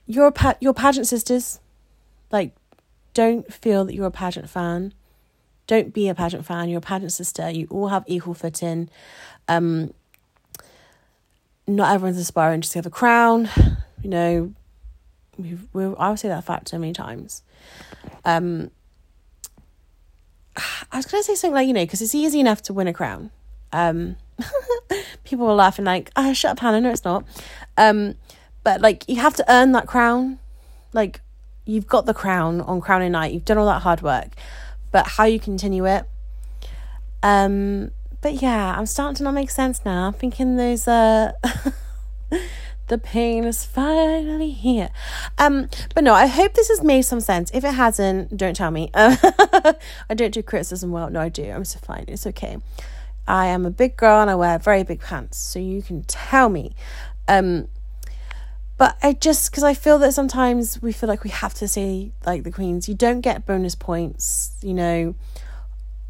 Your 0.07 0.30
pa- 0.30 0.57
your 0.61 0.74
pageant 0.74 1.07
sisters, 1.07 1.61
like, 2.30 2.55
don't 3.14 3.53
feel 3.53 3.84
that 3.84 3.94
you're 3.94 4.07
a 4.07 4.11
pageant 4.11 4.50
fan. 4.50 4.94
Don't 5.66 5.92
be 5.94 6.09
a 6.09 6.14
pageant 6.14 6.44
fan. 6.44 6.68
You're 6.68 6.78
a 6.78 6.82
pageant 6.82 7.12
sister. 7.12 7.48
You 7.50 7.66
all 7.70 7.88
have 7.88 8.05
equal 8.07 8.34
footing. 8.34 8.90
Um, 9.48 9.94
not 11.66 11.94
everyone's 11.94 12.18
aspiring 12.18 12.60
to 12.60 12.78
have 12.78 12.86
a 12.86 12.90
crown. 12.90 13.48
You 14.02 14.10
know, 14.10 14.54
we've, 15.38 15.66
we 15.72 15.84
I 15.84 16.10
would 16.10 16.18
say 16.18 16.28
that 16.28 16.44
fact 16.44 16.68
so 16.68 16.78
many 16.78 16.92
times. 16.92 17.42
Um, 18.24 18.70
I 20.56 20.96
was 20.96 21.06
to 21.06 21.22
say 21.22 21.34
something 21.34 21.54
like, 21.54 21.66
you 21.66 21.72
know, 21.72 21.84
because 21.84 22.02
it's 22.02 22.14
easy 22.14 22.40
enough 22.40 22.62
to 22.62 22.72
win 22.72 22.88
a 22.88 22.92
crown. 22.92 23.30
Um, 23.72 24.16
people 25.24 25.46
were 25.46 25.54
laughing 25.54 25.84
like, 25.84 26.10
oh, 26.16 26.32
shut 26.32 26.52
up, 26.52 26.58
Hannah. 26.58 26.80
No, 26.80 26.90
it's 26.90 27.04
not. 27.04 27.24
Um, 27.76 28.16
but 28.64 28.80
like, 28.80 29.08
you 29.08 29.16
have 29.16 29.34
to 29.36 29.44
earn 29.50 29.72
that 29.72 29.86
crown. 29.86 30.38
Like, 30.92 31.20
you've 31.64 31.86
got 31.86 32.06
the 32.06 32.14
crown 32.14 32.60
on 32.62 32.80
crowning 32.80 33.12
night 33.12 33.32
you've 33.32 33.44
done 33.44 33.58
all 33.58 33.66
that 33.66 33.82
hard 33.82 34.02
work 34.02 34.28
but 34.90 35.06
how 35.06 35.24
you 35.24 35.38
continue 35.38 35.86
it 35.86 36.04
um 37.22 37.90
but 38.22 38.40
yeah 38.40 38.74
i'm 38.78 38.86
starting 38.86 39.16
to 39.16 39.22
not 39.22 39.34
make 39.34 39.50
sense 39.50 39.84
now. 39.84 40.06
I'm 40.06 40.12
thinking 40.14 40.56
those 40.56 40.88
uh 40.88 41.32
the 42.88 42.98
pain 42.98 43.44
is 43.44 43.64
finally 43.64 44.50
here. 44.50 44.88
Um 45.36 45.68
but 45.94 46.04
no 46.04 46.14
i 46.14 46.26
hope 46.26 46.54
this 46.54 46.68
has 46.68 46.82
made 46.82 47.02
some 47.02 47.20
sense. 47.20 47.50
If 47.52 47.64
it 47.64 47.74
hasn't 47.74 48.36
don't 48.36 48.56
tell 48.56 48.70
me. 48.70 48.90
I 48.94 49.74
don't 50.14 50.32
do 50.32 50.42
criticism 50.42 50.90
well. 50.90 51.10
No 51.10 51.20
i 51.20 51.28
do. 51.28 51.50
I'm 51.50 51.64
so 51.64 51.78
fine. 51.80 52.04
It's 52.08 52.26
okay. 52.28 52.56
I 53.26 53.46
am 53.46 53.66
a 53.66 53.70
big 53.70 53.96
girl 53.96 54.20
and 54.20 54.30
i 54.30 54.34
wear 54.34 54.58
very 54.58 54.82
big 54.82 55.00
pants 55.00 55.36
so 55.38 55.58
you 55.58 55.82
can 55.82 56.04
tell 56.04 56.48
me. 56.48 56.74
Um 57.28 57.68
but 58.78 58.96
I 59.02 59.12
just 59.12 59.50
because 59.50 59.62
I 59.62 59.74
feel 59.74 59.98
that 59.98 60.12
sometimes 60.12 60.82
we 60.82 60.92
feel 60.92 61.08
like 61.08 61.22
we 61.22 61.30
have 61.30 61.54
to 61.54 61.68
say 61.68 62.10
like 62.26 62.42
the 62.42 62.50
queens, 62.50 62.88
you 62.88 62.94
don't 62.94 63.20
get 63.20 63.46
bonus 63.46 63.74
points. 63.76 64.56
You 64.60 64.74
know, 64.74 65.14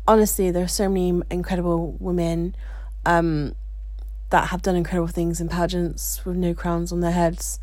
honestly, 0.06 0.50
there 0.50 0.64
are 0.64 0.68
so 0.68 0.88
many 0.88 1.22
incredible 1.30 1.96
women 1.98 2.54
um, 3.04 3.54
that 4.30 4.48
have 4.48 4.62
done 4.62 4.76
incredible 4.76 5.08
things 5.08 5.40
in 5.40 5.48
pageants 5.48 6.24
with 6.24 6.36
no 6.36 6.54
crowns 6.54 6.92
on 6.92 7.00
their 7.00 7.12
heads. 7.12 7.58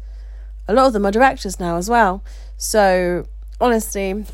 A 0.68 0.74
lot 0.74 0.88
of 0.88 0.94
them 0.94 1.06
are 1.06 1.12
directors 1.12 1.60
now 1.60 1.78
as 1.78 1.90
well. 1.90 2.24
So 2.58 3.26
honestly, 3.60 4.26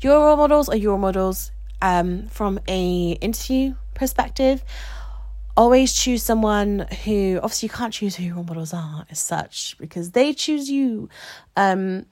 your 0.00 0.18
role 0.18 0.36
models 0.36 0.68
are 0.68 0.76
your 0.76 0.98
models 0.98 1.52
um, 1.80 2.28
from 2.28 2.60
a 2.68 3.12
interview 3.20 3.74
perspective 3.94 4.64
always 5.56 5.92
choose 5.92 6.22
someone 6.22 6.86
who 7.04 7.38
obviously 7.42 7.66
you 7.66 7.72
can't 7.72 7.92
choose 7.92 8.16
who 8.16 8.24
your 8.24 8.36
role 8.36 8.44
models 8.44 8.72
are 8.72 9.04
as 9.10 9.18
such 9.18 9.76
because 9.78 10.12
they 10.12 10.32
choose 10.32 10.70
you 10.70 11.08
um 11.56 12.06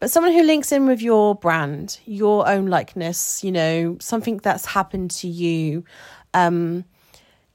but 0.00 0.10
someone 0.10 0.32
who 0.32 0.42
links 0.42 0.72
in 0.72 0.86
with 0.86 1.00
your 1.00 1.34
brand 1.34 2.00
your 2.04 2.48
own 2.48 2.66
likeness 2.66 3.44
you 3.44 3.52
know 3.52 3.96
something 4.00 4.38
that's 4.38 4.66
happened 4.66 5.10
to 5.10 5.28
you 5.28 5.84
um 6.34 6.84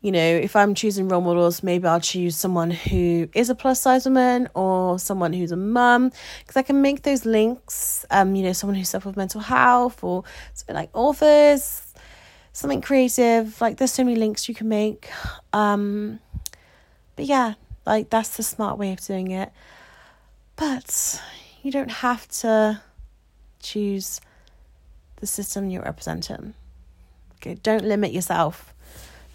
you 0.01 0.11
know 0.11 0.19
if 0.19 0.55
i'm 0.55 0.73
choosing 0.73 1.09
role 1.09 1.21
models 1.21 1.61
maybe 1.61 1.85
i'll 1.87 1.99
choose 1.99 2.35
someone 2.37 2.71
who 2.71 3.27
is 3.33 3.49
a 3.49 3.55
plus 3.55 3.81
size 3.81 4.05
woman 4.05 4.47
or 4.53 4.97
someone 4.97 5.33
who's 5.33 5.51
a 5.51 5.57
mum 5.57 6.11
because 6.39 6.55
i 6.55 6.61
can 6.61 6.81
make 6.81 7.03
those 7.03 7.25
links 7.25 8.05
um 8.11 8.35
you 8.35 8.43
know 8.43 8.53
someone 8.53 8.75
who 8.75 8.85
suffers 8.85 9.07
with 9.07 9.17
mental 9.17 9.41
health 9.41 10.03
or 10.03 10.23
something 10.53 10.75
like 10.75 10.89
authors 10.93 11.85
something 12.55 12.81
creative. 12.81 13.59
Like 13.61 13.77
there's 13.77 13.91
so 13.91 14.03
many 14.03 14.15
links 14.15 14.47
you 14.47 14.55
can 14.55 14.69
make. 14.69 15.09
Um, 15.53 16.19
but 17.15 17.25
yeah, 17.25 17.55
like 17.85 18.09
that's 18.09 18.37
the 18.37 18.43
smart 18.43 18.77
way 18.77 18.93
of 18.93 19.01
doing 19.01 19.31
it. 19.31 19.51
But 20.55 21.21
you 21.65 21.71
don't 21.71 21.89
have 21.89 22.27
to 22.27 22.79
choose 23.59 24.21
the 25.15 25.25
system 25.25 25.67
you're 25.67 25.81
representing. 25.81 26.53
Okay, 27.37 27.55
don't 27.55 27.83
limit 27.83 28.13
yourself. 28.13 28.71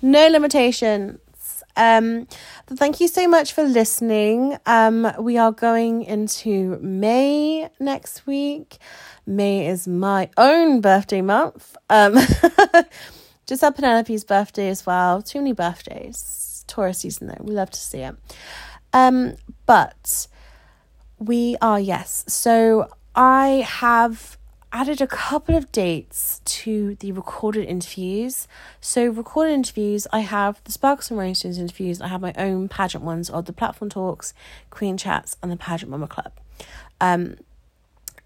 No 0.01 0.29
limitations. 0.29 1.19
Um, 1.77 2.29
thank 2.69 3.01
you 3.01 3.09
so 3.09 3.27
much 3.27 3.53
for 3.53 3.65
listening. 3.65 4.57
Um, 4.65 5.13
we 5.19 5.39
are 5.39 5.51
going 5.51 6.05
into 6.05 6.79
May 6.81 7.69
next 7.81 8.29
week. 8.29 8.79
May 9.27 9.67
is 9.67 9.89
my 9.89 10.31
own 10.37 10.81
birthday 10.81 11.23
month. 11.23 11.77
Um, 11.89 12.15
just 13.47 13.63
had 13.63 13.75
Penelope's 13.75 14.23
birthday 14.23 14.69
as 14.69 14.87
well. 14.87 15.21
Too 15.21 15.41
many 15.41 15.53
birthdays. 15.53 16.65
Taurus 16.69 16.99
season 16.99 17.27
though. 17.27 17.43
We 17.43 17.55
love 17.55 17.71
to 17.71 17.81
see 17.81 18.03
it. 18.03 18.15
Um, 18.93 19.35
but 19.67 20.29
we 21.21 21.57
are 21.61 21.79
yes. 21.79 22.25
So 22.27 22.89
I 23.15 23.65
have 23.69 24.39
added 24.73 25.01
a 25.01 25.07
couple 25.07 25.55
of 25.55 25.71
dates 25.71 26.41
to 26.45 26.95
the 26.97 27.13
recorded 27.13 27.67
interviews. 27.67 28.49
So 28.81 29.07
recorded 29.07 29.53
interviews, 29.53 30.07
I 30.13 30.21
have 30.21 30.63
the 30.65 30.73
Sparks 30.73 31.11
and 31.11 31.19
Rhinestones 31.19 31.59
interviews. 31.59 32.01
I 32.01 32.09
have 32.09 32.21
my 32.21 32.33
own 32.39 32.69
pageant 32.69 33.05
ones 33.05 33.29
of 33.29 33.45
the 33.45 33.53
Platform 33.53 33.91
Talks, 33.91 34.33
Queen 34.71 34.97
Chats, 34.97 35.37
and 35.43 35.53
the 35.53 35.57
Pageant 35.57 35.91
Mama 35.91 36.07
Club. 36.07 36.33
Um, 37.01 37.37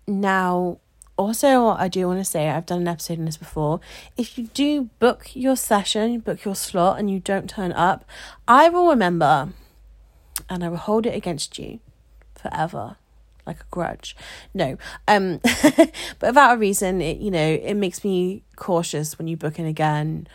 now 0.06 0.78
also, 1.16 1.68
I 1.68 1.88
do 1.88 2.06
want 2.06 2.20
to 2.20 2.24
say 2.24 2.48
I've 2.48 2.66
done 2.66 2.82
an 2.82 2.88
episode 2.88 3.18
on 3.18 3.24
this 3.24 3.36
before. 3.36 3.80
If 4.16 4.36
you 4.38 4.48
do 4.48 4.90
book 4.98 5.30
your 5.34 5.56
session, 5.56 6.20
book 6.20 6.44
your 6.44 6.54
slot, 6.54 6.98
and 6.98 7.10
you 7.10 7.20
don't 7.20 7.48
turn 7.48 7.72
up, 7.72 8.04
I 8.46 8.68
will 8.68 8.88
remember 8.88 9.50
and 10.48 10.62
I 10.62 10.68
will 10.68 10.76
hold 10.76 11.06
it 11.06 11.14
against 11.14 11.58
you 11.58 11.80
forever 12.44 12.96
like 13.46 13.60
a 13.60 13.64
grudge 13.70 14.16
no 14.54 14.76
um 15.06 15.40
but 16.18 16.28
without 16.28 16.54
a 16.54 16.58
reason 16.58 17.00
it 17.00 17.18
you 17.18 17.30
know 17.30 17.46
it 17.62 17.74
makes 17.74 18.02
me 18.04 18.42
cautious 18.56 19.18
when 19.18 19.28
you 19.28 19.36
book 19.36 19.58
in 19.58 19.66
again 19.66 20.26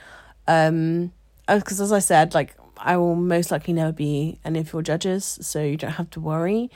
um 0.48 1.12
because 1.48 1.82
as 1.82 1.92
i 1.92 2.00
said 2.00 2.34
like 2.36 2.56
I 2.82 2.98
will 2.98 3.16
most 3.16 3.52
likely 3.52 3.74
never 3.74 3.92
be 3.92 4.40
any 4.46 4.60
of 4.60 4.72
your 4.72 4.82
judges, 4.82 5.38
so 5.42 5.62
you 5.62 5.78
don't 5.78 5.92
have 5.92 6.10
to 6.12 6.20
worry 6.20 6.72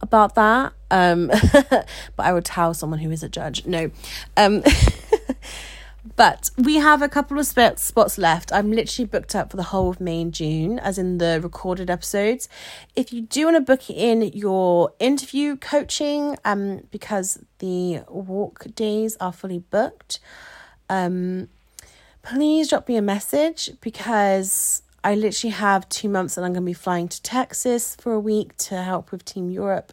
about 0.00 0.34
that. 0.34 0.74
Um, 0.90 1.28
but 1.52 1.86
I 2.18 2.32
would 2.32 2.44
tell 2.44 2.74
someone 2.74 2.98
who 2.98 3.10
is 3.10 3.22
a 3.22 3.28
judge. 3.28 3.66
No. 3.66 3.90
Um, 4.36 4.62
but 6.16 6.50
we 6.56 6.76
have 6.76 7.02
a 7.02 7.08
couple 7.08 7.38
of 7.38 7.46
spots 7.46 8.18
left. 8.18 8.52
I'm 8.52 8.72
literally 8.72 9.06
booked 9.06 9.34
up 9.34 9.50
for 9.50 9.56
the 9.56 9.64
whole 9.64 9.90
of 9.90 10.00
May 10.00 10.22
and 10.22 10.32
June, 10.32 10.78
as 10.78 10.98
in 10.98 11.18
the 11.18 11.40
recorded 11.42 11.90
episodes. 11.90 12.48
If 12.94 13.12
you 13.12 13.20
do 13.20 13.44
want 13.44 13.56
to 13.56 13.60
book 13.60 13.90
in 13.90 14.22
your 14.22 14.92
interview 14.98 15.56
coaching, 15.56 16.36
um, 16.44 16.88
because 16.90 17.38
the 17.58 18.00
walk 18.08 18.64
days 18.74 19.16
are 19.20 19.32
fully 19.32 19.58
booked, 19.58 20.18
um, 20.88 21.48
please 22.22 22.70
drop 22.70 22.88
me 22.88 22.96
a 22.96 23.02
message 23.02 23.70
because 23.82 24.82
I 25.04 25.14
literally 25.14 25.52
have 25.52 25.88
two 25.88 26.08
months 26.08 26.36
and 26.36 26.46
I'm 26.46 26.52
going 26.52 26.64
to 26.64 26.66
be 26.66 26.72
flying 26.72 27.08
to 27.08 27.22
Texas 27.22 27.94
for 27.94 28.12
a 28.12 28.20
week 28.20 28.56
to 28.56 28.82
help 28.82 29.12
with 29.12 29.24
Team 29.24 29.50
Europe 29.50 29.92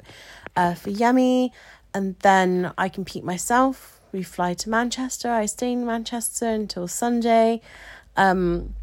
uh, 0.56 0.74
for 0.74 0.90
Yummy. 0.90 1.52
And 1.94 2.16
then 2.20 2.74
I 2.78 2.90
compete 2.90 3.24
myself. 3.24 4.00
We 4.14 4.22
fly 4.22 4.54
to 4.54 4.70
Manchester. 4.70 5.32
I 5.32 5.48
stay 5.48 5.72
in 5.72 5.88
Manchester 5.88 6.46
until 6.46 6.88
Sunday. 6.88 7.62
Um, 8.16 8.76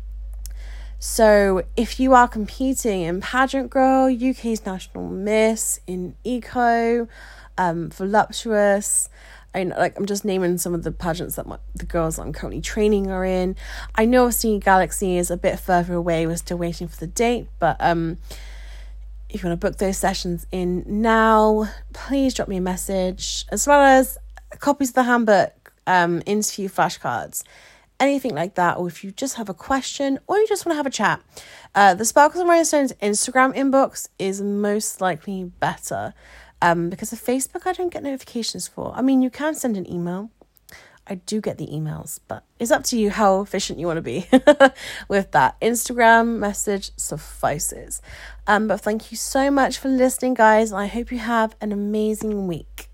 so 0.99 1.62
if 1.76 2.01
you 2.01 2.14
are 2.14 2.26
competing 2.26 3.03
in 3.03 3.20
Pageant 3.20 3.70
Girl, 3.70 4.12
UK's 4.12 4.66
National 4.66 5.09
Miss, 5.09 5.78
in 5.87 6.16
Eco, 6.24 7.07
um, 7.57 7.91
Voluptuous, 7.91 9.09
I 9.55 9.64
know, 9.64 9.76
like 9.78 9.97
I'm 9.97 10.07
just 10.07 10.24
naming 10.24 10.59
some 10.59 10.74
of 10.74 10.83
the 10.83 10.91
pageants 10.91 11.37
that 11.37 11.47
my, 11.47 11.59
the 11.76 11.87
girls 11.87 12.18
I'm 12.18 12.33
currently 12.33 12.61
training 12.61 13.09
are 13.09 13.24
in. 13.24 13.55
I 13.95 14.07
know 14.07 14.31
Singing 14.31 14.59
Galaxy 14.59 15.16
is 15.16 15.31
a 15.31 15.37
bit 15.37 15.61
further 15.61 15.95
away. 15.95 16.26
We're 16.26 16.37
still 16.37 16.59
waiting 16.59 16.89
for 16.89 16.99
the 16.99 17.07
date, 17.07 17.47
but 17.61 17.76
um, 17.78 18.18
if 19.28 19.43
you 19.43 19.49
want 19.49 19.61
to 19.61 19.64
book 19.64 19.78
those 19.78 19.97
sessions 19.97 20.47
in 20.51 20.85
now, 20.87 21.68
please 21.93 22.35
drop 22.35 22.49
me 22.49 22.57
a 22.57 22.61
message 22.61 23.47
as 23.51 23.64
well 23.66 23.81
as 23.81 24.18
copies 24.59 24.91
of 24.91 24.95
the 24.95 25.03
handbook, 25.05 25.73
um, 25.87 26.23
interview 26.27 26.69
flashcards, 26.69 27.43
anything 27.99 28.35
like 28.35 28.55
that. 28.55 28.77
Or 28.77 28.89
if 28.89 29.05
you 29.05 29.11
just 29.11 29.37
have 29.37 29.49
a 29.49 29.55
question 29.55 30.19
or 30.27 30.39
you 30.39 30.49
just 30.49 30.67
want 30.67 30.73
to 30.73 30.77
have 30.77 30.87
a 30.87 30.91
chat, 30.91 31.21
uh, 31.75 31.95
the 31.95 32.05
Sparkles 32.05 32.41
and 32.41 32.49
Rhinestones 32.49 32.93
Instagram 33.03 33.55
inbox 33.55 34.09
is 34.19 34.41
most 34.41 35.01
likely 35.01 35.45
better 35.45 36.15
um, 36.63 36.91
because 36.91 37.13
of 37.13 37.21
Facebook, 37.21 37.67
I 37.67 37.73
don't 37.73 37.93
get 37.93 38.03
notifications 38.03 38.69
for. 38.69 38.93
I 38.95 39.03
mean, 39.03 39.23
you 39.23 39.31
can 39.31 39.55
send 39.55 39.77
an 39.77 39.91
email. 39.91 40.31
I 41.07 41.15
do 41.15 41.41
get 41.41 41.59
the 41.59 41.67
emails, 41.67 42.21
but 42.29 42.45
it's 42.59 42.71
up 42.71 42.85
to 42.85 42.99
you 42.99 43.11
how 43.11 43.41
efficient 43.41 43.81
you 43.81 43.87
want 43.87 43.97
to 43.97 44.03
be 44.03 44.29
with 45.09 45.33
that. 45.33 45.61
Instagram 45.61 46.39
message 46.39 46.93
suffices. 46.97 48.01
Um, 48.47 48.69
but 48.69 48.81
thank 48.81 49.11
you 49.11 49.17
so 49.17 49.51
much 49.51 49.79
for 49.79 49.89
listening, 49.89 50.35
guys. 50.35 50.73
I 50.73 50.87
hope 50.87 51.11
you 51.11 51.19
have 51.19 51.57
an 51.61 51.73
amazing 51.73 52.47
week. 52.47 52.89